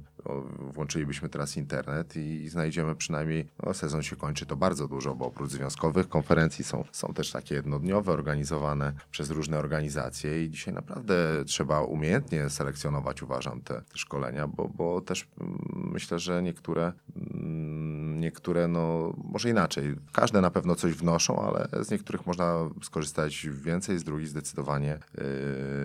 włączylibyśmy 0.73 1.29
teraz 1.29 1.57
internet 1.57 2.15
i, 2.15 2.19
i 2.19 2.49
znajdziemy 2.49 2.95
przynajmniej, 2.95 3.47
no, 3.63 3.73
sezon 3.73 4.03
się 4.03 4.15
kończy 4.15 4.45
to 4.45 4.55
bardzo 4.55 4.87
dużo, 4.87 5.15
bo 5.15 5.25
oprócz 5.25 5.51
związkowych 5.51 6.09
konferencji 6.09 6.63
są, 6.63 6.83
są 6.91 7.13
też 7.13 7.31
takie 7.31 7.55
jednodniowe 7.55 8.11
organizowane 8.11 8.93
przez 9.11 9.29
różne 9.29 9.59
organizacje 9.59 10.45
i 10.45 10.49
dzisiaj 10.49 10.73
naprawdę 10.73 11.45
trzeba 11.45 11.81
umiejętnie 11.81 12.49
selekcjonować, 12.49 13.21
uważam, 13.21 13.61
te, 13.61 13.73
te 13.73 13.97
szkolenia, 13.97 14.47
bo, 14.47 14.69
bo 14.69 15.01
też 15.01 15.27
mm, 15.41 15.59
myślę, 15.93 16.19
że 16.19 16.43
niektóre, 16.43 16.93
mm, 17.15 18.19
niektóre, 18.19 18.67
no 18.67 19.13
może 19.17 19.49
inaczej, 19.49 19.95
każde 20.13 20.41
na 20.41 20.51
pewno 20.51 20.75
coś 20.75 20.92
wnoszą, 20.93 21.41
ale 21.41 21.83
z 21.83 21.91
niektórych 21.91 22.25
można 22.25 22.69
skorzystać 22.83 23.47
więcej, 23.51 23.99
z 23.99 24.03
drugich 24.03 24.27
zdecydowanie 24.27 24.99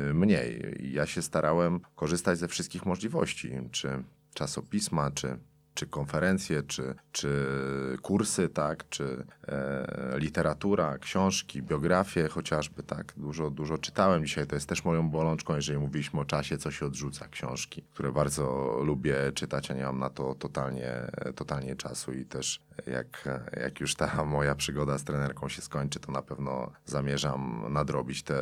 yy, 0.06 0.14
mniej. 0.14 0.76
Ja 0.92 1.06
się 1.06 1.22
starałem 1.22 1.80
korzystać 1.96 2.38
ze 2.38 2.48
wszystkich 2.48 2.86
możliwości, 2.86 3.52
czy 3.70 4.02
czasopisma, 4.34 5.10
czy 5.10 5.38
czy 5.78 5.86
konferencje, 5.86 6.62
czy, 6.62 6.94
czy 7.12 7.28
kursy, 8.02 8.48
tak, 8.48 8.88
czy 8.88 9.26
e, 9.48 10.18
literatura, 10.18 10.98
książki, 10.98 11.62
biografie 11.62 12.28
chociażby, 12.28 12.82
tak. 12.82 13.12
Dużo, 13.16 13.50
dużo 13.50 13.78
czytałem 13.78 14.24
dzisiaj, 14.24 14.46
to 14.46 14.54
jest 14.54 14.68
też 14.68 14.84
moją 14.84 15.10
bolączką, 15.10 15.56
jeżeli 15.56 15.78
mówiliśmy 15.78 16.20
o 16.20 16.24
czasie, 16.24 16.58
co 16.58 16.70
się 16.70 16.86
odrzuca, 16.86 17.28
książki, 17.28 17.82
które 17.82 18.12
bardzo 18.12 18.76
lubię 18.84 19.16
czytać, 19.34 19.70
a 19.70 19.74
nie 19.74 19.84
mam 19.84 19.98
na 19.98 20.10
to 20.10 20.34
totalnie, 20.34 20.92
totalnie 21.36 21.76
czasu 21.76 22.12
i 22.12 22.24
też 22.24 22.60
jak, 22.86 23.28
jak 23.60 23.80
już 23.80 23.94
ta 23.94 24.24
moja 24.36 24.54
przygoda 24.54 24.98
z 24.98 25.04
trenerką 25.04 25.48
się 25.48 25.62
skończy, 25.62 26.00
to 26.00 26.12
na 26.12 26.22
pewno 26.22 26.72
zamierzam 26.84 27.64
nadrobić 27.70 28.22
te, 28.22 28.40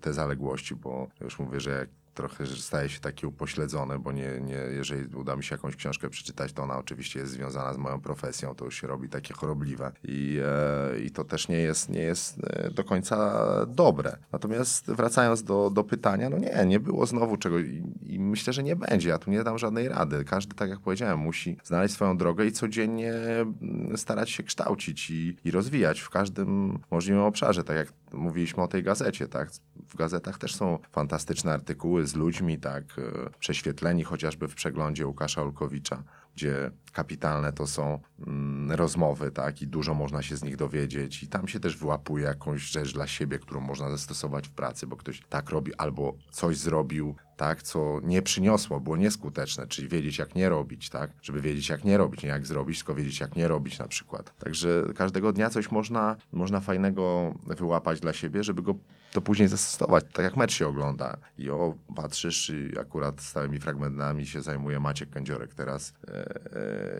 te 0.00 0.12
zaległości, 0.12 0.74
bo 0.74 1.08
już 1.20 1.38
mówię, 1.38 1.60
że 1.60 1.70
jak 1.70 1.88
trochę 2.14 2.46
staje 2.46 2.88
się 2.88 3.00
taki 3.00 3.26
upośledzony, 3.26 3.98
bo 3.98 4.12
nie, 4.12 4.40
nie, 4.40 4.54
jeżeli 4.54 5.14
uda 5.14 5.36
mi 5.36 5.44
się 5.44 5.54
jakąś 5.54 5.76
książkę 5.76 6.08
przeczytać, 6.08 6.52
to 6.52 6.62
ona 6.62 6.78
oczywiście 6.78 7.20
jest 7.20 7.32
związana 7.32 7.74
z 7.74 7.78
moją 7.78 8.00
profesją, 8.00 8.54
to 8.54 8.64
już 8.64 8.80
się 8.80 8.86
robi 8.86 9.08
takie 9.08 9.34
chorobliwe 9.34 9.92
i, 10.04 10.40
e, 10.44 11.00
i 11.00 11.10
to 11.10 11.24
też 11.24 11.48
nie 11.48 11.58
jest, 11.58 11.88
nie 11.88 12.00
jest 12.00 12.38
e, 12.44 12.70
do 12.70 12.84
końca 12.84 13.42
dobre. 13.66 14.16
Natomiast 14.32 14.86
wracając 14.86 15.42
do, 15.42 15.70
do 15.70 15.84
pytania, 15.84 16.30
no 16.30 16.38
nie, 16.38 16.64
nie 16.66 16.80
było 16.80 17.06
znowu 17.06 17.36
czegoś 17.36 17.64
i, 17.64 18.14
i 18.14 18.18
myślę, 18.20 18.52
że 18.52 18.62
nie 18.62 18.76
będzie. 18.76 19.08
Ja 19.08 19.18
tu 19.18 19.30
nie 19.30 19.44
dam 19.44 19.58
żadnej 19.58 19.88
rady. 19.88 20.24
Każdy, 20.24 20.54
tak 20.54 20.70
jak 20.70 20.80
powiedziałem, 20.80 21.18
musi 21.18 21.56
znaleźć 21.64 21.94
swoją 21.94 22.16
drogę 22.16 22.46
i 22.46 22.52
codziennie 22.52 23.12
mm, 23.12 23.96
starać 23.96 24.30
się 24.30 24.42
kształcić 24.42 25.10
i, 25.10 25.36
i 25.44 25.50
rozwijać 25.50 26.00
w 26.00 26.10
każdym 26.10 26.78
możliwym 26.90 27.22
obszarze, 27.22 27.64
tak 27.64 27.76
jak 27.76 28.01
mówiliśmy 28.12 28.62
o 28.62 28.68
tej 28.68 28.82
gazecie, 28.82 29.28
tak? 29.28 29.50
W 29.88 29.96
gazetach 29.96 30.38
też 30.38 30.54
są 30.54 30.78
fantastyczne 30.90 31.52
artykuły 31.52 32.06
z 32.06 32.14
ludźmi, 32.14 32.58
tak? 32.58 32.84
E, 32.98 33.30
prześwietleni 33.38 34.04
chociażby 34.04 34.48
w 34.48 34.54
przeglądzie 34.54 35.06
Łukasza 35.06 35.42
Olkowicza, 35.42 36.02
gdzie 36.34 36.70
kapitalne 36.92 37.52
to 37.52 37.66
są 37.66 38.00
mm, 38.26 38.72
rozmowy, 38.72 39.30
tak? 39.30 39.62
I 39.62 39.66
dużo 39.66 39.94
można 39.94 40.22
się 40.22 40.36
z 40.36 40.44
nich 40.44 40.56
dowiedzieć 40.56 41.22
i 41.22 41.28
tam 41.28 41.48
się 41.48 41.60
też 41.60 41.76
wyłapuje 41.76 42.24
jakąś 42.24 42.62
rzecz 42.62 42.92
dla 42.94 43.06
siebie, 43.06 43.38
którą 43.38 43.60
można 43.60 43.90
zastosować 43.90 44.48
w 44.48 44.52
pracy, 44.52 44.86
bo 44.86 44.96
ktoś 44.96 45.22
tak 45.28 45.50
robi 45.50 45.74
albo 45.74 46.14
coś 46.30 46.56
zrobił, 46.56 47.16
tak? 47.42 47.62
Co 47.62 48.00
nie 48.02 48.22
przyniosło, 48.22 48.80
było 48.80 48.96
nieskuteczne, 48.96 49.66
czyli 49.66 49.88
wiedzieć 49.88 50.18
jak 50.18 50.34
nie 50.34 50.48
robić, 50.48 50.90
tak? 50.90 51.10
Żeby 51.22 51.40
wiedzieć 51.40 51.68
jak 51.68 51.84
nie 51.84 51.96
robić, 51.96 52.22
nie 52.22 52.28
jak 52.28 52.46
zrobić, 52.46 52.78
tylko 52.78 52.94
wiedzieć 52.94 53.20
jak 53.20 53.36
nie 53.36 53.48
robić 53.48 53.78
na 53.78 53.88
przykład. 53.88 54.38
Także 54.38 54.84
każdego 54.96 55.32
dnia 55.32 55.50
coś 55.50 55.70
można, 55.70 56.16
można 56.32 56.60
fajnego 56.60 57.34
wyłapać 57.46 58.00
dla 58.00 58.12
siebie, 58.12 58.44
żeby 58.44 58.62
go 58.62 58.74
to 59.12 59.20
później 59.20 59.48
zastosować, 59.48 60.04
tak 60.12 60.24
jak 60.24 60.36
mecz 60.36 60.52
się 60.52 60.68
ogląda. 60.68 61.16
I 61.38 61.50
o, 61.50 61.74
patrzysz 61.96 62.50
i 62.50 62.78
akurat 62.78 63.20
stałymi 63.20 63.58
fragmentami 63.58 64.26
się 64.26 64.42
zajmuje 64.42 64.80
Maciek 64.80 65.10
Kędziorek 65.10 65.54
teraz 65.54 65.94
e, 66.08 66.34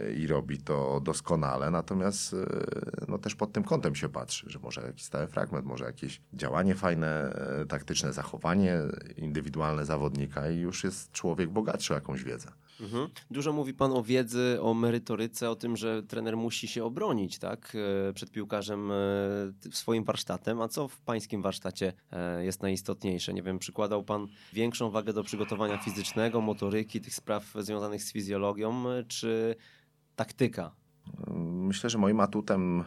e, 0.06 0.12
i 0.12 0.26
robi 0.26 0.58
to 0.58 1.00
doskonale, 1.04 1.70
natomiast 1.70 2.34
e, 2.34 2.36
no 3.08 3.18
też 3.18 3.34
pod 3.34 3.52
tym 3.52 3.64
kątem 3.64 3.94
się 3.94 4.08
patrzy, 4.08 4.50
że 4.50 4.58
może 4.58 4.80
jakiś 4.80 5.04
stały 5.04 5.26
fragment, 5.26 5.66
może 5.66 5.84
jakieś 5.84 6.20
działanie 6.32 6.74
fajne, 6.74 7.36
taktyczne 7.68 8.12
zachowanie 8.12 8.78
indywidualne 9.16 9.84
zawodnika 9.84 10.50
i 10.50 10.58
już 10.58 10.84
jest 10.84 11.12
człowiek 11.12 11.50
bogatszy 11.50 11.92
o 11.92 11.96
jakąś 11.96 12.24
wiedzę. 12.24 12.48
Mhm. 12.80 13.08
Dużo 13.30 13.52
mówi 13.52 13.74
pan 13.74 13.92
o 13.92 14.02
wiedzy, 14.02 14.58
o 14.60 14.74
merytoryce, 14.74 15.50
o 15.50 15.56
tym, 15.56 15.76
że 15.76 16.02
trener 16.02 16.36
musi 16.36 16.68
się 16.68 16.84
obronić 16.84 17.38
tak, 17.38 17.76
e, 18.08 18.12
przed 18.12 18.30
piłkarzem 18.30 18.90
e, 18.90 18.94
swoim 19.72 20.04
warsztatem. 20.04 20.60
A 20.60 20.68
co 20.68 20.88
w 20.88 21.00
pańskim 21.00 21.42
warsztacie 21.42 21.92
e, 22.12 22.44
jest 22.44 22.62
najistotniejsze? 22.62 23.34
Nie 23.34 23.42
wiem, 23.42 23.58
przykładał 23.58 24.02
pan 24.02 24.26
większą 24.52 24.90
wagę 24.90 25.12
do 25.12 25.24
przygotowania 25.24 25.78
fizycznego, 25.78 26.40
motoryki, 26.40 27.00
tych 27.00 27.14
spraw 27.14 27.54
związanych 27.58 28.02
z 28.02 28.12
fizjologią, 28.12 28.84
czy 29.08 29.54
taktyka? 30.16 30.74
Myślę, 31.44 31.90
że 31.90 31.98
moim 31.98 32.20
atutem 32.20 32.84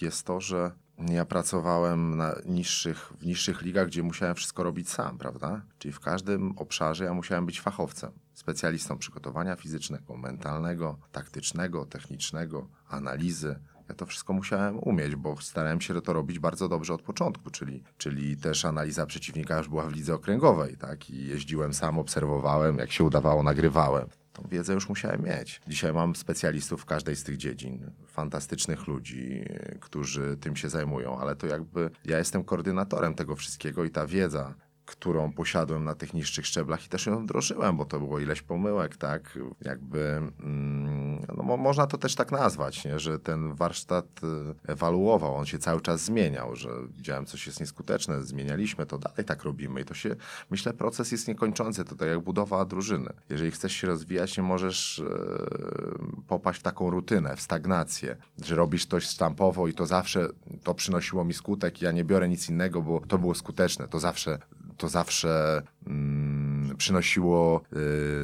jest 0.00 0.26
to, 0.26 0.40
że 0.40 0.70
ja 0.98 1.24
pracowałem 1.24 2.16
na 2.16 2.34
niższych, 2.46 3.12
w 3.20 3.26
niższych 3.26 3.62
ligach, 3.62 3.86
gdzie 3.86 4.02
musiałem 4.02 4.34
wszystko 4.34 4.62
robić 4.62 4.90
sam, 4.90 5.18
prawda? 5.18 5.62
Czyli 5.78 5.92
w 5.92 6.00
każdym 6.00 6.58
obszarze 6.58 7.04
ja 7.04 7.14
musiałem 7.14 7.46
być 7.46 7.60
fachowcem, 7.60 8.12
specjalistą 8.34 8.98
przygotowania 8.98 9.56
fizycznego, 9.56 10.16
mentalnego, 10.16 10.98
taktycznego, 11.12 11.86
technicznego, 11.86 12.68
analizy. 12.88 13.58
Ja 13.88 13.94
to 13.94 14.06
wszystko 14.06 14.32
musiałem 14.32 14.78
umieć, 14.78 15.16
bo 15.16 15.36
starałem 15.40 15.80
się 15.80 16.00
to 16.00 16.12
robić 16.12 16.38
bardzo 16.38 16.68
dobrze 16.68 16.94
od 16.94 17.02
początku, 17.02 17.50
czyli, 17.50 17.82
czyli 17.98 18.36
też 18.36 18.64
analiza 18.64 19.06
przeciwnika 19.06 19.58
już 19.58 19.68
była 19.68 19.86
w 19.86 19.92
lidze 19.92 20.14
okręgowej, 20.14 20.76
tak? 20.76 21.10
I 21.10 21.26
jeździłem 21.26 21.74
sam, 21.74 21.98
obserwowałem, 21.98 22.78
jak 22.78 22.92
się 22.92 23.04
udawało, 23.04 23.42
nagrywałem 23.42 24.08
tą 24.34 24.48
wiedzę 24.48 24.74
już 24.74 24.88
musiałem 24.88 25.22
mieć. 25.22 25.60
Dzisiaj 25.66 25.92
mam 25.92 26.16
specjalistów 26.16 26.82
w 26.82 26.84
każdej 26.84 27.16
z 27.16 27.24
tych 27.24 27.36
dziedzin, 27.36 27.90
fantastycznych 28.06 28.86
ludzi, 28.86 29.44
którzy 29.80 30.36
tym 30.36 30.56
się 30.56 30.68
zajmują, 30.68 31.18
ale 31.18 31.36
to 31.36 31.46
jakby 31.46 31.90
ja 32.04 32.18
jestem 32.18 32.44
koordynatorem 32.44 33.14
tego 33.14 33.36
wszystkiego 33.36 33.84
i 33.84 33.90
ta 33.90 34.06
wiedza, 34.06 34.54
którą 34.86 35.32
posiadłem 35.32 35.84
na 35.84 35.94
tych 35.94 36.14
niższych 36.14 36.46
szczeblach 36.46 36.86
i 36.86 36.88
też 36.88 37.06
ją 37.06 37.22
wdrożyłem, 37.22 37.76
bo 37.76 37.84
to 37.84 37.98
było 37.98 38.20
ileś 38.20 38.42
pomyłek, 38.42 38.96
tak, 38.96 39.38
jakby 39.60 40.00
mm, 40.40 41.26
no, 41.36 41.42
mo 41.42 41.56
można 41.56 41.86
to 41.86 41.98
też 41.98 42.14
tak 42.14 42.32
nazwać, 42.32 42.84
nie? 42.84 42.98
że 42.98 43.18
ten 43.18 43.54
warsztat 43.54 44.06
y, 44.24 44.54
ewaluował, 44.72 45.34
on 45.34 45.46
się 45.46 45.58
cały 45.58 45.80
czas 45.80 46.04
zmieniał, 46.04 46.56
że 46.56 46.70
widziałem 46.96 47.26
coś 47.26 47.46
jest 47.46 47.60
nieskuteczne, 47.60 48.22
zmienialiśmy 48.22 48.86
to, 48.86 48.98
dalej 48.98 49.24
tak 49.24 49.44
robimy 49.44 49.80
i 49.80 49.84
to 49.84 49.94
się, 49.94 50.16
myślę, 50.50 50.72
proces 50.72 51.12
jest 51.12 51.28
niekończący, 51.28 51.84
to 51.84 51.94
tak 51.94 52.08
jak 52.08 52.20
budowa 52.20 52.64
drużyny. 52.64 53.10
Jeżeli 53.30 53.50
chcesz 53.50 53.72
się 53.72 53.86
rozwijać, 53.86 54.36
nie 54.36 54.42
możesz 54.42 54.98
yy, 54.98 56.22
popaść 56.28 56.60
w 56.60 56.62
taką 56.62 56.90
rutynę, 56.90 57.36
w 57.36 57.40
stagnację, 57.40 58.16
że 58.44 58.54
robisz 58.54 58.86
coś 58.86 59.04
sztampowo 59.04 59.68
i 59.68 59.74
to 59.74 59.86
zawsze, 59.86 60.28
to 60.62 60.74
przynosiło 60.74 61.24
mi 61.24 61.34
skutek, 61.34 61.82
ja 61.82 61.92
nie 61.92 62.04
biorę 62.04 62.28
nic 62.28 62.48
innego, 62.48 62.82
bo 62.82 63.00
to 63.00 63.18
było 63.18 63.34
skuteczne, 63.34 63.88
to 63.88 63.98
zawsze 63.98 64.38
to 64.76 64.88
zawsze 64.88 65.62
mm, 65.86 66.76
przynosiło 66.76 67.62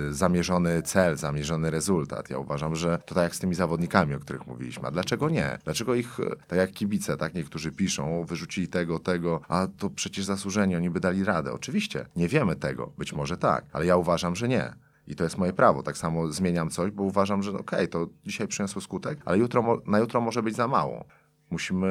y, 0.09 0.15
zamierzony 0.15 0.83
cel, 0.83 1.17
zamierzony 1.17 1.71
rezultat. 1.71 2.31
Ja 2.31 2.39
uważam, 2.39 2.77
że 2.77 2.99
to 3.07 3.15
tak 3.15 3.25
jak 3.25 3.37
z 3.37 3.39
tymi 3.39 3.55
zawodnikami, 3.55 4.15
o 4.15 4.19
których 4.19 4.47
mówiliśmy. 4.47 4.89
A 4.89 4.91
dlaczego 4.91 5.29
nie? 5.29 5.59
Dlaczego 5.65 5.95
ich, 5.95 6.19
tak 6.47 6.59
jak 6.59 6.71
kibice, 6.71 7.17
tak 7.17 7.35
niektórzy 7.35 7.73
piszą, 7.73 8.25
wyrzucili 8.25 8.69
tego, 8.69 8.99
tego, 8.99 9.41
a 9.49 9.67
to 9.79 9.91
przecież 9.91 10.25
zasłużeni, 10.25 10.77
oni 10.77 10.91
by 10.91 11.01
dali 11.01 11.25
radę. 11.25 11.53
Oczywiście, 11.53 12.07
nie 12.17 12.29
wiemy 12.29 12.57
tego, 12.57 12.93
być 12.99 13.13
może 13.13 13.37
tak, 13.37 13.65
ale 13.73 13.87
ja 13.87 13.97
uważam, 13.97 14.37
że 14.37 14.49
nie. 14.49 14.73
I 15.07 15.17
to 15.17 15.25
jest 15.25 15.39
moje 15.39 15.53
prawo. 15.53 15.83
Tak 15.83 15.97
samo 15.97 16.33
zmieniam 16.33 16.71
coś, 16.71 16.91
bo 16.91 17.03
uważam, 17.03 17.43
że 17.43 17.51
okej, 17.51 17.63
okay, 17.63 17.89
to 17.89 18.07
dzisiaj 18.25 18.49
przyniosło 18.49 18.83
skutek, 18.83 19.19
ale 19.25 19.39
jutro, 19.39 19.83
na 19.87 19.99
jutro 19.99 20.21
może 20.21 20.43
być 20.43 20.57
za 20.57 20.69
mało. 20.69 21.05
Musimy, 21.51 21.89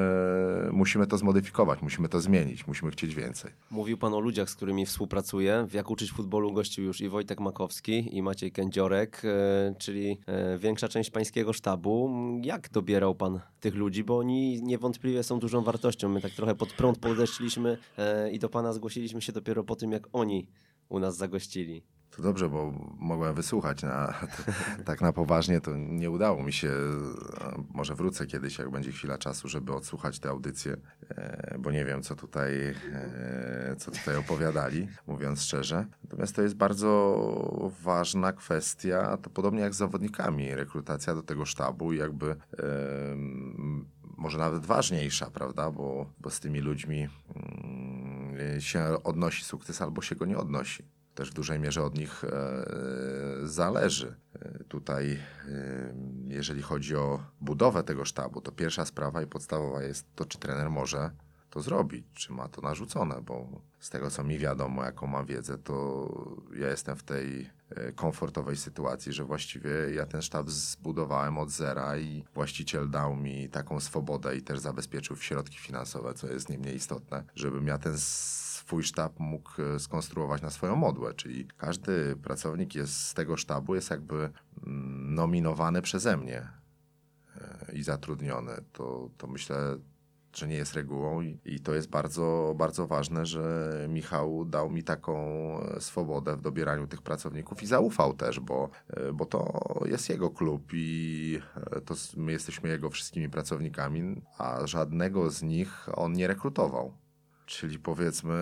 musimy 0.72 1.08
to 1.08 1.18
zmodyfikować, 1.18 1.82
musimy 1.82 2.10
to 2.10 2.22
zmienić, 2.22 2.68
musimy 2.68 2.92
chcieć 2.92 3.16
więcej. 3.16 3.52
Mówił 3.72 3.98
Pan 3.98 4.14
o 4.14 4.20
ludziach, 4.20 4.50
z 4.50 4.56
którymi 4.56 4.86
współpracuje. 4.86 5.66
W 5.70 5.74
Jak 5.74 5.90
uczyć 5.92 6.12
futbolu 6.12 6.54
gościł 6.54 6.84
już 6.84 7.02
i 7.02 7.10
Wojtek 7.10 7.40
Makowski, 7.40 8.18
i 8.18 8.22
Maciej 8.22 8.52
Kędziorek, 8.52 9.22
e, 9.26 9.76
czyli 9.78 10.18
e, 10.28 10.58
większa 10.58 10.88
część 10.88 11.10
pańskiego 11.10 11.54
sztabu. 11.54 12.10
Jak 12.44 12.70
dobierał 12.70 13.16
Pan 13.16 13.40
tych 13.60 13.76
ludzi? 13.76 14.04
Bo 14.04 14.18
oni 14.18 14.64
niewątpliwie 14.64 15.24
są 15.24 15.40
dużą 15.40 15.62
wartością. 15.62 16.10
My 16.10 16.22
tak 16.22 16.32
trochę 16.32 16.56
pod 16.56 16.74
prąd 16.74 17.00
podeszliśmy 17.00 17.78
e, 17.98 18.32
i 18.32 18.40
do 18.40 18.50
Pana 18.50 18.74
zgłosiliśmy 18.74 19.22
się 19.22 19.32
dopiero 19.32 19.64
po 19.64 19.76
tym, 19.76 19.92
jak 19.92 20.08
oni 20.14 20.48
u 20.90 21.00
nas 21.00 21.18
zagościli. 21.18 21.84
Dobrze, 22.22 22.50
bo 22.50 22.74
mogłem 22.98 23.36
wysłuchać. 23.36 23.84
Na, 23.84 24.14
tak 24.86 25.02
na 25.02 25.14
poważnie 25.14 25.62
to 25.62 25.72
nie 25.76 26.10
udało 26.10 26.44
mi 26.44 26.54
się. 26.54 26.72
Może 27.74 27.96
wrócę 27.96 28.26
kiedyś, 28.26 28.58
jak 28.60 28.72
będzie 28.72 28.92
chwila 28.92 29.18
czasu, 29.18 29.48
żeby 29.48 29.74
odsłuchać 29.74 30.20
tę 30.20 30.30
audycję, 30.30 30.78
e, 31.10 31.58
bo 31.60 31.72
nie 31.72 31.86
wiem, 31.86 32.02
co 32.02 32.16
tutaj, 32.16 32.76
e, 32.94 33.76
co 33.78 33.92
tutaj 33.92 34.16
opowiadali, 34.16 34.88
mówiąc 35.08 35.42
szczerze. 35.42 35.86
Natomiast 36.04 36.36
to 36.36 36.42
jest 36.42 36.56
bardzo 36.56 37.72
ważna 37.84 38.34
kwestia, 38.34 39.18
to 39.18 39.30
podobnie 39.30 39.62
jak 39.62 39.74
z 39.74 39.78
zawodnikami, 39.78 40.56
rekrutacja 40.56 41.16
do 41.16 41.24
tego 41.24 41.46
sztabu 41.46 41.94
i 41.94 41.98
jakby 41.98 42.36
może 44.18 44.38
nawet 44.38 44.66
ważniejsza, 44.66 45.32
prawda, 45.32 45.72
bo, 45.72 46.06
bo 46.20 46.30
z 46.30 46.40
tymi 46.40 46.60
ludźmi 46.60 47.08
mm, 47.36 48.62
się 48.62 49.04
odnosi 49.04 49.44
sukces 49.44 49.82
albo 49.82 50.02
się 50.02 50.16
go 50.16 50.26
nie 50.26 50.38
odnosi 50.38 50.99
też 51.20 51.32
w 51.32 51.34
dużej 51.34 51.60
mierze 51.60 51.84
od 51.84 51.98
nich 51.98 52.24
e, 52.24 52.66
zależy. 53.44 54.16
E, 54.36 54.64
tutaj, 54.64 55.12
e, 55.12 55.20
jeżeli 56.28 56.62
chodzi 56.62 56.96
o 56.96 57.24
budowę 57.42 57.84
tego 57.84 58.06
sztabu, 58.06 58.42
to 58.42 58.52
pierwsza 58.52 58.86
sprawa 58.86 59.22
i 59.22 59.28
podstawowa 59.28 59.84
jest 59.84 60.16
to, 60.16 60.26
czy 60.26 60.38
trener 60.38 60.70
może 60.70 61.12
to 61.50 61.62
zrobić, 61.62 62.06
czy 62.14 62.34
ma 62.34 62.48
to 62.48 62.62
narzucone, 62.62 63.22
bo 63.22 63.62
z 63.80 63.90
tego 63.90 64.12
co 64.12 64.24
mi 64.24 64.38
wiadomo, 64.38 64.84
jaką 64.84 65.08
mam 65.08 65.26
wiedzę, 65.26 65.58
to 65.58 66.08
ja 66.56 66.70
jestem 66.70 66.96
w 66.96 67.04
tej 67.04 67.50
komfortowej 67.96 68.58
sytuacji, 68.58 69.14
że 69.14 69.24
właściwie 69.24 69.70
ja 69.94 70.06
ten 70.06 70.22
sztab 70.22 70.50
zbudowałem 70.50 71.38
od 71.38 71.50
zera 71.50 71.98
i 71.98 72.24
właściciel 72.34 72.90
dał 72.90 73.16
mi 73.16 73.50
taką 73.50 73.80
swobodę 73.80 74.38
i 74.38 74.42
też 74.42 74.60
zabezpieczył 74.60 75.16
środki 75.18 75.58
finansowe, 75.58 76.14
co 76.14 76.28
jest 76.28 76.50
nie 76.50 76.58
mniej 76.58 76.76
istotne, 76.76 77.24
żebym 77.36 77.68
ja 77.68 77.78
ten 77.78 77.94
swój 77.98 78.84
sztab 78.84 79.20
mógł 79.20 79.62
e, 79.62 79.80
skonstruować 79.80 80.42
na 80.42 80.50
swoją 80.50 80.76
modłę, 80.76 81.14
czyli 81.14 81.48
każdy 81.58 82.16
pracownik 82.16 82.76
jest 82.76 82.94
z 82.94 83.14
tego 83.14 83.38
sztabu 83.38 83.76
jest 83.76 83.92
jakby 83.92 84.16
mm, 84.16 85.16
nominowane 85.16 85.82
przeze 85.82 86.18
mnie 86.18 86.48
e, 87.36 87.72
i 87.74 87.84
zatrudnione. 87.84 88.62
To, 88.74 89.10
to 89.18 89.28
myślę, 89.28 89.78
że 90.34 90.48
nie 90.48 90.56
jest 90.56 90.74
regułą 90.74 91.22
i, 91.22 91.60
to 91.60 91.74
jest 91.74 91.90
bardzo, 91.90 92.54
bardzo 92.58 92.88
ważne, 92.88 93.26
że 93.26 93.70
Michał 93.90 94.46
dał 94.46 94.70
mi 94.70 94.84
taką 94.84 95.18
e, 95.62 95.82
swobodę 95.82 96.38
w 96.38 96.42
dobieraniu 96.42 96.88
tych 96.88 97.02
pracowników 97.02 97.64
i 97.64 97.66
zaufał 97.66 98.14
też, 98.14 98.40
bo, 98.40 98.70
e, 98.90 99.14
bo 99.14 99.26
to 99.26 99.60
jest 99.86 100.10
jego 100.10 100.30
klub 100.30 100.72
i 100.74 101.40
e, 101.72 101.82
to 101.82 101.96
my 102.18 102.32
jesteśmy 102.32 102.70
jego 102.70 102.90
wszystkimi 102.90 103.30
pracownikami, 103.30 104.22
a 104.38 104.68
żadnego 104.68 105.30
z 105.30 105.44
nich 105.44 105.88
on 105.94 106.14
nie 106.14 106.28
rekrutował. 106.28 106.94
Czyli 107.46 107.80
powiedzmy, 107.80 108.38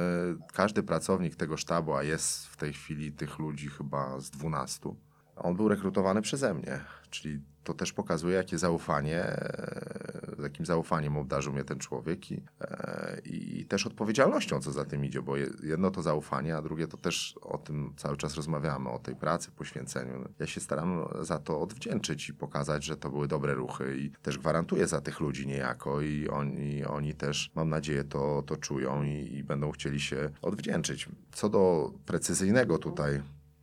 każdy 0.54 0.84
pracownik 0.84 1.36
tego 1.36 1.58
sztabu, 1.58 1.94
a 1.94 2.04
jest 2.04 2.48
w 2.48 2.58
tej 2.58 2.74
chwili 2.74 3.12
tych 3.12 3.40
ludzi 3.40 3.70
chyba 3.70 4.20
z 4.20 4.30
12, 4.30 4.96
on 5.36 5.56
był 5.56 5.70
rekrutowany 5.70 6.22
przeze 6.22 6.54
mnie. 6.54 6.80
Czyli 7.10 7.40
to 7.68 7.74
też 7.74 7.94
pokazuje, 7.94 8.36
jakie 8.36 8.58
zaufanie, 8.58 9.24
e, 9.24 10.36
jakim 10.44 10.66
zaufaniem 10.66 11.18
obdarzył 11.18 11.54
mnie 11.54 11.64
ten 11.64 11.80
człowiek 11.80 12.32
i, 12.32 12.42
e, 12.62 13.22
i 13.26 13.66
też 13.66 13.88
odpowiedzialnością, 13.88 14.62
co 14.62 14.72
za 14.72 14.86
tym 14.86 15.06
idzie, 15.06 15.22
bo 15.22 15.38
je- 15.38 15.50
jedno 15.64 15.92
to 15.92 16.02
zaufanie, 16.02 16.58
a 16.58 16.62
drugie 16.62 16.88
to 16.88 16.98
też 16.98 17.36
o 17.42 17.58
tym 17.58 17.94
cały 17.98 18.18
czas 18.18 18.36
rozmawiamy, 18.36 18.90
o 18.90 19.00
tej 19.00 19.16
pracy, 19.16 19.52
poświęceniu. 19.52 20.30
Ja 20.40 20.48
się 20.48 20.62
staram 20.62 21.06
za 21.22 21.40
to 21.40 21.62
odwdzięczyć 21.62 22.30
i 22.30 22.34
pokazać, 22.34 22.86
że 22.86 22.98
to 22.98 23.10
były 23.10 23.28
dobre 23.28 23.54
ruchy 23.54 23.98
i 23.98 24.12
też 24.12 24.38
gwarantuję 24.38 24.88
za 24.88 25.02
tych 25.02 25.20
ludzi 25.20 25.48
niejako 25.48 26.02
i 26.02 26.28
oni, 26.28 26.86
oni 26.86 27.14
też, 27.14 27.52
mam 27.56 27.70
nadzieję, 27.70 28.04
to, 28.04 28.44
to 28.46 28.58
czują 28.58 29.04
i, 29.04 29.10
i 29.38 29.44
będą 29.44 29.72
chcieli 29.72 30.00
się 30.00 30.30
odwdzięczyć. 30.42 31.10
Co 31.32 31.50
do 31.50 31.92
precyzyjnego 32.06 32.78
tutaj 32.78 33.22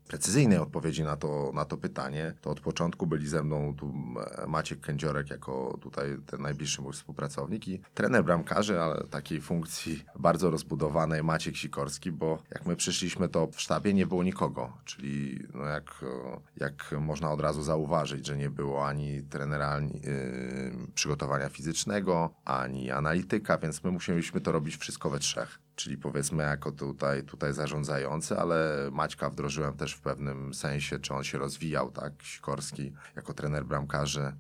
precyzyjnej 0.08 0.58
odpowiedzi 0.58 1.02
na 1.02 1.16
to, 1.16 1.50
na 1.54 1.64
to 1.64 1.76
pytanie, 1.76 2.34
to 2.40 2.50
od 2.50 2.60
początku 2.60 3.06
byli 3.06 3.28
ze 3.28 3.42
mną 3.42 3.74
tu 3.76 3.94
e, 4.42 4.46
Maciek 4.46 4.80
Kędziorek 4.80 5.30
jako 5.30 5.78
tutaj 5.80 6.16
ten 6.26 6.42
najbliższy 6.42 6.82
mój 6.82 6.92
współpracownik 6.92 7.68
i 7.68 7.80
trener 7.94 8.24
bramkarzy, 8.24 8.80
ale 8.80 9.04
takiej 9.04 9.40
funkcji 9.40 10.04
bardzo 10.18 10.50
rozbudowanej 10.50 11.22
Maciek 11.22 11.56
Sikorski, 11.56 12.12
bo 12.12 12.42
jak 12.50 12.66
my 12.66 12.76
przyszliśmy, 12.76 13.28
to 13.28 13.46
w 13.46 13.60
sztabie 13.60 13.94
nie 13.94 14.06
było 14.06 14.24
nikogo, 14.24 14.72
czyli 14.84 15.40
no 15.54 15.64
jak, 15.64 16.02
e, 16.02 16.40
jak 16.56 16.94
można 17.00 17.32
od 17.32 17.40
razu 17.40 17.62
zauważyć, 17.62 18.26
że 18.26 18.36
nie 18.36 18.50
było 18.50 18.86
ani 18.88 19.22
trenera 19.22 19.68
ani, 19.68 19.92
yy, 19.92 20.86
przygotowania 20.94 21.48
fizycznego, 21.48 22.34
ani 22.44 22.90
analityka, 22.90 23.58
więc 23.58 23.84
my 23.84 23.90
musieliśmy 23.90 24.40
to 24.40 24.52
robić 24.52 24.76
wszystko 24.76 25.10
we 25.10 25.18
trzech 25.18 25.63
czyli 25.74 25.98
powiedzmy 25.98 26.42
jako 26.42 26.72
tutaj, 26.72 27.24
tutaj 27.24 27.52
zarządzający, 27.52 28.38
ale 28.38 28.88
Maćka 28.92 29.30
wdrożyłem 29.30 29.76
też 29.76 29.94
w 29.94 30.00
pewnym 30.00 30.54
sensie, 30.54 30.98
czy 30.98 31.14
on 31.14 31.24
się 31.24 31.38
rozwijał, 31.38 31.90
tak, 31.90 32.12
Sikorski 32.22 32.92
jako 33.16 33.32
trener 33.32 33.64
bramkarzy 33.64 34.32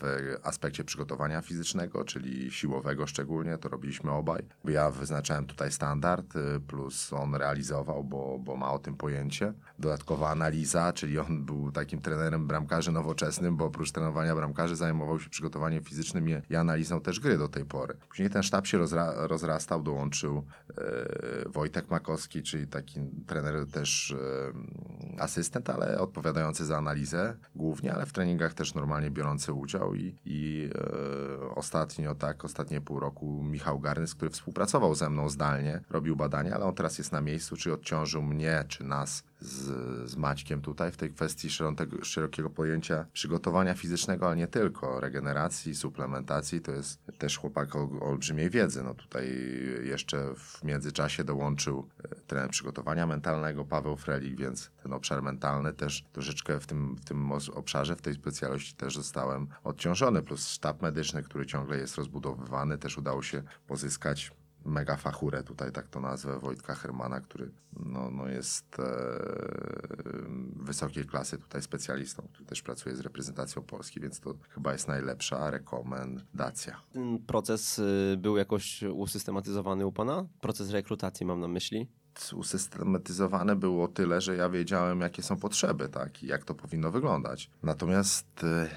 w 0.00 0.36
aspekcie 0.42 0.84
przygotowania 0.84 1.42
fizycznego, 1.42 2.04
czyli 2.04 2.50
siłowego 2.50 3.06
szczególnie, 3.06 3.58
to 3.58 3.68
robiliśmy 3.68 4.10
obaj. 4.10 4.42
Ja 4.64 4.90
wyznaczałem 4.90 5.46
tutaj 5.46 5.72
standard, 5.72 6.36
y, 6.36 6.60
plus 6.60 7.12
on 7.12 7.34
realizował, 7.34 8.04
bo, 8.04 8.38
bo 8.38 8.56
ma 8.56 8.72
o 8.72 8.78
tym 8.78 8.96
pojęcie. 8.96 9.52
Dodatkowa 9.78 10.30
analiza, 10.30 10.92
czyli 10.92 11.18
on 11.18 11.44
był 11.44 11.72
takim 11.72 12.00
trenerem 12.00 12.46
bramkarzy 12.46 12.92
nowoczesnym, 12.92 13.56
bo 13.56 13.64
oprócz 13.64 13.92
trenowania 13.92 14.34
bramkarzy 14.34 14.76
zajmował 14.76 15.20
się 15.20 15.30
przygotowaniem 15.30 15.84
fizycznym 15.84 16.28
i, 16.50 16.56
analizą 16.56 17.00
też 17.00 17.20
gry 17.20 17.38
do 17.38 17.48
tej 17.48 17.64
pory. 17.64 17.94
Później 18.08 18.30
ten 18.30 18.42
sztab 18.42 18.66
się 18.66 18.78
rozra 18.78 19.12
rozrastał, 19.26 19.82
dołączył 19.82 20.44
e, 20.78 21.48
Wojtek 21.48 21.90
Makowski, 21.90 22.42
czyli 22.42 22.66
taki 22.66 23.00
trener 23.26 23.66
też 23.66 24.14
e, 25.16 25.22
asystent, 25.22 25.70
ale 25.70 26.00
odpowiadający 26.00 26.64
za 26.64 26.78
analizę 26.78 27.36
głównie, 27.54 27.94
ale 27.94 28.06
w 28.06 28.12
treningach 28.12 28.54
też 28.54 28.74
normalnie 28.74 29.01
biorący 29.10 29.52
udział 29.52 29.94
i, 29.94 30.18
i 30.24 30.70
e, 30.74 31.54
ostatnio, 31.54 32.14
tak, 32.14 32.44
ostatnie 32.44 32.80
pół 32.80 33.00
roku 33.00 33.42
Michał 33.42 33.80
Garnys, 33.80 34.14
który 34.14 34.30
współpracował 34.30 34.94
ze 34.94 35.10
mną 35.10 35.28
zdalnie, 35.28 35.80
robił 35.90 36.16
badania, 36.16 36.54
ale 36.54 36.64
on 36.64 36.74
teraz 36.74 36.98
jest 36.98 37.12
na 37.12 37.20
miejscu, 37.20 37.56
czy 37.56 37.72
odciążył 37.72 38.22
mnie, 38.22 38.64
czy 38.68 38.84
nas 38.84 39.24
z, 39.42 40.10
z 40.10 40.16
Maćkiem 40.16 40.60
tutaj 40.60 40.92
w 40.92 40.96
tej 40.96 41.10
kwestii 41.10 41.50
szerokiego, 41.50 42.04
szerokiego 42.04 42.50
pojęcia 42.50 43.06
przygotowania 43.12 43.74
fizycznego, 43.74 44.26
ale 44.26 44.36
nie 44.36 44.46
tylko, 44.46 45.00
regeneracji, 45.00 45.74
suplementacji, 45.74 46.60
to 46.60 46.72
jest 46.72 47.00
też 47.18 47.38
chłopak 47.38 47.76
o 47.76 48.00
olbrzymiej 48.00 48.50
wiedzy. 48.50 48.82
No 48.82 48.94
tutaj 48.94 49.28
jeszcze 49.84 50.34
w 50.34 50.64
międzyczasie 50.64 51.24
dołączył 51.24 51.88
e, 52.04 52.08
trener 52.26 52.50
przygotowania 52.50 53.06
mentalnego 53.06 53.64
Paweł 53.64 53.96
Frelik, 53.96 54.36
więc 54.36 54.70
ten 54.82 54.92
obszar 54.92 55.22
mentalny 55.22 55.72
też 55.72 56.04
troszeczkę 56.12 56.60
w 56.60 56.66
tym, 56.66 56.96
w 56.96 57.04
tym 57.04 57.32
obszarze, 57.32 57.96
w 57.96 58.02
tej 58.02 58.14
specjalności 58.14 58.74
też 58.74 58.94
zostałem 58.94 59.48
odciążony, 59.64 60.22
plus 60.22 60.48
sztab 60.48 60.82
medyczny, 60.82 61.22
który 61.22 61.46
ciągle 61.46 61.78
jest 61.78 61.96
rozbudowywany, 61.96 62.78
też 62.78 62.98
udało 62.98 63.22
się 63.22 63.42
pozyskać 63.66 64.32
mega 64.64 64.96
fachurę, 64.96 65.42
tutaj 65.42 65.72
tak 65.72 65.88
to 65.88 66.00
nazwę, 66.00 66.38
Wojtka 66.38 66.74
Hermana, 66.74 67.20
który 67.20 67.50
no, 67.72 68.10
no 68.10 68.28
jest 68.28 68.78
e, 68.78 68.84
wysokiej 70.56 71.04
klasy 71.04 71.38
tutaj 71.38 71.62
specjalistą, 71.62 72.28
który 72.32 72.44
też 72.44 72.62
pracuje 72.62 72.96
z 72.96 73.00
reprezentacją 73.00 73.62
Polski, 73.62 74.00
więc 74.00 74.20
to 74.20 74.34
chyba 74.50 74.72
jest 74.72 74.88
najlepsza 74.88 75.50
rekomendacja. 75.50 76.80
Ten 76.92 77.18
proces 77.18 77.78
y, 77.78 78.16
był 78.18 78.36
jakoś 78.36 78.82
usystematyzowany 78.82 79.86
u 79.86 79.92
pana? 79.92 80.26
Proces 80.40 80.70
rekrutacji 80.70 81.26
mam 81.26 81.40
na 81.40 81.48
myśli. 81.48 81.88
Usystematyzowane 82.34 83.56
było 83.56 83.88
tyle, 83.88 84.20
że 84.20 84.36
ja 84.36 84.48
wiedziałem, 84.48 85.00
jakie 85.00 85.22
są 85.22 85.36
potrzeby, 85.36 85.88
tak, 85.88 86.22
i 86.22 86.26
jak 86.26 86.44
to 86.44 86.54
powinno 86.54 86.90
wyglądać. 86.90 87.50
Natomiast 87.62 88.44
e, 88.44 88.68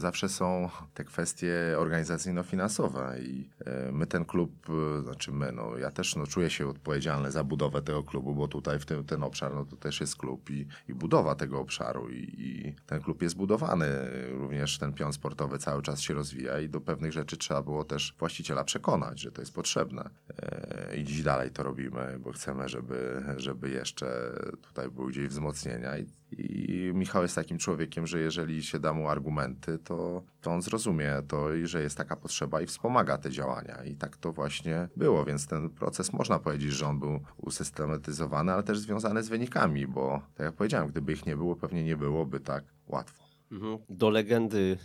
zawsze 0.00 0.28
są 0.28 0.68
te 0.94 1.04
kwestie 1.04 1.54
organizacyjno-finansowe 1.78 3.18
i 3.22 3.50
e, 3.66 3.92
my 3.92 4.06
ten 4.06 4.24
klub, 4.24 4.52
e, 4.98 5.02
znaczy 5.02 5.32
my, 5.32 5.52
no 5.52 5.78
ja 5.78 5.90
też 5.90 6.16
no, 6.16 6.26
czuję 6.26 6.50
się 6.50 6.68
odpowiedzialny 6.68 7.30
za 7.30 7.44
budowę 7.44 7.82
tego 7.82 8.02
klubu, 8.02 8.34
bo 8.34 8.48
tutaj 8.48 8.78
w 8.78 8.86
tym, 8.86 9.04
ten 9.04 9.22
obszar, 9.22 9.54
no 9.54 9.64
to 9.64 9.76
też 9.76 10.00
jest 10.00 10.16
klub 10.16 10.50
i, 10.50 10.66
i 10.88 10.94
budowa 10.94 11.34
tego 11.34 11.60
obszaru 11.60 12.10
i, 12.10 12.34
i 12.38 12.74
ten 12.86 13.00
klub 13.00 13.22
jest 13.22 13.36
budowany, 13.36 13.86
również 14.30 14.78
ten 14.78 14.92
pion 14.92 15.12
sportowy 15.12 15.58
cały 15.58 15.82
czas 15.82 16.00
się 16.00 16.14
rozwija 16.14 16.60
i 16.60 16.68
do 16.68 16.80
pewnych 16.80 17.12
rzeczy 17.12 17.36
trzeba 17.36 17.62
było 17.62 17.84
też 17.84 18.14
właściciela 18.18 18.64
przekonać, 18.64 19.20
że 19.20 19.32
to 19.32 19.42
jest 19.42 19.54
potrzebne. 19.54 20.10
E, 20.42 20.96
i 20.96 21.04
dziś 21.04 21.22
dalej 21.22 21.50
to 21.50 21.62
robimy, 21.62 22.18
bo 22.18 22.32
chcemy, 22.32 22.68
żeby, 22.68 23.24
żeby 23.36 23.70
jeszcze 23.70 24.32
tutaj 24.62 24.90
były 24.90 25.10
gdzieś 25.10 25.28
wzmocnienia. 25.28 25.98
I, 25.98 26.06
i 26.30 26.92
Michał 26.94 27.22
jest 27.22 27.34
takim 27.34 27.58
człowiekiem, 27.58 28.06
że 28.06 28.20
jeżeli 28.20 28.62
się 28.62 28.78
da 28.78 28.92
mu 28.92 29.08
argumenty, 29.08 29.78
to, 29.84 30.22
to 30.40 30.50
on 30.50 30.62
zrozumie 30.62 31.22
to 31.28 31.54
i 31.54 31.66
że 31.66 31.82
jest 31.82 31.96
taka 31.96 32.16
potrzeba 32.16 32.60
i 32.60 32.66
wspomaga 32.66 33.18
te 33.18 33.30
działania. 33.30 33.84
I 33.84 33.96
tak 33.96 34.16
to 34.16 34.32
właśnie 34.32 34.88
było, 34.96 35.24
więc 35.24 35.46
ten 35.46 35.70
proces 35.70 36.12
można 36.12 36.38
powiedzieć, 36.38 36.72
że 36.72 36.86
on 36.86 37.00
był 37.00 37.20
usystematyzowany, 37.36 38.52
ale 38.52 38.62
też 38.62 38.78
związany 38.78 39.22
z 39.22 39.28
wynikami, 39.28 39.86
bo 39.86 40.22
tak 40.34 40.44
jak 40.44 40.54
powiedziałem, 40.54 40.88
gdyby 40.88 41.12
ich 41.12 41.26
nie 41.26 41.36
było, 41.36 41.56
pewnie 41.56 41.84
nie 41.84 41.96
byłoby 41.96 42.40
tak 42.40 42.64
łatwo. 42.86 43.24
Mhm. 43.52 43.78
Do 43.88 44.10
legendy 44.10 44.76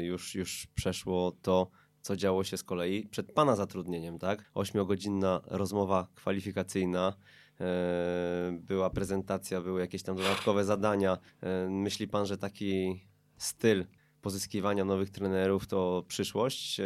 y, 0.00 0.04
już, 0.04 0.34
już 0.34 0.66
przeszło 0.74 1.32
to, 1.42 1.70
co 2.00 2.16
działo 2.16 2.44
się 2.44 2.56
z 2.56 2.62
kolei 2.62 3.06
przed 3.08 3.32
pana 3.32 3.56
zatrudnieniem, 3.56 4.18
tak? 4.18 4.50
Ośmiogodzinna 4.54 5.40
rozmowa 5.46 6.06
kwalifikacyjna. 6.14 7.14
e, 7.60 8.58
Była 8.60 8.90
prezentacja, 8.90 9.60
były 9.60 9.80
jakieś 9.80 10.02
tam 10.02 10.16
dodatkowe 10.16 10.64
zadania. 10.64 11.18
E, 11.40 11.68
Myśli 11.70 12.08
pan, 12.08 12.26
że 12.26 12.38
taki 12.38 13.04
styl 13.36 13.84
pozyskiwania 14.24 14.84
nowych 14.84 15.10
trenerów 15.10 15.66
to 15.66 16.04
przyszłość? 16.08 16.80
E, 16.80 16.84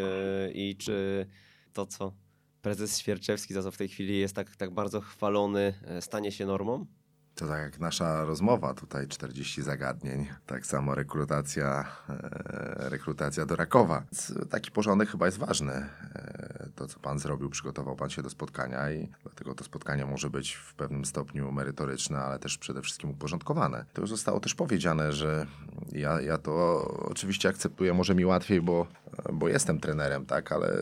I 0.55 0.77
czy 0.77 1.27
to, 1.73 1.87
co 1.87 2.13
prezes 2.63 2.99
Świerczewski, 2.99 3.55
za 3.55 3.63
co 3.63 3.71
w 3.71 3.77
tej 3.77 3.89
chwili 3.89 4.19
jest 4.19 4.35
tak, 4.35 4.57
tak 4.57 4.71
bardzo 4.75 5.01
chwalony, 5.01 5.75
e, 5.85 6.03
stanie 6.03 6.33
się 6.33 6.47
normą? 6.47 6.87
To 7.39 7.47
tak 7.49 7.61
jak 7.63 7.79
nasza 7.81 8.25
rozmowa 8.25 8.75
tutaj, 8.75 9.07
40 9.09 9.63
zagadnień, 9.63 10.27
tak 10.47 10.67
samo 10.67 10.95
rekrutacja, 10.95 11.85
e, 12.09 12.89
rekrutacja 12.89 13.47
do 13.47 13.57
Rakowa. 13.57 14.03
Taki 14.51 14.71
porządek 14.71 15.09
chyba 15.09 15.27
jest 15.27 15.39
ważny. 15.39 15.73
E, 15.73 16.69
To, 16.75 16.87
co 16.87 17.01
pan 17.01 17.19
zrobił, 17.19 17.51
przygotował 17.51 17.97
pan 17.97 18.11
się 18.11 18.23
do 18.23 18.31
spotkania 18.31 18.91
i 18.93 19.09
dlatego 19.23 19.55
to 19.55 19.65
spotkanie 19.65 20.07
może 20.07 20.31
być 20.31 20.55
w 20.55 20.75
pewnym 20.75 21.05
stopniu 21.05 21.53
merytoryczne, 21.53 22.19
ale 22.19 22.39
też 22.39 22.59
przede 22.59 22.83
wszystkim 22.83 23.11
uporządkowane. 23.11 23.85
To 23.93 24.01
już 24.01 24.11
zostało 24.11 24.41
też 24.41 24.55
powiedziane, 24.55 25.13
że 25.13 25.47
ja, 25.93 26.21
ja 26.21 26.39
to 26.39 26.83
oczywiście 27.11 27.49
akceptuję, 27.49 27.95
może 27.95 28.15
mi 28.15 28.25
łatwiej, 28.25 28.61
bo, 28.61 28.87
bo 29.33 29.49
jestem 29.49 29.81
trenerem, 29.81 30.27
tak, 30.27 30.53
ale 30.53 30.73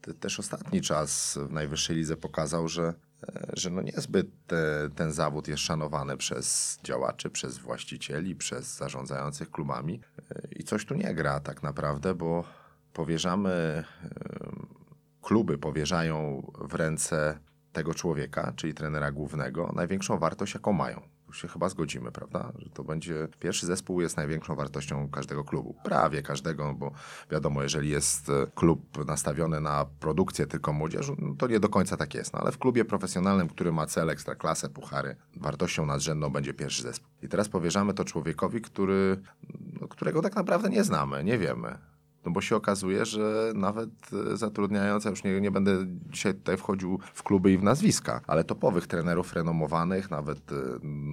te- 0.00 0.14
też 0.14 0.40
ostatni 0.40 0.80
czas 0.80 1.38
w 1.48 1.52
najwyższej 1.52 1.96
lidze 1.96 2.16
pokazał, 2.16 2.68
że 2.68 2.94
że 3.52 3.70
no 3.70 3.82
niezbyt 3.82 4.26
te, 4.46 4.88
ten 4.96 5.12
zawód 5.12 5.48
jest 5.48 5.62
szanowany 5.62 6.16
przez 6.16 6.78
działaczy, 6.84 7.30
przez 7.30 7.58
właścicieli, 7.58 8.36
przez 8.36 8.76
zarządzających 8.76 9.50
klubami 9.50 10.00
E, 10.30 10.48
i 10.56 10.64
coś 10.64 10.84
tu 10.84 10.94
nie 10.94 11.14
gra 11.14 11.40
tak 11.40 11.62
naprawdę, 11.62 12.14
bo 12.14 12.44
powierzamy, 12.92 13.50
e, 13.50 13.84
kluby 15.22 15.58
powierzają 15.58 16.46
w 16.60 16.74
ręce 16.74 17.38
tego 17.72 17.94
człowieka, 17.94 18.52
czyli 18.56 18.74
trenera 18.74 19.12
głównego, 19.12 19.72
największą 19.76 20.18
wartość, 20.18 20.54
jaką 20.54 20.72
mają. 20.72 21.00
Tu 21.26 21.32
się 21.32 21.48
chyba 21.48 21.68
zgodzimy, 21.68 22.12
prawda? 22.12 22.52
Że 22.58 22.70
to 22.70 22.84
będzie 22.84 23.28
pierwszy 23.40 23.66
zespół 23.66 24.00
jest 24.00 24.16
największą 24.16 24.54
wartością 24.54 25.08
każdego 25.08 25.44
klubu. 25.44 25.74
Prawie 25.84 26.22
każdego, 26.22 26.74
bo 26.74 26.92
wiadomo, 27.30 27.62
jeżeli 27.62 27.90
jest 27.90 28.28
e, 28.28 28.46
klub 28.54 29.06
nastawiony 29.06 29.60
na 29.60 29.86
produkcję 30.00 30.46
tylko 30.46 30.72
młodzieży, 30.72 31.12
no 31.18 31.34
to 31.34 31.46
nie 31.46 31.60
do 31.60 31.68
końca 31.68 31.96
tak 31.96 32.14
jest. 32.14 32.32
No, 32.32 32.38
ale 32.40 32.52
w 32.52 32.58
klubie 32.58 32.84
profesjonalnym, 32.84 33.48
który 33.48 33.72
ma 33.72 33.86
cel, 33.86 34.10
ekstraklasę, 34.10 34.68
puchary, 34.68 35.16
wartością 35.36 35.86
nadrzędną 35.86 36.30
będzie 36.30 36.54
pierwszy 36.54 36.82
zespół. 36.82 37.08
I 37.22 37.28
teraz 37.28 37.48
powierzamy 37.48 37.94
to 37.94 38.04
człowiekowi, 38.04 38.60
który, 38.60 39.22
no, 39.80 39.88
którego 39.88 40.22
tak 40.22 40.36
naprawdę 40.36 40.70
nie 40.70 40.84
znamy, 40.84 41.24
nie 41.24 41.38
wiemy. 41.38 41.78
No 42.24 42.30
bo 42.32 42.40
się 42.40 42.56
okazuje, 42.56 43.04
że 43.04 43.52
nawet 43.54 43.90
e, 44.32 44.36
zatrudniając, 44.36 45.04
ja 45.04 45.10
już 45.10 45.24
nie, 45.24 45.40
nie 45.40 45.50
będę 45.50 45.86
dzisiaj 45.86 46.34
tutaj 46.34 46.56
wchodził 46.56 47.00
w 47.14 47.22
kluby 47.22 47.52
i 47.52 47.58
w 47.58 47.62
nazwiska, 47.62 48.20
ale 48.26 48.44
topowych 48.44 48.86
trenerów 48.86 49.32
renomowanych, 49.32 50.10
nawet 50.10 50.52
e, 50.52 50.54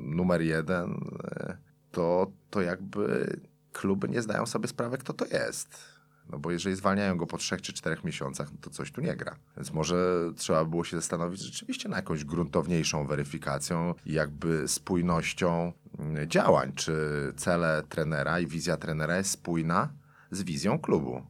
numer 0.06 0.42
jeden, 0.42 1.12
e, 1.24 1.58
to, 1.92 2.32
to 2.50 2.62
jakby 2.62 3.38
kluby 3.74 4.10
nie 4.10 4.22
zdają 4.22 4.46
sobie 4.46 4.68
sprawy, 4.68 4.98
kto 4.98 5.14
to 5.14 5.26
jest. 5.26 6.02
No 6.30 6.40
bo 6.40 6.52
jeżeli 6.52 6.76
zwalniają 6.76 7.18
go 7.18 7.28
po 7.28 7.38
trzech 7.38 7.62
czy 7.62 7.74
czterech 7.74 8.04
miesiącach, 8.04 8.52
no 8.52 8.58
to 8.62 8.70
coś 8.70 8.92
tu 8.92 9.02
nie 9.02 9.16
gra. 9.16 9.36
Więc 9.58 9.74
może 9.74 10.32
trzeba 10.36 10.66
było 10.66 10.84
się 10.84 10.98
zastanowić 10.98 11.42
rzeczywiście 11.42 11.90
na 11.90 11.96
jakąś 11.96 12.26
gruntowniejszą 12.26 13.08
weryfikacją 13.08 13.94
i 14.06 14.14
jakby 14.14 14.68
spójnością 14.68 15.74
mm, 16.00 16.30
działań. 16.30 16.72
Czy 16.76 16.94
cele 17.36 17.84
trenera 17.90 18.40
i 18.40 18.48
wizja 18.48 18.78
trenera 18.78 19.18
jest 19.18 19.32
spójna 19.32 19.90
z 20.32 20.44
wizją 20.44 20.80
klubu? 20.80 21.22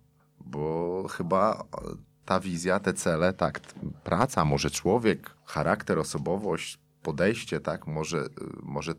Bo 0.46 1.06
chyba 1.10 1.64
ta 2.26 2.40
wizja, 2.40 2.80
te 2.80 2.94
cele, 2.94 3.34
tak, 3.34 3.60
praca, 4.04 4.46
może 4.46 4.72
człowiek, 4.72 5.36
charakter, 5.46 6.00
osobowość, 6.00 6.80
podejście, 7.04 7.60
tak, 7.60 7.88
może, 7.88 8.26
może 8.64 8.94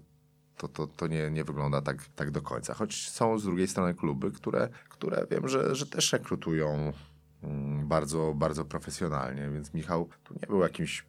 to, 0.57 0.69
to, 0.69 0.87
to 0.87 1.07
nie, 1.07 1.31
nie 1.31 1.45
wygląda 1.45 1.81
tak, 1.81 2.07
tak 2.17 2.31
do 2.31 2.43
końca. 2.43 2.75
Choć 2.75 3.09
są 3.11 3.39
z 3.39 3.45
drugiej 3.45 3.69
strony 3.69 3.95
kluby, 3.95 4.31
które, 4.31 4.69
które 4.89 5.27
wiem, 5.31 5.49
że, 5.49 5.75
że 5.75 5.87
też 5.87 6.13
rekrutują 6.13 6.93
mm, 7.43 7.89
bardzo, 7.89 8.35
bardzo 8.37 8.65
profesjonalnie, 8.65 9.51
więc 9.51 9.75
Michał 9.75 10.09
tu 10.25 10.35
nie 10.35 10.47
był 10.47 10.61
jakimś 10.61 11.07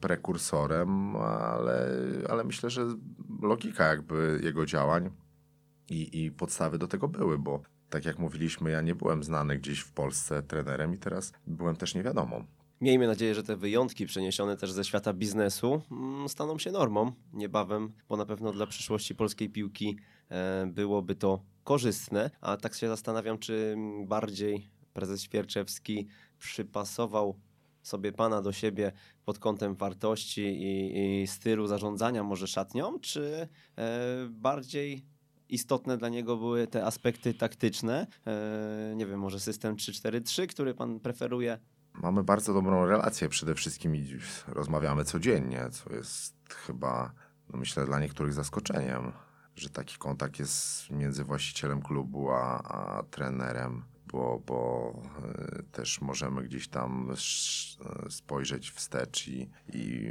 prekursorem, 0.00 1.16
ale, 1.16 1.88
ale 2.28 2.44
myślę, 2.44 2.70
że 2.70 2.86
logika 3.42 3.84
jakby 3.84 4.40
jego 4.42 4.66
działań 4.66 5.10
i, 5.88 6.24
i 6.24 6.30
podstawy 6.30 6.78
do 6.78 6.88
tego 6.88 7.08
były, 7.08 7.38
bo 7.38 7.62
tak 7.90 8.04
jak 8.04 8.18
mówiliśmy, 8.18 8.70
ja 8.70 8.80
nie 8.80 8.94
byłem 8.94 9.24
znany 9.24 9.58
gdzieś 9.58 9.80
w 9.80 9.92
Polsce 9.92 10.42
trenerem 10.42 10.94
i 10.94 10.98
teraz 10.98 11.32
byłem 11.46 11.76
też 11.76 11.94
niewiadomą. 11.94 12.44
Miejmy 12.80 13.06
nadzieję, 13.06 13.34
że 13.34 13.42
te 13.42 13.56
wyjątki 13.56 14.06
przeniesione 14.06 14.56
też 14.56 14.72
ze 14.72 14.84
świata 14.84 15.12
biznesu 15.12 15.82
mm, 15.90 16.28
staną 16.28 16.58
się 16.58 16.70
normą 16.72 17.12
niebawem, 17.32 17.92
bo 18.08 18.16
na 18.16 18.26
pewno 18.26 18.52
dla 18.52 18.66
przyszłości 18.66 19.14
polskiej 19.14 19.50
piłki 19.50 19.98
e, 20.28 20.66
byłoby 20.66 21.14
to 21.14 21.42
korzystne. 21.64 22.30
A 22.40 22.56
tak 22.56 22.74
się 22.74 22.88
zastanawiam, 22.88 23.38
czy 23.38 23.76
bardziej 24.06 24.70
prezes 24.92 25.22
Świerczewski 25.22 26.06
przypasował 26.38 27.40
sobie 27.82 28.12
pana 28.12 28.42
do 28.42 28.52
siebie 28.52 28.92
pod 29.24 29.38
kątem 29.38 29.74
wartości 29.74 30.42
i, 30.42 31.22
i 31.22 31.26
stylu 31.26 31.66
zarządzania 31.66 32.22
może 32.22 32.46
szatnią, 32.46 33.00
czy 33.00 33.48
e, 33.78 34.26
bardziej 34.30 35.06
istotne 35.48 35.98
dla 35.98 36.08
niego 36.08 36.36
były 36.36 36.66
te 36.66 36.84
aspekty 36.84 37.34
taktyczne? 37.34 38.06
E, 38.26 38.94
nie 38.96 39.06
wiem, 39.06 39.20
może 39.20 39.40
system 39.40 39.76
3-4-3, 39.76 40.46
który 40.46 40.74
pan 40.74 41.00
preferuje? 41.00 41.58
Mamy 41.94 42.24
bardzo 42.24 42.54
dobrą 42.54 42.86
relację 42.86 43.28
przede 43.28 43.54
wszystkim 43.54 43.96
i 43.96 44.18
rozmawiamy 44.48 45.04
codziennie, 45.04 45.68
co 45.70 45.94
jest 45.94 46.34
chyba, 46.66 47.12
no 47.52 47.58
myślę, 47.58 47.86
dla 47.86 48.00
niektórych 48.00 48.32
zaskoczeniem, 48.32 49.12
że 49.54 49.70
taki 49.70 49.96
kontakt 49.96 50.38
jest 50.38 50.90
między 50.90 51.24
właścicielem 51.24 51.82
klubu 51.82 52.30
a, 52.30 52.62
a 52.62 53.02
trenerem, 53.02 53.84
bo, 54.12 54.42
bo 54.46 54.92
y, 55.58 55.62
też 55.62 56.00
możemy 56.00 56.42
gdzieś 56.42 56.68
tam 56.68 57.12
spojrzeć 58.10 58.70
wstecz 58.70 59.28
i, 59.28 59.50
i 59.72 60.10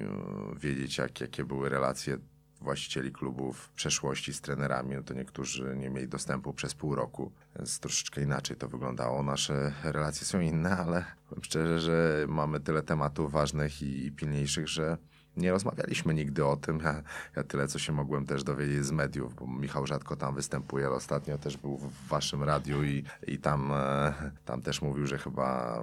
wiedzieć, 0.57 0.97
jak, 0.97 1.21
jakie 1.21 1.45
były 1.45 1.69
relacje 1.69 2.17
właścicieli 2.61 3.11
klubów 3.11 3.57
w 3.59 3.69
przeszłości 3.69 4.33
z 4.33 4.41
trenerami, 4.41 4.95
no 4.95 5.03
to 5.03 5.13
niektórzy 5.13 5.75
nie 5.77 5.89
mieli 5.89 6.07
dostępu 6.07 6.53
przez 6.53 6.73
pół 6.73 6.95
roku, 6.95 7.31
więc 7.55 7.79
troszeczkę 7.79 8.21
inaczej 8.21 8.57
to 8.57 8.67
wyglądało. 8.67 9.23
Nasze 9.23 9.73
relacje 9.83 10.27
są 10.27 10.39
inne, 10.39 10.77
ale 10.77 11.05
powiem 11.29 11.43
szczerze, 11.43 11.79
że 11.79 12.25
mamy 12.27 12.59
tyle 12.59 12.83
tematów 12.83 13.31
ważnych 13.31 13.81
i, 13.81 14.11
pilniejszych, 14.11 14.67
że 14.67 14.97
nie 15.37 15.51
rozmawialiśmy 15.51 16.13
nigdy 16.13 16.45
o 16.45 16.57
tym. 16.57 16.79
Ja, 16.79 17.03
ja, 17.35 17.43
tyle, 17.43 17.67
co 17.67 17.79
się 17.79 17.93
mogłem 17.93 18.25
też 18.25 18.43
dowiedzieć 18.43 18.85
z 18.85 18.91
mediów, 18.91 19.35
bo 19.35 19.47
Michał 19.47 19.87
rzadko 19.87 20.15
tam 20.15 20.35
występuje, 20.35 20.85
ale 20.85 20.95
ostatnio 20.95 21.37
też 21.37 21.57
był 21.57 21.77
w 21.77 22.07
waszym 22.07 22.43
radiu 22.43 22.83
i, 22.83 23.03
i 23.27 23.39
tam, 23.39 23.71
e, 23.71 24.13
tam 24.45 24.61
też 24.61 24.81
mówił, 24.81 25.07
że 25.07 25.17
chyba 25.17 25.79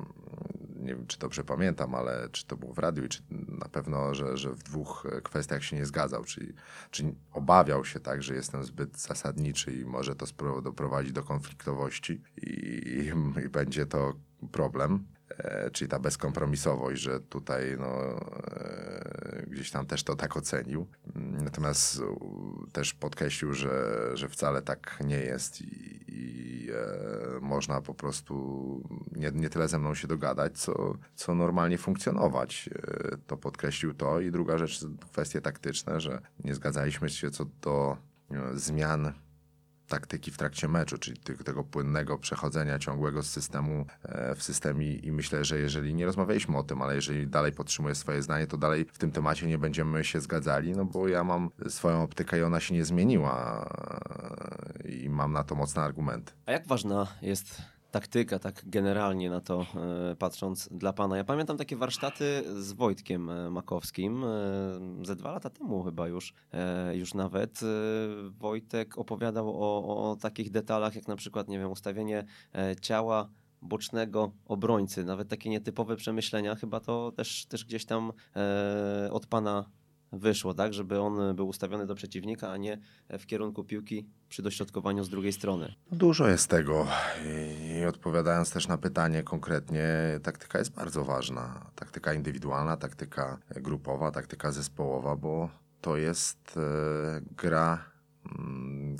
nie 0.83 0.95
wiem, 0.95 1.07
czy 1.07 1.19
dobrze 1.19 1.45
pamiętam, 1.45 1.95
ale 1.95 2.29
czy 2.33 2.47
to 2.47 2.57
było 2.57 2.75
w 2.75 2.79
radiu, 2.79 3.09
czy 3.09 3.23
na 3.49 3.69
pewno, 3.69 4.15
że, 4.15 4.37
że 4.37 4.51
w 4.51 4.63
dwóch 4.63 5.07
kwestiach 5.23 5.65
się 5.65 5.77
nie 5.77 5.87
zgadzał, 5.87 6.25
czyli, 6.25 6.53
czyli 6.91 7.15
obawiał 7.33 7.85
się 7.85 8.01
tak, 8.01 8.23
że 8.23 8.35
jestem 8.35 8.65
zbyt 8.65 8.99
zasadniczy 8.99 9.73
i 9.73 9.85
może 9.85 10.17
to 10.17 10.27
doprowadzić 10.63 11.13
do 11.13 11.23
konfliktowości 11.23 12.23
i, 12.37 13.13
i 13.45 13.49
będzie 13.49 13.87
to 13.87 14.15
problem. 14.53 15.07
E, 15.39 15.71
czyli 15.71 15.89
ta 15.89 15.99
bezkompromisowość, 15.99 17.03
że 17.03 17.21
tutaj 17.21 17.77
no, 17.79 18.21
e, 18.47 19.47
gdzieś 19.47 19.71
tam 19.71 19.87
też 19.87 20.05
to 20.05 20.17
tak 20.17 20.37
ocenił. 20.37 20.87
Natomiast 21.15 22.03
też 22.73 22.95
podkreślił, 22.95 23.53
że, 23.53 24.11
że 24.15 24.29
wcale 24.29 24.63
tak 24.63 24.99
nie 25.05 25.19
jest 25.19 25.61
i, 25.61 26.05
i 26.09 26.71
e, 26.71 27.41
można 27.41 27.81
po 27.81 27.95
prostu 27.95 28.35
nie, 29.13 29.31
nie 29.35 29.51
tyle 29.51 29.69
ze 29.69 29.79
mną 29.79 29.95
się 29.95 30.09
dogadać, 30.09 30.59
co, 30.59 30.95
co 31.15 31.35
normalnie 31.35 31.79
funkcjonować. 31.79 32.71
To 33.27 33.37
podkreślił 33.37 33.95
to. 33.95 34.21
I 34.21 34.31
druga 34.31 34.59
rzecz, 34.59 34.81
kwestie 35.13 35.41
taktyczne, 35.41 36.01
że 36.01 36.23
nie 36.45 36.55
zgadzaliśmy 36.55 37.09
się 37.09 37.31
co 37.31 37.45
do 37.45 37.97
zmian 38.55 39.13
taktyki 39.93 40.31
w 40.31 40.37
trakcie 40.37 40.69
meczu, 40.69 40.99
czyli 40.99 41.19
tego 41.45 41.65
płynnego 41.65 42.19
przechodzenia 42.19 42.79
ciągłego 42.79 43.23
z 43.23 43.31
systemu 43.31 43.87
e, 44.03 44.35
w 44.35 44.43
systemie 44.43 44.95
i 44.95 45.13
myślę, 45.13 45.45
że 45.45 45.59
jeżeli 45.59 45.95
nie 45.95 46.07
rozmawialiśmy 46.07 46.59
o 46.59 46.63
tym, 46.63 46.83
ale 46.83 46.95
jeżeli 46.95 47.27
dalej 47.27 47.53
podtrzymuję 47.53 47.95
swoje 47.95 48.23
zdanie, 48.23 48.47
to 48.47 48.57
dalej 48.57 48.87
w 48.93 48.99
tym 48.99 49.11
temacie 49.11 49.47
nie 49.47 49.59
będziemy 49.59 50.05
się 50.05 50.21
zgadzali, 50.21 50.73
no 50.73 50.85
bo 50.85 51.09
ja 51.09 51.25
mam 51.25 51.51
swoją 51.69 52.03
optykę 52.03 52.39
i 52.39 52.43
ona 52.43 52.61
się 52.61 52.75
nie 52.75 52.85
zmieniła 52.85 53.67
e, 54.85 54.91
i 54.91 55.09
mam 55.09 55.33
na 55.33 55.45
to 55.45 55.55
mocne 55.55 55.83
argumenty. 55.83 56.33
A 56.47 56.53
jak 56.53 56.67
ważna 56.67 57.07
jest 57.23 57.63
taktyka, 57.93 58.39
tak 58.39 58.63
generalnie 58.67 59.31
na 59.31 59.41
to 59.41 59.67
e, 60.11 60.17
patrząc 60.17 60.69
dla 60.73 60.93
pana. 60.93 61.17
Ja 61.17 61.25
pamiętam 61.25 61.57
takie 61.57 61.77
warsztaty 61.77 62.45
z 62.63 62.73
Wojtkiem 62.73 63.31
e, 63.31 63.51
Makowskim 63.51 64.25
e, 64.25 64.29
ze 65.07 65.17
dwa 65.17 65.33
lata 65.33 65.51
temu 65.51 65.83
chyba 65.83 66.09
już, 66.09 66.35
już 66.95 67.15
nawet. 67.15 67.61
Wojtek 68.31 68.99
opowiadał 68.99 69.63
o, 69.63 70.11
o 70.11 70.17
takich 70.17 70.51
detalach, 70.51 70.95
jak 70.95 71.09
na 71.09 71.17
przykład, 71.17 71.49
nie 71.49 71.59
wiem, 71.59 71.71
ustawienie 71.71 72.25
ciała 72.81 73.29
bocznego 73.63 74.33
obrońcy, 74.47 75.05
nawet 75.05 75.29
takie 75.29 75.51
nietypowe 75.51 75.97
przemyślenia, 75.97 76.55
chyba 76.55 76.81
to 76.81 77.13
też, 77.13 77.47
też 77.47 77.65
gdzieś 77.65 77.85
tam 77.85 78.13
od 79.11 79.27
pana 79.27 79.65
wyszło, 80.13 80.55
tak, 80.55 80.75
żeby 80.75 81.01
on 81.01 81.37
był 81.37 81.49
ustawiony 81.49 81.87
do 81.87 81.95
przeciwnika, 81.95 82.51
a 82.51 82.57
nie 82.57 82.79
w 83.19 83.27
kierunku 83.27 83.65
piłki 83.65 84.07
przy 84.29 84.43
dośrodkowaniu 84.43 85.05
z 85.05 85.09
drugiej 85.09 85.33
strony. 85.33 85.75
No, 85.91 85.99
dużo 85.99 86.29
jest 86.29 86.49
tego 86.49 86.87
i 87.81 87.85
odpowiadając 87.85 88.51
też 88.51 88.69
na 88.69 88.79
pytanie 88.79 89.23
konkretnie, 89.23 89.85
taktyka 90.23 90.59
jest 90.59 90.75
bardzo 90.75 91.05
ważna. 91.05 91.71
Taktyka 91.75 92.15
indywidualna, 92.15 92.77
taktyka 92.77 93.39
grupowa, 93.51 94.11
taktyka 94.11 94.53
zespołowa, 94.53 95.17
bo 95.17 95.51
to 95.81 95.97
jest 95.97 96.57
e, 96.57 97.21
gra 97.37 97.92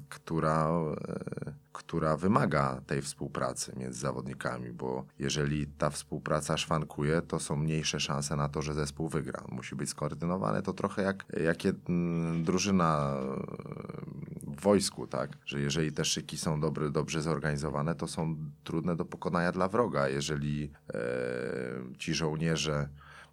która, 0.09 0.69
e, 1.09 1.53
która 1.73 2.17
wymaga 2.17 2.81
tej 2.87 3.03
współpracy 3.03 3.73
między 3.77 4.01
zawodnikami, 4.01 4.73
bo 4.73 5.05
jeżeli 5.19 5.67
ta 5.67 5.91
współpraca 5.91 6.57
szwankuje, 6.57 7.23
to 7.23 7.41
są 7.41 7.57
mniejsze 7.57 8.01
szanse 8.01 8.37
na 8.37 8.49
to, 8.49 8.63
że 8.63 8.75
zespół 8.75 9.09
wygra. 9.09 9.45
Musi 9.49 9.77
być 9.77 9.91
skoordynowane 9.91 10.63
to 10.63 10.73
trochę 10.73 11.03
jak, 11.03 11.25
jak 11.45 11.59
drużyna 12.43 13.15
w 14.47 14.61
wojsku, 14.61 15.07
tak? 15.07 15.39
Że 15.47 15.61
jeżeli 15.61 15.93
te 15.93 16.05
szyki 16.05 16.39
są 16.39 16.61
dobre, 16.61 16.91
dobrze 16.91 17.23
zorganizowane, 17.23 17.95
to 17.95 18.09
są 18.09 18.37
trudne 18.65 18.97
do 18.97 19.05
pokonania 19.05 19.53
dla 19.53 19.69
wroga. 19.69 20.09
Jeżeli 20.09 20.71
e, 20.95 21.01
ci 21.99 22.15
żołnierze 22.15 22.89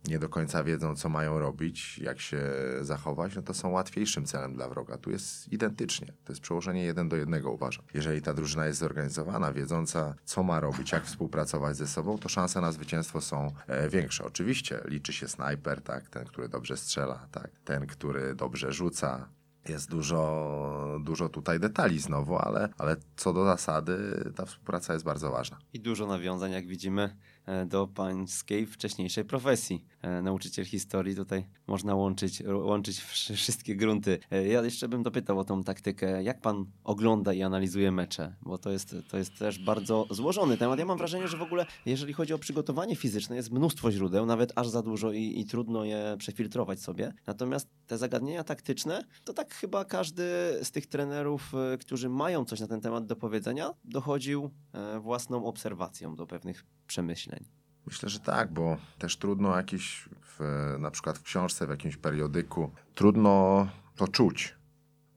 nie 0.08 0.20
do 0.20 0.30
końca 0.30 0.64
wiedzą, 0.64 0.96
co 0.96 1.10
mają 1.10 1.40
robić, 1.40 2.00
jak 2.00 2.20
się 2.20 2.42
zachować, 2.82 3.36
no 3.36 3.42
to 3.42 3.54
są 3.54 3.70
łatwiejszym 3.70 4.26
celem 4.26 4.54
dla 4.54 4.70
wroga. 4.70 4.98
Tu 4.98 5.12
jest 5.12 5.54
identycznie. 5.54 6.08
To 6.08 6.34
jest 6.34 6.42
przełożenie 6.42 6.84
jeden 6.84 7.10
do 7.10 7.16
jednego, 7.16 7.52
uważam. 7.52 7.86
Jeżeli 7.94 8.22
ta 8.22 8.34
drużyna 8.34 8.66
jest 8.66 8.80
zorganizowana, 8.80 9.54
wiedząca, 9.54 10.16
co 10.26 10.44
ma 10.44 10.60
robić, 10.60 10.92
jak 10.92 11.06
współpracować 11.06 11.78
ze 11.78 11.88
sobą, 11.88 12.18
to 12.18 12.30
szanse 12.30 12.62
na 12.62 12.72
zwycięstwo 12.72 13.22
są 13.22 13.54
e, 13.68 13.90
większe. 13.90 14.26
Oczywiście 14.26 14.80
liczy 14.86 15.14
się 15.14 15.28
snajper, 15.28 15.82
tak, 15.82 16.10
ten, 16.10 16.26
który 16.26 16.50
dobrze 16.50 16.78
strzela, 16.78 17.28
tak, 17.32 17.52
ten, 17.66 17.88
który 17.88 18.36
dobrze 18.36 18.72
rzuca, 18.72 19.30
jest 19.70 19.90
dużo, 19.90 21.00
dużo 21.04 21.30
tutaj 21.30 21.60
detali 21.60 22.00
znowu, 22.00 22.38
ale, 22.38 22.70
ale 22.78 22.96
co 23.16 23.34
do 23.34 23.46
zasady 23.46 23.98
ta 24.36 24.46
współpraca 24.46 24.94
jest 24.94 25.06
bardzo 25.06 25.32
ważna. 25.32 25.58
I 25.74 25.80
dużo 25.80 26.08
nawiązań, 26.08 26.52
jak 26.52 26.68
widzimy, 26.68 27.18
do 27.66 27.88
pańskiej 27.88 28.66
wcześniejszej 28.66 29.26
profesji. 29.26 29.86
E, 30.02 30.22
nauczyciel 30.22 30.66
historii, 30.66 31.16
tutaj 31.16 31.46
można 31.68 31.96
łączyć, 31.96 32.44
łączyć 32.46 33.00
wszystkie 33.36 33.76
grunty. 33.76 34.20
E, 34.32 34.48
ja 34.48 34.64
jeszcze 34.64 34.88
bym 34.88 35.04
dopytał 35.04 35.40
o 35.40 35.44
tą 35.44 35.64
taktykę. 35.64 36.24
Jak 36.24 36.42
pan 36.42 36.66
ogląda 36.84 37.34
i 37.34 37.42
analizuje 37.42 37.92
mecze? 37.92 38.36
Bo 38.42 38.58
to 38.58 38.72
jest, 38.72 38.96
to 39.10 39.18
jest 39.18 39.40
też 39.40 39.60
bardzo 39.60 40.06
złożony 40.10 40.58
temat. 40.58 40.80
Ja 40.80 40.86
mam 40.86 40.98
wrażenie, 40.98 41.28
że 41.28 41.38
w 41.38 41.42
ogóle, 41.42 41.66
jeżeli 41.86 42.14
chodzi 42.14 42.34
o 42.34 42.40
przygotowanie 42.40 42.96
fizyczne, 42.96 43.36
jest 43.36 43.52
mnóstwo 43.52 43.92
źródeł, 43.92 44.26
nawet 44.26 44.52
aż 44.56 44.68
za 44.68 44.82
dużo 44.82 45.12
i, 45.12 45.40
i 45.40 45.46
trudno 45.46 45.86
je 45.86 46.16
przefiltrować 46.18 46.82
sobie. 46.82 47.14
Natomiast 47.28 47.70
te 47.88 47.98
zagadnienia 47.98 48.44
taktyczne, 48.44 49.04
to 49.24 49.34
tak 49.34 49.54
chyba 49.54 49.86
każdy 49.86 50.24
z 50.64 50.72
tych 50.72 50.88
trenerów, 50.88 51.54
e, 51.74 51.78
którzy 51.78 52.10
mają 52.10 52.46
coś 52.46 52.60
na 52.60 52.68
ten 52.68 52.82
temat 52.82 53.06
do 53.06 53.16
powiedzenia, 53.16 53.74
dochodził 53.84 54.50
e, 54.74 55.00
własną 55.00 55.46
obserwacją 55.46 56.16
do 56.16 56.28
pewnych 56.28 56.66
przemyśleń. 56.90 57.46
Myślę, 57.86 58.10
że 58.10 58.20
tak, 58.20 58.54
bo 58.54 58.78
też 58.98 59.18
trudno 59.18 59.58
jakiś, 59.58 60.10
w, 60.22 60.40
na 60.80 60.92
przykład 60.92 61.18
w 61.18 61.24
książce, 61.24 61.68
w 61.68 61.70
jakimś 61.70 61.98
periodyku, 61.98 62.72
trudno 62.96 63.68
to 63.96 64.08
czuć, 64.08 64.56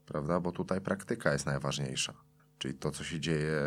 prawda? 0.07 0.41
Bo 0.41 0.53
tutaj 0.53 0.81
praktyka 0.81 1.33
jest 1.33 1.47
najważniejsza. 1.47 2.15
Czyli 2.59 2.75
to, 2.75 2.91
co 2.91 3.05
się 3.05 3.21
dzieje 3.21 3.61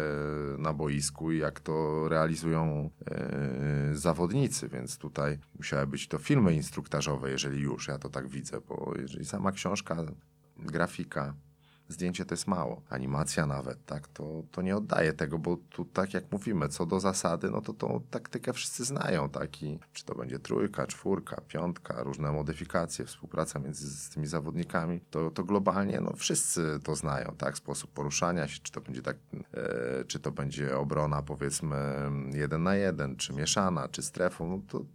na 0.58 0.74
boisku 0.74 1.32
i 1.32 1.38
jak 1.38 1.60
to 1.60 2.08
realizują 2.10 2.90
yy, 3.90 3.98
zawodnicy, 3.98 4.70
więc 4.70 4.98
tutaj 4.98 5.40
musiały 5.58 5.88
być 5.88 6.08
to 6.08 6.18
filmy 6.18 6.54
instruktażowe, 6.54 7.32
jeżeli 7.32 7.62
już, 7.62 7.88
ja 7.88 8.00
to 8.00 8.10
tak 8.10 8.28
widzę, 8.28 8.62
bo 8.62 8.94
jeżeli 9.00 9.26
sama 9.26 9.52
książka, 9.52 9.98
grafika, 10.58 11.34
zdjęcie 11.90 12.26
to 12.26 12.34
jest 12.34 12.48
mało. 12.48 12.82
Animacja 12.90 13.46
nawet, 13.46 13.86
tak, 13.86 14.08
to, 14.08 14.44
to 14.52 14.62
nie 14.62 14.78
oddaje 14.78 15.14
tego, 15.14 15.40
bo 15.40 15.58
tu 15.70 15.86
tak 15.86 16.14
jak 16.14 16.32
mówimy, 16.32 16.70
co 16.70 16.86
do 16.86 17.00
zasady, 17.00 17.52
no 17.52 17.62
to 17.62 17.74
tą 17.74 18.02
taktykę 18.10 18.54
wszyscy 18.54 18.86
znają, 18.86 19.30
tak, 19.30 19.64
i 19.64 19.80
czy 19.94 20.06
to 20.06 20.16
będzie 20.16 20.40
trójka, 20.40 20.88
czwórka, 20.88 21.42
piątka, 21.48 22.04
różne 22.04 22.32
modyfikacje, 22.32 23.06
współpraca 23.06 23.60
między 23.60 23.90
z 23.90 24.10
tymi 24.10 24.28
zawodnikami, 24.28 25.00
to, 25.10 25.32
to 25.32 25.44
globalnie, 25.44 26.02
no 26.02 26.14
wszyscy 26.16 26.80
to 26.84 26.96
znają, 26.96 27.36
tak, 27.38 27.58
sposób 27.58 27.92
poruszania 27.92 28.48
się, 28.48 28.60
czy 28.64 28.72
to 28.72 28.82
będzie 28.82 29.02
tak, 29.02 29.18
e, 29.54 30.06
czy 30.06 30.20
to 30.20 30.32
będzie 30.32 30.78
obrona 30.78 31.22
powiedzmy 31.22 31.78
jeden 32.34 32.64
na 32.64 32.76
jeden, 32.76 33.16
czy 33.16 33.34
mieszana, 33.34 33.88
czy 33.88 34.02
strefą, 34.02 34.50
no 34.50 34.62
to 34.68 34.86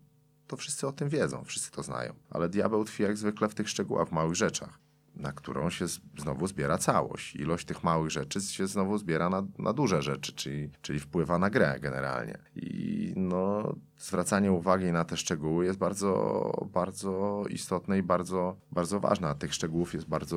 to 0.47 0.57
wszyscy 0.57 0.87
o 0.87 0.93
tym 0.93 1.09
wiedzą, 1.09 1.45
wszyscy 1.45 1.71
to 1.71 1.83
znają. 1.83 2.15
Ale 2.31 2.49
diabeł 2.49 2.85
tkwi 2.85 3.03
jak 3.03 3.17
zwykle 3.17 3.49
w 3.49 3.55
tych 3.55 3.69
szczegółach, 3.69 4.09
w 4.09 4.13
małych 4.13 4.35
rzeczach 4.35 4.80
na 5.21 5.33
którą 5.33 5.71
się 5.71 5.87
znowu 6.19 6.47
zbiera 6.47 6.79
całość. 6.79 7.37
Ilość 7.37 7.67
tych 7.67 7.85
małych 7.85 8.11
rzeczy 8.11 8.41
się 8.41 8.67
znowu 8.67 8.99
zbiera 8.99 9.31
na, 9.31 9.47
na 9.59 9.73
duże 9.73 10.03
rzeczy, 10.03 10.33
czyli, 10.33 10.71
czyli 10.83 11.01
wpływa 11.01 11.39
na 11.39 11.51
grę 11.51 11.79
generalnie. 11.81 12.39
I 12.57 13.13
no, 13.17 13.75
zwracanie 14.01 14.53
uwagi 14.53 14.93
na 14.93 15.05
te 15.05 15.17
szczegóły 15.17 15.65
jest 15.65 15.79
bardzo, 15.79 16.69
bardzo 16.73 17.45
istotne 17.51 17.99
i 17.99 18.03
bardzo, 18.03 18.57
bardzo 18.73 19.01
ważne. 19.01 19.29
A 19.29 19.35
tych 19.35 19.55
szczegółów 19.55 19.95
jest 19.95 20.09
bardzo, 20.09 20.37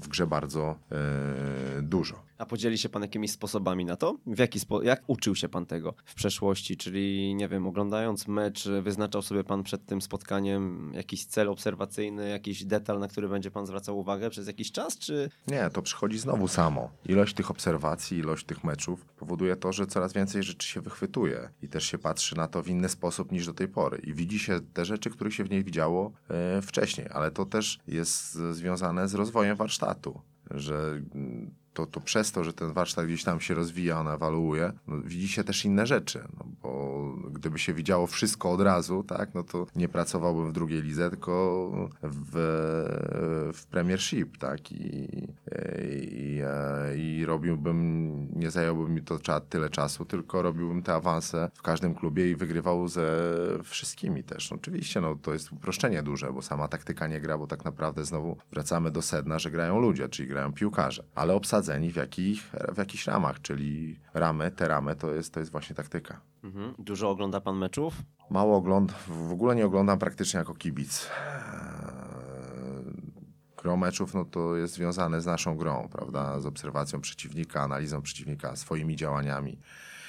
w 0.00 0.08
grze 0.08 0.26
bardzo 0.26 0.76
yy, 0.90 1.82
dużo. 1.82 2.22
A 2.38 2.46
podzieli 2.46 2.78
się 2.78 2.88
pan 2.88 3.02
jakimiś 3.02 3.30
sposobami 3.30 3.84
na 3.84 3.96
to? 3.96 4.16
W 4.26 4.38
jaki 4.38 4.60
spo 4.60 4.82
jak 4.82 5.02
uczył 5.06 5.34
się 5.34 5.48
pan 5.48 5.66
tego 5.66 5.94
w 6.04 6.14
przeszłości? 6.14 6.76
Czyli, 6.76 7.34
nie 7.34 7.48
wiem, 7.48 7.66
oglądając 7.66 8.28
mecz, 8.28 8.68
wyznaczał 8.82 9.22
sobie 9.22 9.44
pan 9.44 9.62
przed 9.62 9.86
tym 9.86 10.02
spotkaniem 10.02 10.92
jakiś 10.94 11.26
cel 11.26 11.48
obserwacyjny, 11.48 12.28
jakiś 12.28 12.64
detal, 12.64 12.98
na 12.98 13.08
który 13.08 13.28
będzie 13.28 13.50
pan 13.50 13.66
zwracał 13.66 13.98
uwagę 13.98 14.30
przez 14.30 14.46
jakiś 14.46 14.72
czas, 14.72 14.98
czy... 14.98 15.30
Nie, 15.48 15.70
to 15.70 15.82
przychodzi 15.82 16.18
znowu 16.18 16.48
samo. 16.48 16.90
Ilość 17.06 17.34
tych 17.34 17.50
obserwacji, 17.50 18.18
ilość 18.18 18.46
tych 18.46 18.64
meczów 18.64 19.04
powoduje 19.04 19.56
to, 19.56 19.72
że 19.72 19.86
coraz 19.86 20.12
więcej 20.12 20.42
rzeczy 20.42 20.68
się 20.68 20.80
wychwytuje 20.80 21.50
i 21.62 21.68
też 21.68 21.84
się 21.84 21.98
patrzy 21.98 22.36
na 22.36 22.48
to 22.48 22.62
w 22.62 22.68
inny 22.68 22.88
sposób 22.88 22.99
niż 23.32 23.46
do 23.46 23.54
tej 23.54 23.68
pory. 23.68 23.98
I 23.98 24.14
widzi 24.14 24.38
się 24.38 24.60
te 24.72 24.84
rzeczy, 24.84 25.10
których 25.10 25.34
się 25.34 25.44
w 25.44 25.50
niej 25.50 25.64
widziało 25.64 26.12
e, 26.28 26.62
wcześniej, 26.62 27.06
ale 27.10 27.30
to 27.30 27.46
też 27.46 27.78
jest 27.86 28.32
związane 28.32 29.08
z 29.08 29.14
rozwojem 29.14 29.56
warsztatu, 29.56 30.20
że 30.50 31.02
mm, 31.14 31.50
to, 31.80 31.86
to 31.86 32.00
przez 32.00 32.32
to, 32.32 32.44
że 32.44 32.52
ten 32.52 32.72
warsztat 32.72 33.06
gdzieś 33.06 33.24
tam 33.24 33.40
się 33.40 33.54
rozwija, 33.54 34.00
on 34.00 34.08
ewaluuje, 34.08 34.72
no, 34.86 35.00
widzi 35.04 35.28
się 35.28 35.44
też 35.44 35.64
inne 35.64 35.86
rzeczy, 35.86 36.24
no, 36.38 36.44
bo 36.62 37.00
gdyby 37.30 37.58
się 37.58 37.74
widziało 37.74 38.06
wszystko 38.06 38.50
od 38.50 38.60
razu, 38.60 39.04
tak, 39.04 39.34
no 39.34 39.42
to 39.42 39.66
nie 39.76 39.88
pracowałbym 39.88 40.50
w 40.50 40.52
drugiej 40.52 40.82
lidze, 40.82 41.10
tylko 41.10 41.70
w, 42.02 42.32
w 43.54 43.66
Premiership, 43.66 44.38
tak, 44.38 44.72
i, 44.72 45.28
i, 45.82 46.42
i 46.96 47.24
robiłbym, 47.26 48.28
nie 48.36 48.50
zająłbym 48.50 48.94
mi 48.94 49.02
to 49.02 49.18
tyle 49.48 49.70
czasu, 49.70 50.04
tylko 50.04 50.42
robiłbym 50.42 50.82
te 50.82 50.94
awanse 50.94 51.50
w 51.54 51.62
każdym 51.62 51.94
klubie 51.94 52.30
i 52.30 52.36
wygrywał 52.36 52.88
ze 52.88 53.10
wszystkimi 53.64 54.24
też. 54.24 54.52
Oczywiście, 54.52 55.00
no, 55.00 55.16
to 55.22 55.32
jest 55.32 55.52
uproszczenie 55.52 56.02
duże, 56.02 56.32
bo 56.32 56.42
sama 56.42 56.68
taktyka 56.68 57.06
nie 57.06 57.20
gra, 57.20 57.38
bo 57.38 57.46
tak 57.46 57.64
naprawdę 57.64 58.04
znowu 58.04 58.36
wracamy 58.52 58.90
do 58.90 59.02
sedna, 59.02 59.38
że 59.38 59.50
grają 59.50 59.78
ludzie, 59.78 60.08
czyli 60.08 60.28
grają 60.28 60.52
piłkarze, 60.52 61.04
ale 61.14 61.34
w, 61.78 61.96
jakich, 61.96 62.50
w 62.74 62.78
jakichś 62.78 63.06
ramach, 63.06 63.40
czyli 63.42 64.00
ramy, 64.14 64.50
te 64.50 64.68
ramy 64.68 64.96
to 64.96 65.14
jest, 65.14 65.34
to 65.34 65.40
jest 65.40 65.52
właśnie 65.52 65.76
taktyka. 65.76 66.20
Mhm. 66.44 66.74
Dużo 66.78 67.10
ogląda 67.10 67.40
pan 67.40 67.56
meczów? 67.56 67.94
Mało 68.30 68.56
oglądam, 68.56 68.96
w 69.08 69.32
ogóle 69.32 69.56
nie 69.56 69.66
oglądam 69.66 69.98
praktycznie 69.98 70.38
jako 70.38 70.54
kibic. 70.54 71.10
Gro 73.62 73.76
meczów 73.76 74.14
no 74.14 74.24
to 74.24 74.56
jest 74.56 74.74
związane 74.74 75.20
z 75.20 75.26
naszą 75.26 75.56
grą, 75.56 75.88
prawda? 75.92 76.40
Z 76.40 76.46
obserwacją 76.46 77.00
przeciwnika, 77.00 77.62
analizą 77.62 78.02
przeciwnika, 78.02 78.56
swoimi 78.56 78.96
działaniami. 78.96 79.58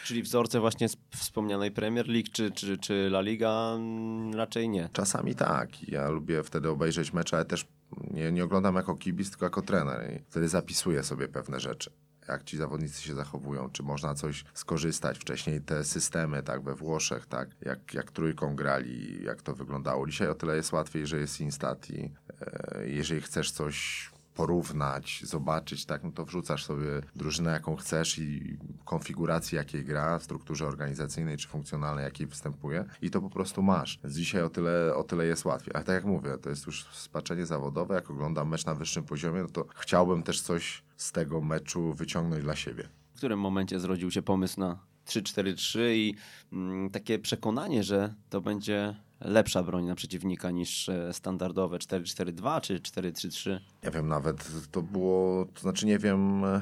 Czyli 0.05 0.23
wzorce 0.23 0.59
właśnie 0.59 0.87
wspomnianej 1.15 1.71
Premier 1.71 2.07
League 2.07 2.27
czy, 2.31 2.51
czy, 2.51 2.77
czy 2.77 2.93
La 2.93 3.21
Liga 3.21 3.73
mm, 3.75 4.33
raczej 4.35 4.69
nie. 4.69 4.89
Czasami 4.93 5.35
tak. 5.35 5.89
Ja 5.89 6.09
lubię 6.09 6.43
wtedy 6.43 6.69
obejrzeć 6.69 7.13
mecze, 7.13 7.35
ale 7.35 7.45
też 7.45 7.67
nie, 8.11 8.31
nie 8.31 8.43
oglądam 8.43 8.75
jako 8.75 8.95
kibic, 8.95 9.29
tylko 9.29 9.45
jako 9.45 9.61
trener. 9.61 10.13
I 10.13 10.23
wtedy 10.29 10.47
zapisuję 10.47 11.03
sobie 11.03 11.27
pewne 11.27 11.59
rzeczy 11.59 11.91
jak 12.27 12.43
ci 12.43 12.57
zawodnicy 12.57 13.01
się 13.01 13.15
zachowują, 13.15 13.69
czy 13.69 13.83
można 13.83 14.15
coś 14.15 14.45
skorzystać. 14.53 15.17
Wcześniej 15.17 15.61
te 15.61 15.83
systemy, 15.83 16.43
tak, 16.43 16.63
we 16.63 16.75
Włoszech, 16.75 17.25
tak, 17.25 17.49
jak, 17.61 17.93
jak 17.93 18.11
trójką 18.11 18.55
grali, 18.55 19.23
jak 19.23 19.41
to 19.41 19.55
wyglądało. 19.55 20.07
Dzisiaj 20.07 20.27
o 20.27 20.35
tyle 20.35 20.55
jest 20.55 20.71
łatwiej, 20.71 21.07
że 21.07 21.19
jest 21.19 21.41
Instat 21.41 21.89
i 21.89 22.11
e, 22.41 22.87
jeżeli 22.87 23.21
chcesz 23.21 23.51
coś 23.51 24.09
porównać, 24.35 25.21
zobaczyć, 25.25 25.85
tak, 25.85 26.03
no 26.03 26.11
to 26.11 26.25
wrzucasz 26.25 26.65
sobie 26.65 26.87
drużynę, 27.15 27.51
jaką 27.51 27.75
chcesz 27.75 28.17
i 28.17 28.57
konfigurację, 28.85 29.57
jakiej 29.57 29.85
gra, 29.85 30.19
w 30.19 30.23
strukturze 30.23 30.67
organizacyjnej 30.67 31.37
czy 31.37 31.47
funkcjonalnej, 31.47 32.03
jakiej 32.03 32.27
występuje 32.27 32.85
i 33.01 33.11
to 33.11 33.21
po 33.21 33.29
prostu 33.29 33.61
masz. 33.61 33.99
Dzisiaj 34.05 34.41
o 34.41 34.49
tyle, 34.49 34.95
o 34.95 35.03
tyle 35.03 35.25
jest 35.25 35.45
łatwiej. 35.45 35.73
Ale 35.73 35.83
tak 35.83 35.95
jak 35.95 36.05
mówię, 36.05 36.37
to 36.37 36.49
jest 36.49 36.65
już 36.65 36.85
spaczenie 36.85 37.45
zawodowe, 37.45 37.95
jak 37.95 38.09
oglądam 38.09 38.49
mecz 38.49 38.65
na 38.65 38.75
wyższym 38.75 39.03
poziomie, 39.03 39.41
no 39.41 39.47
to 39.47 39.65
chciałbym 39.75 40.23
też 40.23 40.41
coś 40.41 40.83
z 40.97 41.11
tego 41.11 41.41
meczu 41.41 41.93
wyciągnąć 41.93 42.43
dla 42.43 42.55
siebie. 42.55 42.89
W 43.13 43.17
którym 43.17 43.39
momencie 43.39 43.79
zrodził 43.79 44.11
się 44.11 44.21
pomysł 44.21 44.59
na 44.59 44.79
3-4-3 45.07 45.79
i 45.93 46.15
mm, 46.53 46.89
takie 46.89 47.19
przekonanie, 47.19 47.83
że 47.83 48.13
to 48.29 48.41
będzie 48.41 48.95
lepsza 49.21 49.63
broń 49.63 49.85
na 49.85 49.95
przeciwnika 49.95 50.51
niż 50.51 50.89
e, 50.89 51.13
standardowe 51.13 51.77
4-4-2 51.77 52.61
czy 52.61 52.79
4-3-3? 52.79 53.59
Nie 53.83 53.91
wiem 53.91 54.07
nawet, 54.07 54.51
to 54.71 54.81
było, 54.81 55.45
to 55.53 55.61
znaczy 55.61 55.85
nie 55.85 55.99
wiem 55.99 56.45
e, 56.45 56.61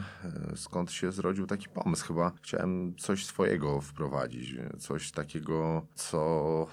skąd 0.55 0.91
się 0.91 1.12
zrodził 1.12 1.47
taki 1.47 1.70
pomysł. 1.70 2.07
Chyba 2.07 2.32
chciałem 2.41 2.95
coś 2.95 3.26
swojego 3.26 3.82
wprowadzić, 3.82 4.55
coś 4.80 5.12
takiego, 5.12 5.86
co, 5.95 6.68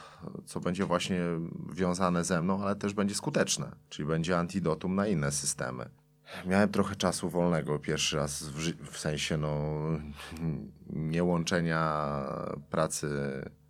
co 0.46 0.60
będzie 0.60 0.84
właśnie 0.84 1.20
wiązane 1.72 2.24
ze 2.24 2.42
mną, 2.42 2.62
ale 2.62 2.76
też 2.76 2.94
będzie 2.94 3.14
skuteczne, 3.14 3.72
czyli 3.88 4.08
będzie 4.08 4.38
antidotum 4.38 4.94
na 4.94 5.06
inne 5.06 5.32
systemy. 5.32 5.88
Miałem 6.46 6.68
trochę 6.68 6.96
czasu 6.96 7.30
wolnego 7.30 7.78
pierwszy 7.78 8.16
raz, 8.16 8.42
w, 8.42 8.90
w 8.90 8.98
sensie 8.98 9.36
no, 9.36 9.80
nie 10.90 11.24
łączenia 11.24 12.02
pracy 12.70 13.08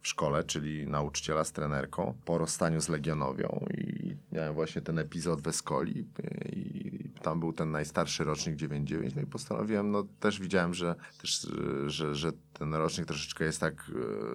szkole, 0.06 0.44
czyli 0.44 0.86
nauczyciela 0.86 1.44
z 1.44 1.52
trenerką, 1.52 2.14
po 2.24 2.38
rozstaniu 2.38 2.80
z 2.80 2.88
Legionowią 2.88 3.66
i 3.78 4.16
miałem 4.32 4.54
właśnie 4.54 4.82
ten 4.82 4.98
epizod 4.98 5.40
w 5.40 5.48
Escoli 5.48 6.08
i 6.52 6.86
tam 7.22 7.40
był 7.40 7.52
ten 7.52 7.70
najstarszy 7.70 8.24
rocznik 8.24 8.56
99, 8.56 9.14
no 9.14 9.22
i 9.22 9.26
postanowiłem, 9.26 9.90
no 9.90 10.04
też 10.20 10.40
widziałem, 10.40 10.74
że, 10.74 10.94
też, 11.20 11.46
że, 11.86 12.14
że 12.14 12.32
ten 12.58 12.74
rocznik 12.74 13.06
troszeczkę 13.06 13.44
jest 13.44 13.60
tak 13.60 13.90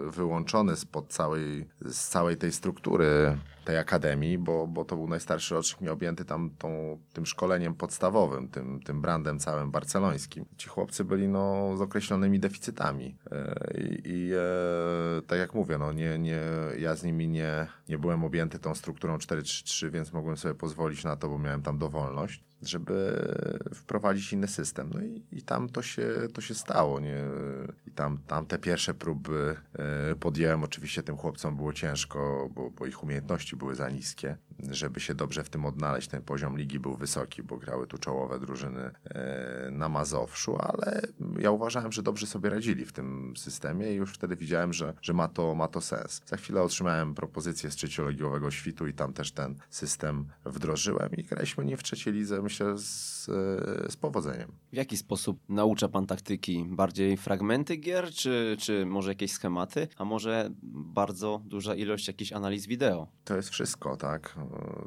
e, 0.08 0.12
wyłączony 0.12 0.76
spod 0.76 1.08
całej, 1.08 1.68
z 1.82 2.08
całej 2.08 2.38
tej 2.38 2.52
struktury 2.52 3.38
tej 3.66 3.78
akademii, 3.78 4.38
bo, 4.38 4.68
bo 4.68 4.86
to 4.86 4.96
był 4.96 5.08
najstarszy 5.08 5.56
rocznik, 5.56 5.82
nie 5.82 5.92
objęty 5.92 6.26
tam 6.26 6.50
tą, 6.58 7.00
tym 7.14 7.26
szkoleniem 7.26 7.76
podstawowym, 7.76 8.48
tym, 8.48 8.80
tym 8.80 9.02
brandem 9.02 9.40
całym 9.40 9.72
barcelońskim. 9.72 10.46
Ci 10.58 10.70
chłopcy 10.70 11.04
byli 11.04 11.28
no, 11.28 11.78
z 11.78 11.82
określonymi 11.82 12.40
deficytami 12.40 13.18
e, 13.32 13.56
i, 13.78 14.02
i 14.06 14.32
e, 14.34 15.22
tak 15.28 15.40
jak 15.40 15.54
mówię, 15.54 15.78
no, 15.78 15.94
nie, 15.94 16.20
nie, 16.20 16.42
ja 16.80 16.96
z 16.96 17.04
nimi 17.04 17.28
nie, 17.28 17.68
nie 17.90 17.98
byłem 17.98 18.24
objęty 18.24 18.60
tą 18.60 18.76
strukturą 18.76 19.18
4-3-3, 19.18 19.92
więc 19.92 20.14
mogłem 20.14 20.38
sobie 20.38 20.56
pozwolić 20.56 21.04
na 21.04 21.16
to, 21.16 21.30
bo 21.30 21.40
miałem 21.40 21.62
tam 21.62 21.78
dowolność. 21.78 22.51
Żeby 22.62 23.26
wprowadzić 23.74 24.34
inny 24.34 24.48
system. 24.48 24.90
No 24.94 25.02
i, 25.02 25.24
i 25.32 25.42
tam 25.42 25.70
to 25.70 25.82
się, 25.82 26.08
to 26.34 26.42
się 26.42 26.54
stało. 26.54 27.00
Nie? 27.00 27.24
I 27.88 27.92
tam, 27.92 28.18
tam 28.28 28.46
te 28.46 28.58
pierwsze 28.58 28.94
próby 28.94 29.56
e, 29.74 30.16
podjąłem. 30.16 30.64
Oczywiście 30.64 31.04
tym 31.04 31.18
chłopcom 31.18 31.56
było 31.56 31.74
ciężko, 31.74 32.50
bo, 32.56 32.70
bo 32.70 32.86
ich 32.86 33.04
umiejętności 33.04 33.56
były 33.56 33.76
za 33.76 33.90
niskie, 33.90 34.38
żeby 34.70 35.00
się 35.00 35.16
dobrze 35.16 35.44
w 35.44 35.50
tym 35.50 35.66
odnaleźć. 35.66 36.08
Ten 36.08 36.22
poziom 36.22 36.58
ligi 36.58 36.80
był 36.80 36.96
wysoki, 36.96 37.44
bo 37.44 37.58
grały 37.58 37.88
tu 37.88 37.98
czołowe 37.98 38.40
drużyny 38.40 38.92
e, 39.04 39.70
na 39.72 39.90
Mazowszu, 39.90 40.58
ale 40.60 41.02
ja 41.40 41.52
uważałem, 41.52 41.92
że 41.92 42.04
dobrze 42.04 42.28
sobie 42.28 42.50
radzili 42.50 42.86
w 42.86 42.92
tym 42.92 43.34
systemie 43.38 43.92
i 43.92 43.96
już 43.96 44.14
wtedy 44.14 44.36
widziałem, 44.36 44.74
że, 44.74 44.94
że 45.02 45.14
ma, 45.14 45.28
to, 45.28 45.56
ma 45.56 45.68
to 45.68 45.82
sens. 45.82 46.22
Za 46.26 46.38
chwilę 46.38 46.62
otrzymałem 46.62 47.16
propozycję 47.16 47.72
z 47.72 47.76
trzeciolegiowego 47.76 48.52
świtu 48.52 48.88
i 48.88 48.94
tam 48.94 49.14
też 49.14 49.32
ten 49.32 49.56
system 49.70 50.26
wdrożyłem 50.46 51.10
i 51.18 51.24
graliśmy 51.24 51.66
nie 51.66 51.78
w 51.78 51.84
trzeciej 51.84 52.14
lidze, 52.14 52.42
myślę, 52.42 52.78
z, 52.78 53.26
z 53.90 53.96
powodzeniem. 53.96 54.52
W 54.72 54.76
jaki 54.76 54.98
sposób 54.98 55.40
naucza 55.50 55.90
pan 55.90 56.08
taktyki? 56.08 56.66
Bardziej 56.70 57.18
fragmenty 57.18 57.76
gier, 57.76 58.12
czy, 58.12 58.58
czy 58.60 58.86
może 58.86 59.12
jakieś 59.12 59.32
schematy, 59.32 59.88
a 59.98 60.06
może 60.06 60.50
bardzo 60.94 61.42
duża 61.46 61.76
ilość 61.76 62.08
jakichś 62.08 62.32
analiz 62.32 62.68
wideo? 62.68 63.08
To 63.24 63.36
jest 63.36 63.50
wszystko, 63.50 63.98
tak? 63.98 64.36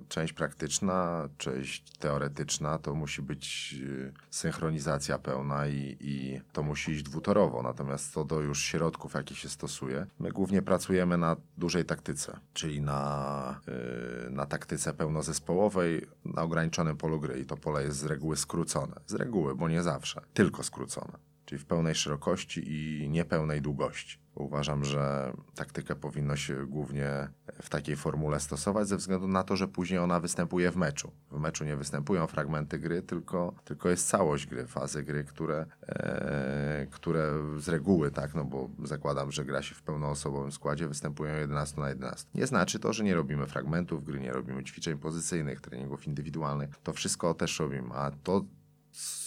Część 0.09 0.33
praktyczna, 0.33 1.29
część 1.39 1.97
teoretyczna, 1.99 2.79
to 2.79 2.95
musi 2.95 3.23
być 3.23 3.75
y, 3.83 4.13
synchronizacja 4.31 5.19
pełna 5.19 5.67
i, 5.67 5.97
i 6.01 6.41
to 6.53 6.63
musi 6.63 6.93
iść 6.93 7.03
dwutorowo. 7.03 7.63
Natomiast 7.63 8.13
co 8.13 8.25
do 8.25 8.41
już 8.41 8.63
środków, 8.63 9.15
jakie 9.15 9.35
się 9.35 9.49
stosuje, 9.49 10.07
my 10.19 10.33
głównie 10.33 10.63
pracujemy 10.63 11.19
na 11.19 11.37
dużej 11.59 11.85
taktyce, 11.85 12.41
czyli 12.53 12.81
na, 12.81 13.61
yy, 13.67 14.31
na 14.31 14.47
taktyce 14.47 14.95
pełnozespołowej, 14.95 16.07
na 16.25 16.43
ograniczonym 16.43 16.97
polu 16.97 17.21
gry 17.21 17.41
i 17.41 17.47
to 17.47 17.57
pole 17.57 17.83
jest 17.83 17.99
z 17.99 18.05
reguły 18.05 18.37
skrócone. 18.37 19.01
Z 19.07 19.15
reguły, 19.15 19.55
bo 19.55 19.69
nie 19.69 19.83
zawsze, 19.83 20.21
tylko 20.35 20.63
skrócone. 20.63 21.34
Czyli 21.45 21.59
w 21.59 21.67
pełnej 21.67 21.95
szerokości 21.95 22.63
i 22.73 23.09
niepełnej 23.09 23.63
długości. 23.63 24.25
Uważam, 24.35 24.85
że 24.85 25.33
taktykę 25.55 25.97
powinno 25.97 26.37
się 26.37 26.67
głównie 26.67 27.29
w 27.63 27.69
takiej 27.69 27.97
formule 27.97 28.41
stosować, 28.41 28.89
ze 28.89 28.97
względu 28.97 29.29
na 29.29 29.43
to, 29.43 29.57
że 29.57 29.69
później 29.69 29.99
ona 29.99 30.21
występuje 30.21 30.71
w 30.71 30.77
meczu. 30.77 31.13
W 31.31 31.41
meczu 31.41 31.65
nie 31.65 31.77
występują 31.77 32.27
fragmenty 32.27 32.79
gry, 32.79 33.03
tylko, 33.03 33.55
tylko 33.65 33.89
jest 33.89 34.09
całość 34.09 34.47
gry, 34.47 34.67
fazy 34.67 35.03
gry, 35.03 35.25
które, 35.25 35.67
e, 35.87 36.87
które 36.91 37.33
z 37.59 37.69
reguły, 37.69 38.11
tak, 38.11 38.35
no 38.35 38.45
bo 38.45 38.71
zakładam, 38.85 39.33
że 39.33 39.45
gra 39.45 39.63
się 39.63 39.75
w 39.75 39.83
pełnoosobowym 39.83 40.53
składzie, 40.53 40.89
występują 40.89 41.35
11 41.35 41.81
na 41.81 41.89
11. 41.89 42.31
Nie 42.35 42.47
znaczy 42.47 42.79
to, 42.79 42.93
że 42.93 43.05
nie 43.05 43.15
robimy 43.15 43.47
fragmentów 43.47 44.05
gry, 44.05 44.21
nie 44.21 44.33
robimy 44.33 44.65
ćwiczeń 44.65 44.99
pozycyjnych, 44.99 45.61
treningów 45.61 46.07
indywidualnych. 46.07 46.71
To 46.83 46.93
wszystko 46.93 47.35
też 47.35 47.61
robimy, 47.61 47.89
a 47.95 48.11
to 48.11 48.45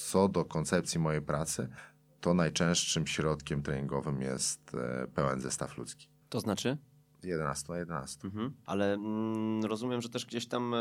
co 0.10 0.30
do 0.30 0.46
koncepcji 0.46 1.00
mojej 1.00 1.22
pracy, 1.22 1.70
to 2.28 2.34
najczęstszym 2.34 3.08
środkiem 3.08 3.64
treningowym 3.64 4.22
jest 4.22 4.76
e, 4.76 5.08
pełen 5.08 5.42
zestaw 5.42 5.78
ludzki. 5.78 6.08
To 6.30 6.40
znaczy? 6.40 6.78
11 7.24 7.72
na 7.72 7.78
11. 7.80 8.28
Mhm. 8.28 8.54
Ale 8.66 8.94
mm, 8.94 9.66
rozumiem, 9.66 10.02
że 10.02 10.10
też 10.10 10.26
gdzieś 10.26 10.48
tam 10.48 10.74
e, 10.74 10.78